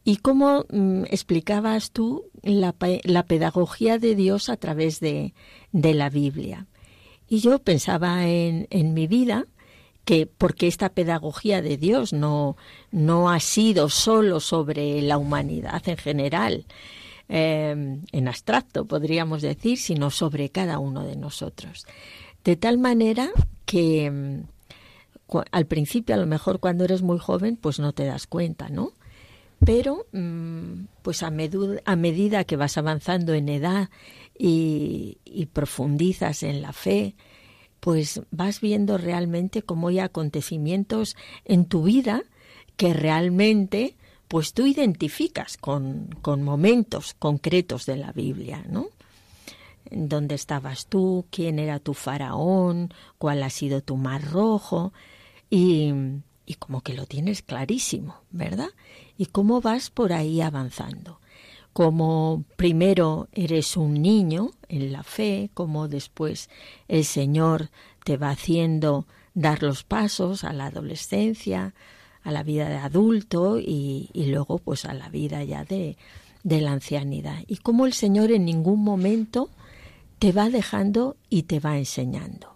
¿Y 0.03 0.17
cómo 0.17 0.65
mm, 0.69 1.03
explicabas 1.05 1.91
tú 1.91 2.25
la, 2.43 2.75
la, 3.03 3.23
pedagogía 3.23 3.97
de 3.97 4.15
Dios 4.15 4.49
a 4.49 4.57
través 4.57 4.99
de, 4.99 5.33
de 5.71 5.93
la 5.93 6.09
Biblia? 6.09 6.67
Y 7.27 7.39
yo 7.39 7.59
pensaba 7.59 8.27
en, 8.27 8.67
en, 8.71 8.93
mi 8.93 9.07
vida 9.07 9.45
que 10.05 10.25
porque 10.25 10.67
esta 10.67 10.89
pedagogía 10.89 11.61
de 11.61 11.77
Dios 11.77 12.13
no, 12.13 12.57
no 12.91 13.29
ha 13.29 13.39
sido 13.39 13.89
solo 13.89 14.39
sobre 14.39 15.01
la 15.01 15.17
humanidad 15.17 15.87
en 15.87 15.97
general, 15.97 16.65
eh, 17.33 18.01
en 18.11 18.27
abstracto 18.27 18.83
podríamos 18.85 19.41
decir, 19.41 19.77
sino 19.77 20.11
sobre 20.11 20.49
cada 20.49 20.79
uno 20.79 21.05
de 21.05 21.15
nosotros. 21.15 21.87
De 22.43 22.57
tal 22.57 22.77
manera 22.77 23.29
que 23.65 24.11
mm, 24.11 25.37
al 25.49 25.65
principio, 25.65 26.13
a 26.13 26.17
lo 26.17 26.27
mejor 26.27 26.59
cuando 26.59 26.83
eres 26.83 27.01
muy 27.01 27.19
joven, 27.19 27.55
pues 27.55 27.79
no 27.79 27.93
te 27.93 28.03
das 28.03 28.27
cuenta, 28.27 28.67
¿no? 28.67 28.91
Pero, 29.63 30.07
mm, 30.11 30.87
pues 31.03 31.23
a, 31.23 31.31
a 31.85 31.95
medida 31.95 32.43
que 32.43 32.57
vas 32.57 32.77
avanzando 32.77 33.33
en 33.33 33.47
edad 33.47 33.89
y 34.37 35.47
profundizas 35.53 36.43
en 36.43 36.61
la 36.61 36.73
fe, 36.73 37.15
pues 37.79 38.21
vas 38.31 38.59
viendo 38.59 38.97
realmente 38.97 39.61
cómo 39.61 39.87
hay 39.87 39.99
acontecimientos 39.99 41.15
en 41.45 41.63
tu 41.65 41.83
vida 41.83 42.23
que 42.75 42.93
realmente 42.93 43.95
pues 44.31 44.53
tú 44.53 44.65
identificas 44.65 45.57
con, 45.57 46.07
con 46.21 46.41
momentos 46.41 47.13
concretos 47.19 47.85
de 47.85 47.97
la 47.97 48.13
Biblia, 48.13 48.63
¿no? 48.69 48.87
dónde 49.91 50.35
estabas 50.35 50.85
tú, 50.85 51.25
quién 51.29 51.59
era 51.59 51.79
tu 51.79 51.93
faraón, 51.93 52.93
cuál 53.17 53.43
ha 53.43 53.49
sido 53.49 53.81
tu 53.81 53.97
mar 53.97 54.23
rojo, 54.23 54.93
y, 55.49 55.91
y 56.45 56.53
como 56.53 56.79
que 56.79 56.93
lo 56.93 57.07
tienes 57.07 57.41
clarísimo, 57.41 58.21
¿verdad? 58.31 58.69
Y 59.17 59.25
cómo 59.25 59.59
vas 59.59 59.89
por 59.89 60.13
ahí 60.13 60.39
avanzando. 60.39 61.19
Como 61.73 62.45
primero 62.55 63.27
eres 63.33 63.75
un 63.75 64.01
niño 64.01 64.51
en 64.69 64.93
la 64.93 65.03
fe, 65.03 65.49
como 65.53 65.89
después 65.89 66.49
el 66.87 67.03
Señor 67.03 67.69
te 68.05 68.15
va 68.15 68.29
haciendo 68.29 69.07
dar 69.33 69.61
los 69.61 69.83
pasos 69.83 70.45
a 70.45 70.53
la 70.53 70.67
adolescencia, 70.67 71.73
a 72.23 72.31
la 72.31 72.43
vida 72.43 72.69
de 72.69 72.77
adulto 72.77 73.59
y, 73.59 74.09
y 74.13 74.25
luego 74.27 74.59
pues 74.59 74.85
a 74.85 74.93
la 74.93 75.09
vida 75.09 75.43
ya 75.43 75.63
de, 75.63 75.97
de 76.43 76.61
la 76.61 76.71
ancianidad. 76.71 77.39
Y 77.47 77.57
como 77.57 77.85
el 77.85 77.93
Señor 77.93 78.31
en 78.31 78.45
ningún 78.45 78.83
momento 78.83 79.49
te 80.19 80.31
va 80.31 80.49
dejando 80.49 81.17
y 81.29 81.43
te 81.43 81.59
va 81.59 81.77
enseñando. 81.77 82.55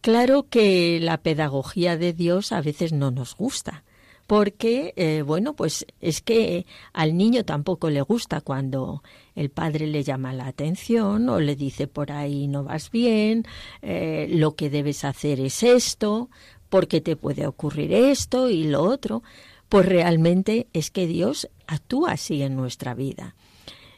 Claro 0.00 0.46
que 0.48 0.98
la 1.00 1.18
pedagogía 1.18 1.96
de 1.96 2.12
Dios 2.12 2.52
a 2.52 2.62
veces 2.62 2.92
no 2.92 3.10
nos 3.10 3.36
gusta, 3.36 3.84
porque, 4.26 4.94
eh, 4.96 5.22
bueno, 5.26 5.54
pues 5.54 5.84
es 6.00 6.20
que 6.22 6.64
al 6.92 7.16
niño 7.16 7.44
tampoco 7.44 7.90
le 7.90 8.00
gusta 8.00 8.40
cuando 8.40 9.02
el 9.34 9.50
padre 9.50 9.88
le 9.88 10.02
llama 10.02 10.32
la 10.32 10.46
atención 10.46 11.28
o 11.28 11.40
le 11.40 11.56
dice 11.56 11.86
por 11.86 12.12
ahí 12.12 12.46
no 12.46 12.64
vas 12.64 12.90
bien, 12.90 13.44
eh, 13.82 14.28
lo 14.30 14.54
que 14.54 14.70
debes 14.70 15.04
hacer 15.04 15.40
es 15.40 15.62
esto, 15.62 16.30
porque 16.70 17.02
te 17.02 17.16
puede 17.16 17.46
ocurrir 17.46 17.92
esto 17.92 18.48
y 18.48 18.64
lo 18.64 18.82
otro. 18.82 19.22
Pues 19.68 19.86
realmente 19.86 20.68
es 20.72 20.90
que 20.90 21.06
Dios 21.06 21.48
actúa 21.66 22.12
así 22.12 22.42
en 22.42 22.56
nuestra 22.56 22.94
vida. 22.94 23.36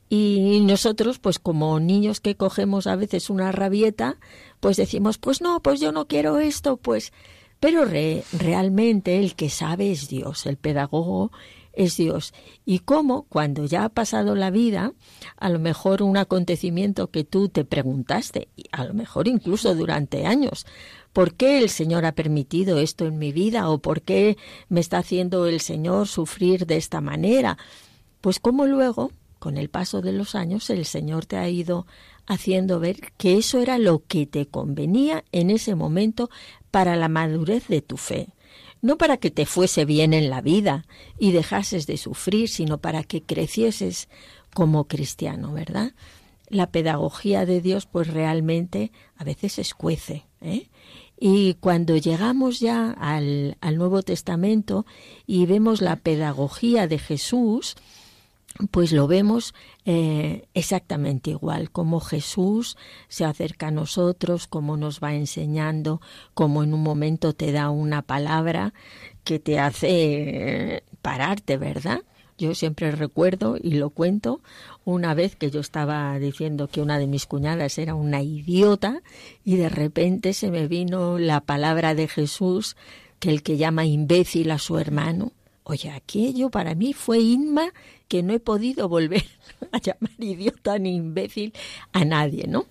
Y 0.09 0.61
nosotros, 0.61 1.19
pues 1.19 1.39
como 1.39 1.81
niños 1.81 2.21
que 2.21 2.37
cogemos 2.37 2.87
a 2.87 2.97
veces 2.97 3.31
una 3.31 3.51
rabieta, 3.53 4.19
pues 4.61 4.77
decimos, 4.77 5.17
pues 5.17 5.41
no, 5.41 5.61
pues 5.61 5.81
yo 5.81 5.93
no 5.93 6.07
quiero 6.07 6.39
esto, 6.39 6.77
pues... 6.77 7.13
Pero 7.61 7.85
realmente 7.85 9.21
el 9.21 9.37
que 9.37 9.49
sabe 9.49 9.93
es 9.93 10.09
Dios, 10.09 10.47
el 10.47 10.57
pedagogo 10.57 11.31
es 11.73 11.97
Dios. 11.97 12.35
Y 12.65 12.81
cómo 12.81 13.23
cuando 13.23 13.65
ya 13.65 13.85
ha 13.85 13.89
pasado 13.89 14.35
la 14.35 14.51
vida, 14.51 14.93
a 15.37 15.49
lo 15.49 15.59
mejor 15.59 16.03
un 16.03 16.17
acontecimiento 16.17 17.11
que 17.11 17.25
tú 17.25 17.49
te 17.49 17.65
preguntaste, 17.65 18.49
a 18.73 18.85
lo 18.85 18.95
mejor 18.95 19.29
incluso 19.29 19.75
durante 19.75 20.27
años, 20.27 20.67
¿por 21.13 21.35
qué 21.35 21.59
el 21.59 21.69
Señor 21.69 22.05
ha 22.05 22.15
permitido 22.15 22.79
esto 22.79 23.07
en 23.07 23.19
mi 23.19 23.33
vida? 23.33 23.69
¿O 23.71 23.79
por 23.79 24.03
qué 24.03 24.37
me 24.69 24.81
está 24.81 24.99
haciendo 24.99 25.47
el 25.47 25.61
Señor 25.61 26.09
sufrir 26.09 26.67
de 26.67 26.77
esta 26.77 27.01
manera? 27.01 27.59
Pues 28.21 28.39
como 28.39 28.67
luego 28.67 29.11
con 29.39 29.57
el 29.57 29.71
paso 29.71 30.03
de 30.03 30.13
los 30.13 30.37
años 30.37 30.71
el 30.71 30.85
Señor 30.85 31.27
te 31.27 31.37
ha 31.37 31.49
ido 31.49 31.87
haciendo 32.27 32.79
ver 32.79 33.01
que 33.17 33.37
eso 33.39 33.59
era 33.59 33.77
lo 33.77 34.05
que 34.07 34.25
te 34.25 34.47
convenía 34.47 35.25
en 35.33 35.51
ese 35.51 35.75
momento 35.75 36.31
para 36.71 36.95
la 36.95 37.09
madurez 37.09 37.67
de 37.67 37.83
tu 37.83 37.97
fe. 37.97 38.29
No 38.81 38.99
para 38.99 39.17
que 39.17 39.31
te 39.31 39.45
fuese 39.45 39.85
bien 39.85 40.13
en 40.13 40.31
la 40.31 40.41
vida 40.41 40.87
y 41.19 41.33
dejases 41.33 41.87
de 41.89 41.97
sufrir, 41.97 42.49
sino 42.49 42.79
para 42.79 43.03
que 43.03 43.23
crecieses 43.23 44.09
como 44.55 44.85
cristiano, 44.85 45.53
¿verdad? 45.53 45.93
La 46.49 46.71
pedagogía 46.71 47.45
de 47.45 47.61
Dios 47.61 47.87
pues 47.87 48.09
realmente 48.09 48.93
a 49.17 49.25
veces 49.25 49.59
escuece. 49.59 50.27
¿eh? 50.41 50.69
Y 51.25 51.55
cuando 51.55 51.97
llegamos 51.97 52.59
ya 52.59 52.91
al, 52.91 53.57
Nuevo 53.77 54.03
Testamento 54.03 54.87
y 55.25 55.47
vemos 55.47 55.81
la 55.81 55.95
pedagogía 55.95 56.89
de 56.89 56.99
Jesús, 56.99 57.77
pues 58.73 58.91
lo 58.91 59.07
vemos 59.07 59.55
eh, 59.85 60.49
exactamente 60.53 61.31
igual, 61.31 61.71
como 61.71 62.01
Jesús 62.01 62.77
se 63.07 63.25
acerca 63.25 63.69
a 63.69 63.71
nosotros, 63.71 64.49
como 64.49 64.77
nos 64.77 64.99
va 64.99 65.15
enseñando, 65.15 66.01
como 66.35 66.65
en 66.65 66.75
un 66.75 66.83
momento 66.83 67.35
te 67.35 67.53
da 67.53 67.71
una 67.71 68.03
palabra 68.03 68.75
que 69.23 69.39
te 69.39 69.61
hace 69.61 69.91
eh, 69.91 70.85
pararte, 71.03 71.57
¿verdad? 71.57 72.03
Yo 72.37 72.57
siempre 72.57 72.91
recuerdo 72.91 73.57
y 73.63 73.75
lo 73.75 73.91
cuento 73.91 74.41
una 74.85 75.15
vez 75.15 75.37
que 75.37 75.51
yo 75.51 75.61
estaba 75.61 76.19
diciendo 76.19 76.69
que 76.69 76.81
una 76.81 76.99
de 76.99 77.07
mis 77.07 77.27
cuñadas 77.27 77.79
era 77.79 77.95
una 77.95 78.23
idiota 78.23 79.03
y 79.45 79.57
de 79.57 79.69
repente 79.69 80.33
se 80.33 80.51
me 80.51 80.67
vino 80.67 81.19
la 81.19 81.41
palabra 81.41 81.95
de 81.95 82.09
Jesús 82.09 82.77
que 83.19 83.31
el 83.31 83.43
que 83.43 83.57
llama 83.57 83.87
imbécil 83.87 84.51
a 84.51 84.59
su 84.59 84.79
hermano. 84.79 85.33
Oye, 85.65 85.91
aquello 85.91 86.51
para 86.51 86.75
mí 86.75 86.93
fue 86.93 87.21
Inma 87.21 87.73
que 88.09 88.23
no 88.23 88.33
he 88.33 88.41
podido 88.41 88.89
volver 88.89 89.25
a 89.73 89.79
llamar 89.79 90.13
idiota 90.19 90.79
ni 90.79 90.97
imbécil 90.97 91.53
a 91.93 92.05
nadie, 92.05 92.47
¿no? 92.49 92.67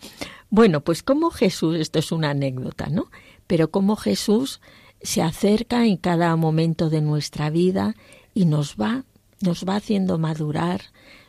Bueno, 0.50 0.82
pues 0.82 1.04
como 1.04 1.32
Jesús, 1.32 1.78
esto 1.78 2.00
es 2.00 2.12
una 2.12 2.32
anécdota, 2.32 2.88
¿no? 2.88 3.10
Pero 3.48 3.72
como 3.72 3.96
Jesús 3.96 4.60
se 5.02 5.22
acerca 5.22 5.86
en 5.86 5.96
cada 5.96 6.36
momento 6.36 6.90
de 6.90 7.02
nuestra 7.02 7.50
vida 7.50 7.96
y 8.34 8.46
nos 8.46 8.76
va, 8.76 9.06
nos 9.40 9.64
va 9.66 9.78
haciendo 9.78 10.20
madurar, 10.20 10.82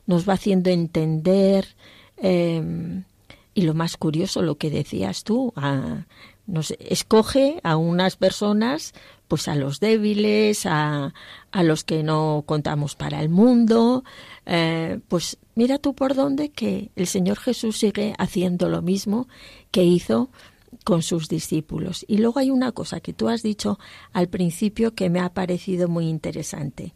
nos 0.06 0.28
va 0.28 0.34
haciendo 0.34 0.70
entender 0.70 1.66
em, 2.16 3.04
y 3.54 3.62
lo 3.62 3.74
más 3.74 3.96
curioso, 3.96 4.42
lo 4.42 4.56
que 4.56 4.70
decías 4.70 5.24
tú, 5.24 5.52
nos 6.46 6.70
escoge 6.72 7.60
a 7.62 7.76
unas 7.76 8.16
personas, 8.16 8.94
pues 9.28 9.48
a 9.48 9.54
los 9.54 9.80
débiles, 9.80 10.66
a, 10.66 11.14
a 11.50 11.62
los 11.62 11.84
que 11.84 12.02
no 12.02 12.44
contamos 12.46 12.96
para 12.96 13.20
el 13.20 13.28
mundo, 13.28 14.04
eh, 14.46 15.00
pues 15.08 15.38
mira 15.54 15.78
tú 15.78 15.94
por 15.94 16.14
dónde 16.14 16.50
que 16.50 16.90
el 16.96 17.06
Señor 17.06 17.38
Jesús 17.38 17.78
sigue 17.78 18.14
haciendo 18.18 18.68
lo 18.68 18.82
mismo 18.82 19.28
que 19.70 19.84
hizo 19.84 20.30
con 20.84 21.02
sus 21.02 21.28
discípulos. 21.28 22.04
Y 22.08 22.18
luego 22.18 22.40
hay 22.40 22.50
una 22.50 22.72
cosa 22.72 23.00
que 23.00 23.12
tú 23.12 23.28
has 23.28 23.42
dicho 23.42 23.78
al 24.12 24.28
principio 24.28 24.94
que 24.94 25.10
me 25.10 25.20
ha 25.20 25.32
parecido 25.32 25.88
muy 25.88 26.08
interesante, 26.08 26.94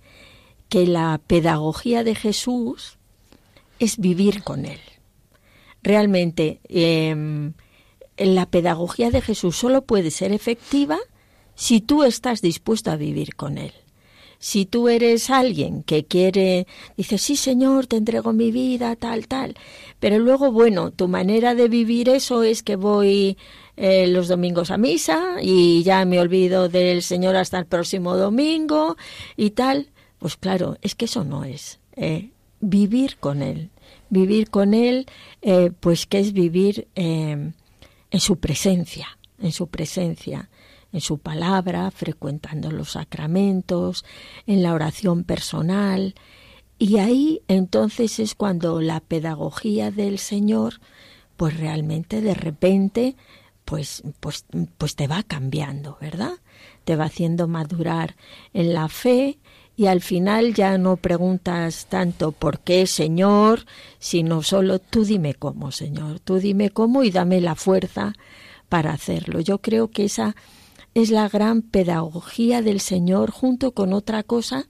que 0.69 0.87
la 0.87 1.21
pedagogía 1.27 2.05
de 2.05 2.15
Jesús 2.15 2.99
es 3.79 3.99
vivir 3.99 4.43
con 4.43 4.67
Él. 4.67 4.81
Realmente, 5.83 6.61
eh, 6.69 7.53
la 8.17 8.47
pedagogía 8.47 9.11
de 9.11 9.21
Jesús 9.21 9.57
solo 9.57 9.83
puede 9.83 10.11
ser 10.11 10.33
efectiva 10.33 10.99
si 11.55 11.81
tú 11.81 12.05
estás 12.05 12.43
dispuesto 12.43 12.91
a 12.91 12.97
vivir 12.97 13.35
con 13.35 13.59
Él. 13.59 13.73
Si 14.39 14.67
tú 14.67 14.89
eres 14.89 15.31
alguien 15.31 15.83
que 15.83 16.05
quiere, 16.05 16.67
dice, 16.97 17.17
sí 17.17 17.37
Señor, 17.37 17.87
te 17.87 17.97
entrego 17.97 18.35
mi 18.35 18.51
vida, 18.51 18.95
tal, 18.95 19.29
tal, 19.29 19.57
pero 19.99 20.19
luego, 20.19 20.53
bueno, 20.53 20.91
tu 20.91 21.09
manera 21.09 21.55
de 21.55 21.69
vivir 21.69 22.11
eso 22.11 22.43
es 22.43 22.63
que 22.63 22.77
voy 22.77 23.39
eh, 23.77 24.07
los 24.07 24.29
domingos 24.29 24.71
a 24.71 24.77
misa 24.77 25.37
y 25.41 25.83
ya 25.85 26.05
me 26.05 26.21
olvido 26.21 26.69
del 26.69 27.03
Señor 27.03 27.37
hasta 27.37 27.59
el 27.59 27.67
próximo 27.67 28.17
domingo 28.17 28.97
y 29.37 29.51
tal, 29.51 29.89
pues 30.27 30.37
claro, 30.37 30.77
es 30.83 30.97
que 30.97 31.05
eso 31.05 31.23
no 31.23 31.45
es. 31.45 31.79
Eh, 31.95 32.31
vivir 32.59 33.17
con 33.19 33.43
Él, 33.43 33.71
vivir 34.11 34.51
con 34.51 34.75
Él, 34.75 35.07
eh, 35.41 35.71
pues 35.79 36.05
que 36.07 36.19
es 36.19 36.33
vivir 36.33 36.89
en 36.97 37.55
su 38.19 38.41
presencia, 38.41 39.07
en 39.39 39.53
su 39.53 39.69
presencia 39.69 40.51
en 40.93 41.01
su 41.01 41.19
palabra, 41.19 41.93
frecuentando 41.93 42.73
los 42.73 42.93
sacramentos, 42.93 44.05
en 44.49 44.65
la 44.65 44.75
oración 44.75 45.23
personal. 45.23 46.17
Y 46.77 46.99
ahí 46.99 47.43
entonces 47.47 48.19
es 48.19 48.35
cuando 48.35 48.81
la 48.81 48.99
pedagogía 48.99 49.93
del 49.93 50.19
Señor, 50.19 50.81
pues 51.37 51.57
realmente 51.57 52.21
de 52.21 52.35
repente, 52.35 53.15
pues, 53.65 54.03
pues, 54.19 54.45
pues 54.77 54.97
te 54.97 55.07
va 55.07 55.23
cambiando, 55.23 55.99
¿verdad? 56.01 56.33
Te 56.85 56.97
va 56.97 57.05
haciendo 57.05 57.47
madurar 57.47 58.17
en 58.55 58.75
la 58.75 58.89
fe 58.89 59.39
y 59.77 59.87
al 59.87 60.01
final 60.01 60.55
ya 60.55 60.79
no 60.79 60.97
preguntas 60.97 61.87
tanto 61.87 62.33
por 62.33 62.61
qué, 62.61 62.87
Señor, 62.87 63.67
sino 63.99 64.43
solo 64.43 64.79
tú 64.79 65.05
dime 65.05 65.35
cómo, 65.35 65.71
Señor, 65.71 66.21
tú 66.21 66.37
dime 66.39 66.71
cómo 66.71 67.05
y 67.05 67.11
dame 67.11 67.41
la 67.41 67.55
fuerza 67.55 68.15
para 68.69 68.93
hacerlo. 68.93 69.41
Yo 69.41 69.59
creo 69.59 69.91
que 69.91 70.05
esa 70.05 70.35
es 70.95 71.11
la 71.11 71.29
gran 71.29 71.61
pedagogía 71.61 72.63
del 72.63 72.81
Señor 72.81 73.31
junto 73.31 73.73
con 73.73 73.93
otra 73.93 74.23
cosa 74.23 74.67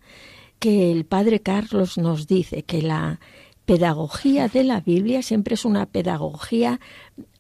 que 0.59 0.90
el 0.90 1.04
Padre 1.04 1.40
Carlos 1.40 1.98
nos 1.98 2.26
dice, 2.26 2.64
que 2.64 2.82
la 2.82 3.20
pedagogía 3.64 4.48
de 4.48 4.64
la 4.64 4.80
Biblia 4.80 5.22
siempre 5.22 5.54
es 5.54 5.64
una 5.64 5.86
pedagogía 5.86 6.80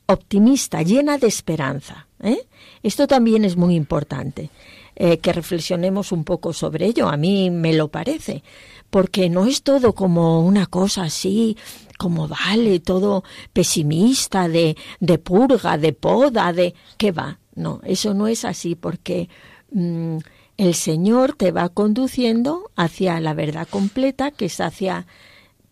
optimista, 0.06 0.82
llena 0.82 1.18
de 1.18 1.26
esperanza. 1.26 2.06
¿eh? 2.20 2.46
Esto 2.82 3.06
también 3.06 3.44
es 3.44 3.56
muy 3.56 3.74
importante, 3.74 4.50
eh, 4.96 5.18
que 5.18 5.32
reflexionemos 5.32 6.10
un 6.10 6.24
poco 6.24 6.52
sobre 6.52 6.86
ello. 6.86 7.08
A 7.08 7.16
mí 7.16 7.50
me 7.50 7.74
lo 7.74 7.88
parece, 7.88 8.42
porque 8.90 9.28
no 9.28 9.46
es 9.46 9.62
todo 9.62 9.94
como 9.94 10.40
una 10.40 10.66
cosa 10.66 11.04
así, 11.04 11.56
como 11.98 12.28
vale, 12.28 12.80
todo 12.80 13.22
pesimista, 13.52 14.48
de, 14.48 14.76
de 15.00 15.18
purga, 15.18 15.78
de 15.78 15.92
poda, 15.92 16.52
de... 16.52 16.74
¿Qué 16.96 17.12
va? 17.12 17.38
No, 17.54 17.80
eso 17.84 18.14
no 18.14 18.26
es 18.26 18.44
así 18.44 18.74
porque 18.74 19.28
mm, 19.70 20.18
el 20.56 20.74
Señor 20.74 21.34
te 21.34 21.52
va 21.52 21.68
conduciendo 21.68 22.70
hacia 22.74 23.20
la 23.20 23.34
verdad 23.34 23.68
completa, 23.68 24.30
que 24.30 24.46
es 24.46 24.60
hacia 24.60 25.06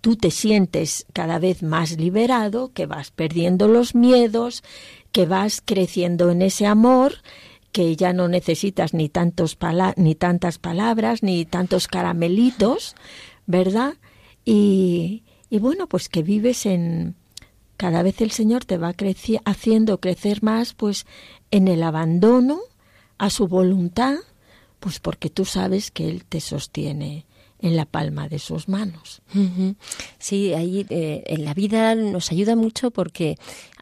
tú 0.05 0.17
te 0.17 0.31
sientes 0.31 1.07
cada 1.15 1.39
vez 1.39 1.63
más 1.63 1.97
liberado, 1.99 2.73
que 2.75 2.85
vas 2.85 3.11
perdiendo 3.11 3.69
los 3.69 3.95
miedos, 3.95 4.63
que 5.13 5.25
vas 5.25 5.63
creciendo 5.65 6.31
en 6.31 6.43
ese 6.43 6.67
amor, 6.67 7.23
que 7.75 7.97
ya 7.97 8.13
no 8.13 8.29
necesitas 8.29 8.95
ni 8.95 9.09
tantos 9.09 9.59
ni 9.97 10.15
tantas 10.15 10.59
palabras, 10.59 11.25
ni 11.25 11.45
tantos 11.45 11.89
caramelitos, 11.89 12.95
¿verdad? 13.47 13.95
Y, 14.45 15.25
y 15.51 15.59
bueno, 15.59 15.89
pues 15.89 16.09
que 16.09 16.23
vives 16.23 16.67
en 16.67 17.17
cada 17.77 18.05
vez 18.05 18.21
el 18.21 18.31
Señor 18.31 18.65
te 18.65 18.79
va 18.79 18.95
haciendo 19.45 19.99
crecer 19.99 20.41
más, 20.45 20.73
pues 20.73 21.05
en 21.51 21.67
el 21.67 21.83
abandono 21.83 22.61
a 23.19 23.29
su 23.29 23.49
voluntad, 23.49 24.19
pues 24.79 25.01
porque 25.01 25.29
tú 25.29 25.45
sabes 25.45 25.91
que 25.91 26.09
Él 26.09 26.25
te 26.27 26.41
sostiene 26.41 27.27
en 27.59 27.75
la 27.75 27.87
palma 27.87 28.29
de 28.29 28.39
sus 28.39 28.69
manos. 28.69 29.21
Sí, 30.21 30.55
ahí 30.55 30.87
eh, 30.91 31.25
en 31.27 31.45
la 31.45 31.55
vida 31.55 31.97
nos 31.97 32.31
ayuda 32.31 32.55
mucho 32.55 32.93
porque 32.93 33.37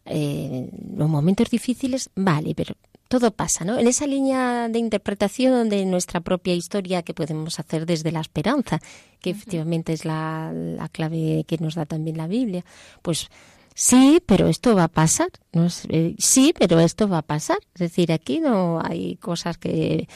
eh, 0.06 0.70
los 0.96 1.10
momentos 1.10 1.50
difíciles, 1.50 2.08
vale, 2.14 2.54
pero 2.54 2.74
todo 3.12 3.30
pasa, 3.30 3.66
¿no? 3.66 3.78
En 3.78 3.86
esa 3.86 4.06
línea 4.06 4.70
de 4.70 4.78
interpretación 4.78 5.68
de 5.68 5.84
nuestra 5.84 6.22
propia 6.22 6.54
historia 6.54 7.02
que 7.02 7.12
podemos 7.12 7.60
hacer 7.60 7.84
desde 7.84 8.10
la 8.10 8.22
esperanza, 8.22 8.80
que 9.20 9.28
efectivamente 9.28 9.92
es 9.92 10.06
la, 10.06 10.50
la 10.54 10.88
clave 10.88 11.44
que 11.46 11.58
nos 11.58 11.74
da 11.74 11.84
también 11.84 12.16
la 12.16 12.26
Biblia, 12.26 12.64
pues 13.02 13.28
Sí, 13.74 14.22
pero 14.26 14.48
esto 14.48 14.74
va 14.74 14.84
a 14.84 14.88
pasar. 14.88 15.28
¿no? 15.52 15.66
Eh, 15.88 16.14
sí, 16.18 16.54
pero 16.58 16.78
esto 16.80 17.08
va 17.08 17.18
a 17.18 17.22
pasar. 17.22 17.58
Es 17.74 17.80
decir, 17.80 18.12
aquí 18.12 18.38
no 18.38 18.80
hay 18.82 19.16
cosas 19.16 19.56
que, 19.56 20.08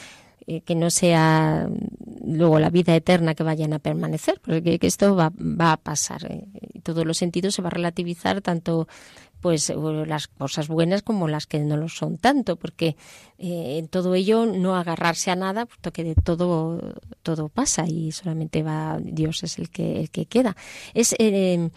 eh, 0.49 0.61
que 0.61 0.75
no 0.75 0.89
sea 0.89 1.69
luego 2.25 2.57
la 2.57 2.69
vida 2.69 2.95
eterna 2.95 3.35
que 3.35 3.43
vayan 3.43 3.73
a 3.73 3.79
permanecer, 3.79 4.39
porque 4.41 4.79
que 4.79 4.87
esto 4.87 5.13
va, 5.13 5.29
va 5.37 5.73
a 5.73 5.77
pasar. 5.77 6.25
Eh, 6.31 6.47
todos 6.83 7.05
los 7.05 7.17
sentidos 7.17 7.55
se 7.55 7.61
va 7.61 7.67
a 7.67 7.71
relativizar 7.71 8.41
tanto 8.41 8.87
pues 9.41 9.69
las 9.69 10.27
cosas 10.27 10.67
buenas 10.67 11.03
como 11.03 11.27
las 11.27 11.45
que 11.45 11.59
no 11.59 11.77
lo 11.77 11.89
son 11.89 12.17
tanto, 12.17 12.55
porque 12.55 12.95
en 13.37 13.87
todo 13.87 14.15
ello 14.15 14.47
no 14.47 14.75
agarrarse 14.75 15.29
a 15.29 15.35
nada, 15.35 15.67
puesto 15.67 15.91
que 15.91 16.03
de 16.03 16.15
todo 16.15 16.95
todo 17.21 17.47
pasa 17.47 17.85
y 17.85 18.11
solamente 18.11 18.63
va 18.63 18.97
Dios 18.99 19.43
es 19.43 19.59
el 19.59 19.69
que 19.69 19.99
el 19.99 20.09
que 20.09 20.25
queda. 20.25 20.55
Es 20.95 21.13
en 21.19 21.71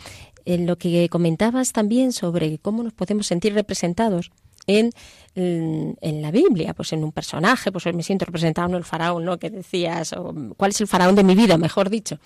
lo 0.46 0.78
que 0.78 1.08
comentabas 1.10 1.72
también 1.72 2.12
sobre 2.12 2.58
cómo 2.58 2.82
nos 2.82 2.92
podemos 2.92 3.26
sentir 3.26 3.52
representados 3.52 4.30
en, 4.66 4.90
en, 5.34 6.22
la 6.22 6.30
Biblia, 6.30 6.74
pues 6.74 6.92
en 6.92 7.04
un 7.04 7.12
personaje, 7.12 7.72
pues 7.72 7.86
me 7.94 8.02
siento 8.02 8.24
representado 8.24 8.68
en 8.68 8.74
el 8.74 8.84
faraón, 8.84 9.24
¿no? 9.24 9.38
Que 9.38 9.50
decías, 9.50 10.12
o, 10.12 10.34
¿cuál 10.56 10.70
es 10.70 10.80
el 10.80 10.88
faraón 10.88 11.14
de 11.14 11.24
mi 11.24 11.34
vida, 11.34 11.58
mejor 11.58 11.90
dicho? 11.90 12.18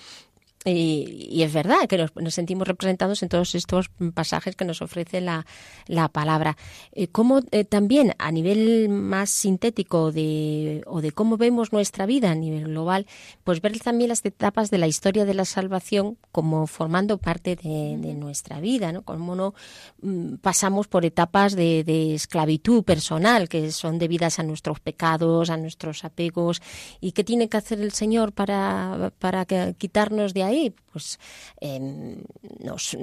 Y, 0.65 1.43
es 1.43 1.53
verdad 1.53 1.87
que 1.89 1.99
nos, 1.99 2.35
sentimos 2.35 2.67
representados 2.67 3.23
en 3.23 3.29
todos 3.29 3.55
estos 3.55 3.91
pasajes 4.15 4.57
que 4.57 4.65
nos 4.65 4.81
ofrece 4.81 5.21
la, 5.21 5.45
la 5.87 6.09
palabra. 6.09 6.57
Eh, 6.93 7.09
como 7.09 7.41
eh, 7.51 7.65
también 7.65 8.15
a 8.19 8.33
nivel 8.33 8.89
más 8.89 9.29
sintético 9.29 10.11
de, 10.11 10.83
o 10.87 11.03
de 11.03 11.13
cómo 11.13 11.37
vemos 11.37 11.73
nuestra 11.73 12.07
vida 12.07 12.31
a 12.31 12.35
nivel 12.35 12.65
global, 12.65 13.07
pues 13.45 13.61
ver 13.61 13.79
también 13.81 14.09
las 14.09 14.25
etapas 14.25 14.71
de 14.71 14.79
la 14.79 14.87
historia 14.87 15.27
de 15.27 15.35
la 15.35 15.45
salvación 15.45 16.17
como 16.33 16.67
formando 16.67 17.19
parte 17.19 17.57
de, 17.57 18.15
nuestra 18.15 18.61
vida, 18.61 18.93
¿no? 18.93 19.03
Cómo 19.03 19.35
no 19.35 19.55
mm, 20.01 20.37
pasamos 20.37 20.87
por 20.87 21.05
etapas 21.05 21.57
de, 21.57 21.85
de, 21.85 22.15
esclavitud 22.15 22.85
personal 22.85 23.49
que 23.49 23.73
son 23.73 23.99
debidas 23.99 24.39
a 24.39 24.45
nuestros 24.45 24.79
pecados, 24.81 25.51
a 25.51 25.57
nuestros 25.57 26.05
apegos 26.05 26.63
y 27.01 27.13
qué 27.13 27.25
tiene 27.25 27.49
que 27.49 27.57
hacer 27.57 27.81
el 27.81 27.93
Señor 27.93 28.33
para, 28.33 29.13
para 29.19 29.45
quitarnos 29.45 30.33
de 30.33 30.45
ahí 30.45 30.54
pues 30.93 31.19
em, 31.61 32.23
nos, 32.61 32.97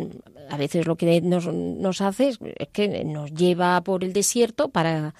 a 0.49 0.57
veces 0.57 0.87
lo 0.87 0.95
que 0.95 1.21
nos, 1.21 1.47
nos, 1.47 2.01
hace 2.01 2.29
es 2.29 2.39
que 2.71 3.03
nos 3.03 3.33
lleva 3.33 3.81
por 3.81 4.03
el 4.03 4.13
desierto 4.13 4.69
para, 4.69 5.13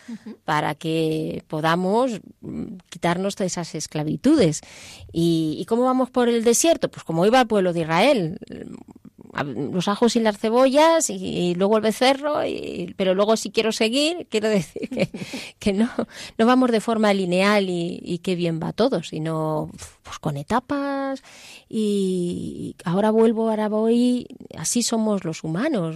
para 0.46 0.76
que 0.76 1.44
podamos 1.48 2.22
mm, 2.42 2.78
quitarnos 2.90 3.36
de 3.36 3.46
esas 3.46 3.76
esclavitudes. 3.76 4.62
¿Y, 5.12 5.58
¿Y 5.60 5.66
cómo 5.66 5.84
vamos 5.84 6.10
por 6.10 6.30
el 6.30 6.44
desierto? 6.44 6.90
Pues 6.90 7.04
como 7.04 7.26
iba 7.26 7.42
el 7.42 7.48
pueblo 7.48 7.74
de 7.74 7.82
Israel, 7.82 8.40
los 9.44 9.88
ajos 9.88 10.16
y 10.16 10.20
las 10.20 10.38
cebollas 10.38 11.10
y, 11.10 11.56
luego 11.56 11.78
el 11.78 11.84
becerro, 11.84 12.46
y, 12.46 12.94
pero 12.98 13.16
luego 13.16 13.38
si 13.38 13.52
quiero 13.52 13.72
seguir, 13.72 14.28
quiero 14.30 14.50
decir 14.50 14.90
que, 15.60 15.74
no, 15.74 15.90
no 16.38 16.46
vamos 16.46 16.72
de 16.72 16.82
forma 16.82 17.14
lineal 17.14 17.70
y, 17.70 18.00
y 18.04 18.20
qué 18.20 18.36
bien 18.36 18.60
va 18.62 18.74
todo, 18.74 19.04
sino 19.04 19.70
pues 20.04 20.20
con 20.20 20.38
etapas 20.38 21.24
y 21.70 22.76
ahora 22.84 23.12
vuelvo, 23.12 23.50
ahora 23.50 23.70
voy, 23.70 24.28
así 24.58 24.84
somos 24.84 25.24
los 25.24 25.44
humanos. 25.44 25.96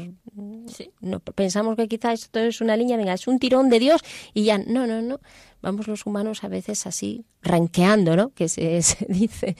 No, 1.02 1.20
pensamos 1.20 1.76
que 1.76 1.88
quizás 1.88 2.24
esto 2.24 2.40
es 2.40 2.62
una 2.62 2.78
línea, 2.78 2.98
venga, 2.98 3.14
es 3.14 3.28
un 3.28 3.40
tirón 3.40 3.70
de 3.70 3.80
Dios 3.80 4.02
y 4.34 4.46
ya, 4.46 4.58
no, 4.58 4.88
no, 4.88 5.02
no, 5.02 5.20
vamos 5.62 5.88
los 5.88 6.06
humanos 6.06 6.44
a 6.44 6.48
veces 6.48 6.86
así, 6.88 7.26
ranqueando, 7.42 8.16
¿no? 8.16 8.30
Que 8.30 8.48
se, 8.48 8.82
se 8.84 9.06
dice. 9.10 9.56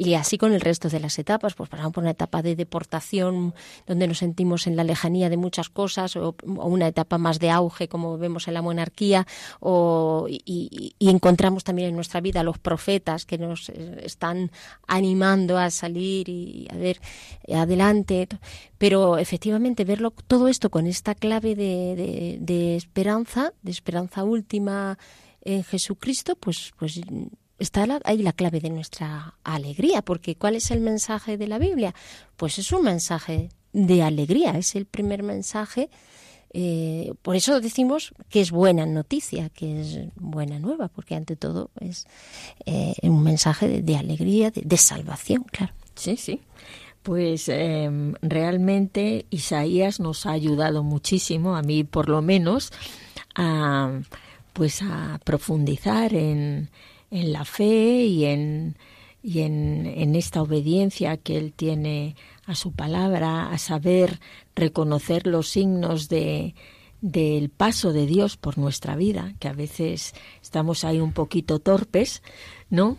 Y 0.00 0.14
así 0.14 0.38
con 0.38 0.52
el 0.52 0.60
resto 0.60 0.88
de 0.88 1.00
las 1.00 1.18
etapas, 1.18 1.54
pues 1.54 1.68
pasamos 1.68 1.92
por 1.92 2.04
una 2.04 2.12
etapa 2.12 2.40
de 2.40 2.54
deportación 2.54 3.52
donde 3.84 4.06
nos 4.06 4.18
sentimos 4.18 4.68
en 4.68 4.76
la 4.76 4.84
lejanía 4.84 5.28
de 5.28 5.36
muchas 5.36 5.70
cosas, 5.70 6.14
o, 6.14 6.36
una 6.44 6.86
etapa 6.86 7.18
más 7.18 7.40
de 7.40 7.50
auge 7.50 7.88
como 7.88 8.16
vemos 8.16 8.46
en 8.46 8.54
la 8.54 8.62
monarquía, 8.62 9.26
o, 9.58 10.26
y, 10.28 10.94
encontramos 11.00 11.64
también 11.64 11.88
en 11.88 11.96
nuestra 11.96 12.20
vida 12.20 12.44
los 12.44 12.58
profetas 12.58 13.26
que 13.26 13.38
nos 13.38 13.70
eh, 13.70 14.02
están 14.04 14.52
animando 14.86 15.58
a 15.58 15.68
salir 15.68 16.28
y 16.28 16.68
a 16.70 16.76
ver 16.76 17.00
adelante. 17.52 18.28
Pero 18.78 19.18
efectivamente 19.18 19.84
verlo 19.84 20.12
todo 20.12 20.46
esto 20.46 20.70
con 20.70 20.86
esta 20.86 21.16
clave 21.16 21.56
de, 21.56 22.38
de 22.40 22.76
esperanza, 22.76 23.52
de 23.62 23.72
esperanza 23.72 24.22
última 24.22 24.96
en 25.40 25.64
Jesucristo, 25.64 26.36
pues, 26.36 26.72
pues 26.78 27.00
está 27.58 27.86
ahí 28.04 28.22
la 28.22 28.32
clave 28.32 28.60
de 28.60 28.70
nuestra 28.70 29.34
alegría, 29.44 30.02
porque 30.02 30.36
¿cuál 30.36 30.56
es 30.56 30.70
el 30.70 30.80
mensaje 30.80 31.36
de 31.36 31.48
la 31.48 31.58
Biblia? 31.58 31.94
Pues 32.36 32.58
es 32.58 32.72
un 32.72 32.82
mensaje 32.82 33.50
de 33.72 34.02
alegría, 34.02 34.52
es 34.52 34.74
el 34.74 34.86
primer 34.86 35.22
mensaje. 35.22 35.90
Eh, 36.54 37.12
por 37.22 37.36
eso 37.36 37.60
decimos 37.60 38.14
que 38.30 38.40
es 38.40 38.50
buena 38.50 38.86
noticia, 38.86 39.50
que 39.50 39.80
es 39.80 39.98
buena 40.16 40.58
nueva, 40.58 40.88
porque 40.88 41.14
ante 41.14 41.36
todo 41.36 41.70
es 41.80 42.06
eh, 42.64 42.94
un 43.02 43.22
mensaje 43.22 43.82
de, 43.82 43.96
alegría, 43.96 44.50
de, 44.50 44.76
salvación, 44.76 45.44
claro. 45.44 45.74
Sí, 45.94 46.16
sí. 46.16 46.40
Pues 47.02 47.48
em, 47.48 48.14
realmente 48.22 49.26
Isaías 49.30 50.00
nos 50.00 50.26
ha 50.26 50.32
ayudado 50.32 50.82
muchísimo, 50.82 51.56
a 51.56 51.62
mí 51.62 51.84
por 51.84 52.08
lo 52.08 52.22
menos, 52.22 52.72
a, 53.34 54.00
pues 54.52 54.80
a 54.82 55.20
profundizar 55.24 56.14
en, 56.14 56.70
en 57.10 57.32
la 57.32 57.44
fe 57.44 58.04
y 58.04 58.24
en, 58.24 58.76
y 59.22 59.40
en, 59.40 59.86
en, 59.86 60.14
esta 60.14 60.42
obediencia 60.42 61.16
que 61.16 61.36
Él 61.36 61.52
tiene 61.52 62.16
a 62.46 62.54
su 62.54 62.72
palabra, 62.72 63.50
a 63.50 63.58
saber 63.58 64.20
reconocer 64.54 65.26
los 65.26 65.48
signos 65.48 66.08
de 66.08 66.54
del 67.00 67.48
paso 67.48 67.92
de 67.92 68.06
Dios 68.06 68.36
por 68.36 68.58
nuestra 68.58 68.96
vida, 68.96 69.34
que 69.38 69.48
a 69.48 69.52
veces 69.52 70.14
estamos 70.42 70.84
ahí 70.84 71.00
un 71.00 71.12
poquito 71.12 71.60
torpes, 71.60 72.22
¿no? 72.70 72.96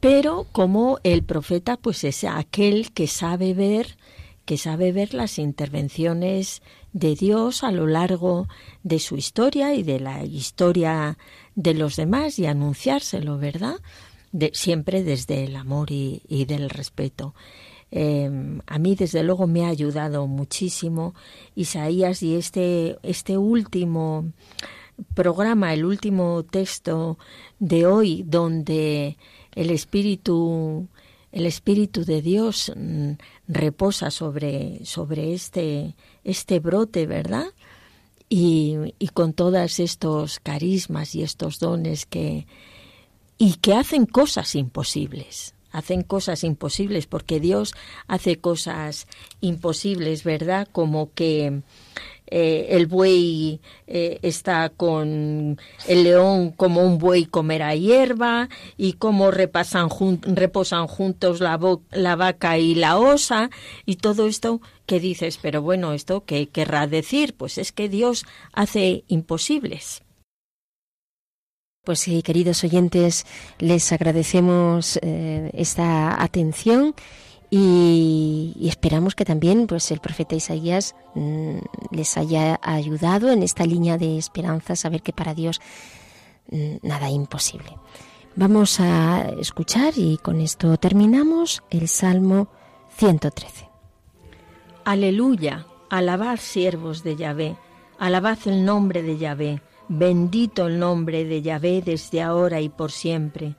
Pero 0.00 0.46
como 0.52 0.98
el 1.04 1.22
profeta, 1.22 1.76
pues 1.76 2.04
es 2.04 2.24
aquel 2.24 2.92
que 2.92 3.06
sabe 3.06 3.54
ver, 3.54 3.96
que 4.44 4.58
sabe 4.58 4.92
ver 4.92 5.14
las 5.14 5.38
intervenciones 5.38 6.62
de 6.96 7.14
Dios 7.14 7.62
a 7.62 7.70
lo 7.72 7.86
largo 7.86 8.48
de 8.82 8.98
su 9.00 9.18
historia 9.18 9.74
y 9.74 9.82
de 9.82 10.00
la 10.00 10.24
historia 10.24 11.18
de 11.54 11.74
los 11.74 11.96
demás 11.96 12.38
y 12.38 12.46
anunciárselo, 12.46 13.36
¿verdad? 13.36 13.76
Siempre 14.54 15.02
desde 15.02 15.44
el 15.44 15.56
amor 15.56 15.90
y, 15.90 16.44
del 16.46 16.70
respeto. 16.70 17.34
Em, 17.90 18.62
a 18.66 18.78
mí 18.78 18.94
desde 18.94 19.22
luego 19.22 19.46
me 19.46 19.66
ha 19.66 19.68
ayudado 19.68 20.26
muchísimo 20.26 21.14
Isaías 21.54 22.22
y 22.22 22.34
este, 22.34 22.96
este 23.02 23.36
último 23.36 24.32
programa, 25.12 25.74
el 25.74 25.84
último 25.84 26.44
texto 26.44 27.18
de 27.58 27.84
hoy 27.84 28.24
donde 28.26 29.18
el 29.54 29.70
espíritu 29.70 30.88
el 31.30 31.44
espíritu 31.44 32.06
de 32.06 32.22
Dios 32.22 32.72
mm, 32.74 33.12
reposa 33.48 34.10
sobre 34.10 34.84
sobre 34.86 35.34
este 35.34 35.94
este 36.26 36.60
brote, 36.60 37.06
¿verdad? 37.06 37.46
y, 38.28 39.08
con 39.14 39.32
todos 39.32 39.78
estos 39.78 40.40
carismas 40.40 41.14
y 41.14 41.22
estos 41.22 41.58
dones 41.58 42.06
que 42.06 42.46
y 43.38 43.54
que 43.54 43.74
hacen 43.74 44.06
cosas 44.06 44.54
imposibles 44.54 45.54
hacen 45.76 46.02
cosas 46.02 46.42
imposibles 46.42 47.06
porque 47.06 47.38
Dios 47.38 47.74
hace 48.08 48.36
cosas 48.36 49.06
imposibles 49.42 50.24
verdad 50.24 50.66
como 50.72 51.12
que 51.12 51.60
eh, 52.28 52.68
el 52.70 52.86
buey 52.86 53.60
eh, 53.86 54.18
está 54.22 54.70
con 54.70 55.58
el 55.86 56.02
león 56.02 56.50
como 56.52 56.82
un 56.82 56.96
buey 56.96 57.26
comerá 57.26 57.74
hierba 57.74 58.48
y 58.78 58.94
cómo 58.94 59.30
repasan 59.30 59.90
reposan 60.22 60.86
juntos 60.86 61.40
la, 61.40 61.60
la 61.92 62.16
vaca 62.16 62.56
y 62.56 62.74
la 62.74 62.98
osa 62.98 63.50
y 63.84 63.96
todo 63.96 64.26
esto 64.26 64.62
que 64.86 64.98
dices, 64.98 65.38
pero 65.42 65.60
bueno, 65.60 65.92
¿esto 65.92 66.24
qué 66.24 66.48
querrá 66.48 66.86
decir? 66.86 67.34
Pues 67.34 67.58
es 67.58 67.70
que 67.72 67.88
Dios 67.90 68.24
hace 68.52 69.04
imposibles. 69.08 70.05
Pues 71.86 72.00
sí, 72.00 72.20
queridos 72.22 72.64
oyentes, 72.64 73.26
les 73.60 73.92
agradecemos 73.92 74.98
eh, 75.02 75.52
esta 75.54 76.20
atención 76.20 76.96
y, 77.48 78.56
esperamos 78.68 79.14
que 79.14 79.24
también 79.24 79.68
pues 79.68 79.92
el 79.92 80.00
profeta 80.00 80.34
Isaías 80.34 80.96
mm, 81.14 81.58
les 81.92 82.16
haya 82.16 82.58
ayudado 82.60 83.30
en 83.30 83.44
esta 83.44 83.64
línea 83.64 83.98
de 83.98 84.18
esperanza, 84.18 84.74
saber 84.74 85.00
que 85.00 85.12
para 85.12 85.32
Dios 85.32 85.60
mm, 86.50 86.78
nada 86.82 87.08
imposible. 87.08 87.70
Vamos 88.34 88.80
a 88.80 89.30
escuchar 89.38 89.92
y 89.94 90.18
con 90.18 90.40
esto 90.40 90.78
terminamos 90.78 91.62
el 91.70 91.86
Salmo 91.86 92.48
113. 92.96 93.68
Aleluya, 94.84 95.66
alabad 95.88 96.38
siervos 96.38 97.04
de 97.04 97.14
Yahvé, 97.14 97.56
alabad 98.00 98.38
el 98.46 98.64
nombre 98.64 99.04
de 99.04 99.18
Yahvé, 99.18 99.60
bendito 99.88 100.66
el 100.66 100.78
nombre 100.78 101.24
de 101.24 101.42
Yahvé 101.42 101.82
desde 101.82 102.22
ahora 102.22 102.60
y 102.60 102.68
por 102.68 102.92
siempre 102.92 103.56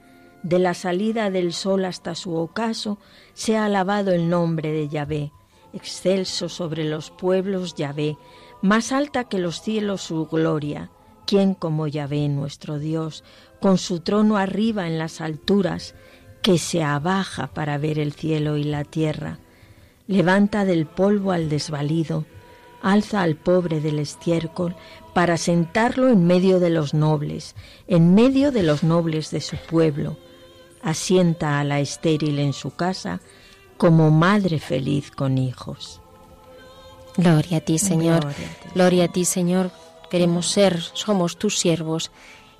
de 0.47 0.59
la 0.59 0.73
salida 0.73 1.29
del 1.29 1.51
sol 1.51 1.83
hasta 1.83 2.15
su 2.15 2.35
ocaso, 2.35 2.99
sea 3.33 3.65
alabado 3.65 4.11
el 4.11 4.29
nombre 4.29 4.71
de 4.71 4.87
Yahvé, 4.87 5.31
excelso 5.73 6.47
sobre 6.47 6.85
los 6.85 7.11
pueblos 7.11 7.75
Yahvé, 7.75 8.17
más 8.61 8.93
alta 8.93 9.25
que 9.25 9.39
los 9.39 9.61
cielos 9.61 10.03
su 10.03 10.25
gloria. 10.27 10.89
¿Quién 11.25 11.53
como 11.53 11.87
Yahvé 11.87 12.29
nuestro 12.29 12.79
Dios, 12.79 13.25
con 13.59 13.77
su 13.77 13.99
trono 13.99 14.37
arriba 14.37 14.87
en 14.87 14.97
las 14.97 15.19
alturas, 15.19 15.95
que 16.41 16.57
se 16.57 16.81
abaja 16.81 17.47
para 17.47 17.77
ver 17.77 17.99
el 17.99 18.13
cielo 18.13 18.55
y 18.55 18.63
la 18.63 18.85
tierra? 18.85 19.39
Levanta 20.07 20.63
del 20.63 20.85
polvo 20.85 21.33
al 21.33 21.49
desvalido, 21.49 22.23
alza 22.81 23.21
al 23.21 23.35
pobre 23.35 23.81
del 23.81 23.99
estiércol, 23.99 24.77
para 25.17 25.37
sentarlo 25.37 26.09
en 26.09 26.27
medio 26.27 26.59
de 26.59 26.69
los 26.69 26.93
nobles, 26.93 27.55
en 27.87 28.13
medio 28.13 28.51
de 28.51 28.61
los 28.61 28.83
nobles 28.83 29.31
de 29.31 29.41
su 29.41 29.57
pueblo 29.57 30.15
asienta 30.83 31.59
a 31.59 31.63
la 31.63 31.79
estéril 31.79 32.37
en 32.37 32.53
su 32.53 32.75
casa 32.75 33.19
como 33.77 34.11
madre 34.11 34.59
feliz 34.59 35.09
con 35.09 35.39
hijos. 35.39 36.01
Gloria 37.15 37.57
a 37.57 37.61
ti, 37.61 37.79
Señor. 37.79 38.27
Gloria 38.75 39.05
a 39.05 39.07
ti, 39.07 39.25
Señor. 39.25 39.71
Queremos 40.11 40.51
ser, 40.51 40.79
somos 40.93 41.39
tus 41.39 41.57
siervos. 41.57 42.11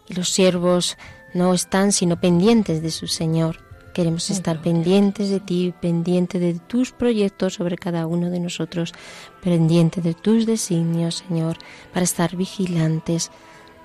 Y 0.10 0.16
los 0.16 0.30
siervos 0.30 0.98
no 1.36 1.54
están 1.54 1.92
sino 1.92 2.20
pendientes 2.20 2.82
de 2.82 2.90
su 2.90 3.06
Señor. 3.06 3.67
Queremos 3.98 4.30
estar 4.30 4.62
pendientes 4.62 5.32
de 5.32 5.40
ti, 5.40 5.74
pendientes 5.82 6.40
de 6.40 6.54
tus 6.54 6.92
proyectos 6.92 7.56
sobre 7.56 7.78
cada 7.78 8.06
uno 8.06 8.30
de 8.30 8.40
nosotros, 8.40 8.94
pendientes 9.42 10.04
de 10.04 10.14
tus 10.14 10.46
designios, 10.46 11.24
Señor, 11.28 11.58
para 11.92 12.04
estar 12.04 12.36
vigilantes, 12.36 13.32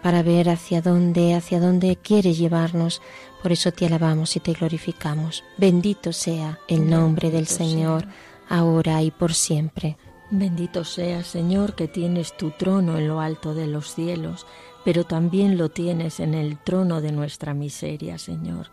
para 0.03 0.23
ver 0.23 0.51
hacia 0.51 0.83
dónde, 0.83 1.35
hacia 1.35 1.61
dónde 1.61 1.97
quieres 1.97 2.37
llevarnos, 2.37 3.01
por 3.43 3.53
eso 3.53 3.73
te 3.73 3.87
alabamos 3.87 4.37
y 4.37 4.41
te 4.41 4.53
glorificamos. 4.53 5.45
Bendito 5.57 6.13
sea 6.13 6.59
el 6.69 6.91
nombre 6.91 7.31
del 7.31 7.47
Señor, 7.47 8.05
ahora 8.51 9.01
y 9.01 9.11
por 9.11 9.33
siempre. 9.33 9.97
Bendito 10.31 10.85
sea, 10.85 11.25
Señor, 11.25 11.75
que 11.75 11.89
tienes 11.89 12.37
tu 12.37 12.51
trono 12.51 12.99
en 12.99 13.09
lo 13.09 13.21
alto 13.21 13.55
de 13.55 13.67
los 13.67 13.95
cielos, 13.95 14.47
pero 14.85 15.05
también 15.05 15.57
lo 15.57 15.71
tienes 15.71 16.21
en 16.21 16.35
el 16.35 16.59
trono 16.59 17.01
de 17.01 17.13
nuestra 17.13 17.55
miseria, 17.55 18.19
Señor, 18.19 18.69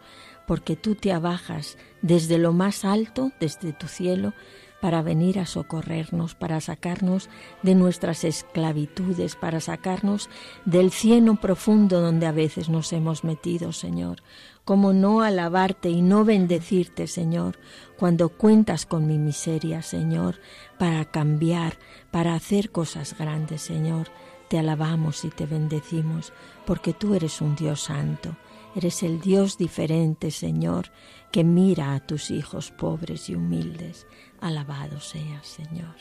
porque 0.50 0.76
tú 0.76 0.96
te 0.96 1.14
abajas 1.14 1.78
desde 2.02 2.40
lo 2.40 2.54
más 2.54 2.84
alto, 2.84 3.32
desde 3.40 3.72
tu 3.72 3.88
cielo, 3.88 4.34
para 4.82 5.04
venir 5.04 5.38
a 5.38 5.46
socorrernos, 5.46 6.34
para 6.34 6.60
sacarnos 6.60 7.30
de 7.62 7.76
nuestras 7.76 8.24
esclavitudes, 8.24 9.36
para 9.36 9.60
sacarnos 9.60 10.28
del 10.66 10.90
cieno 10.90 11.40
profundo 11.40 12.02
donde 12.02 12.26
a 12.26 12.32
veces 12.32 12.68
nos 12.68 12.92
hemos 12.94 13.24
metido, 13.24 13.74
Señor. 13.74 14.24
¿Cómo 14.66 14.92
no 14.92 15.22
alabarte 15.22 15.90
y 15.90 16.02
no 16.02 16.26
bendecirte, 16.26 17.06
Señor, 17.06 17.60
cuando 18.00 18.30
cuentas 18.30 18.88
con 18.88 19.06
mi 19.06 19.20
miseria, 19.20 19.84
Señor, 19.84 20.40
para 20.80 21.06
cambiar, 21.06 21.78
para 22.10 22.34
hacer 22.34 22.72
cosas 22.72 23.16
grandes, 23.16 23.62
Señor? 23.62 24.08
Te 24.48 24.58
alabamos 24.58 25.26
y 25.26 25.30
te 25.30 25.46
bendecimos, 25.46 26.34
porque 26.66 26.94
tú 26.94 27.14
eres 27.14 27.40
un 27.40 27.56
Dios 27.56 27.82
santo, 27.82 28.36
eres 28.76 29.04
el 29.04 29.22
Dios 29.22 29.58
diferente, 29.58 30.32
Señor, 30.32 30.92
que 31.32 31.44
mira 31.44 31.94
a 31.94 32.00
tus 32.00 32.32
hijos 32.32 32.72
pobres 32.72 33.30
y 33.30 33.36
humildes. 33.36 34.08
Alabado 34.40 35.00
seas, 35.00 35.48
Señor. 35.48 35.96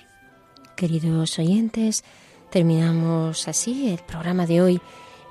Queridos 0.77 1.39
oyentes, 1.39 2.05
terminamos 2.51 3.49
así 3.49 3.91
el 3.91 3.99
programa 3.99 4.47
de 4.47 4.63
hoy. 4.63 4.81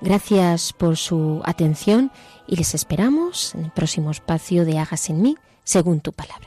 Gracias 0.01 0.73
por 0.73 0.97
su 0.97 1.41
atención 1.45 2.11
y 2.47 2.55
les 2.55 2.75
esperamos 2.75 3.55
en 3.55 3.65
el 3.65 3.71
próximo 3.71 4.11
espacio 4.11 4.65
de 4.65 4.77
Hagas 4.77 5.09
en 5.09 5.21
mí 5.21 5.37
según 5.63 6.01
tu 6.01 6.13
palabra. 6.13 6.46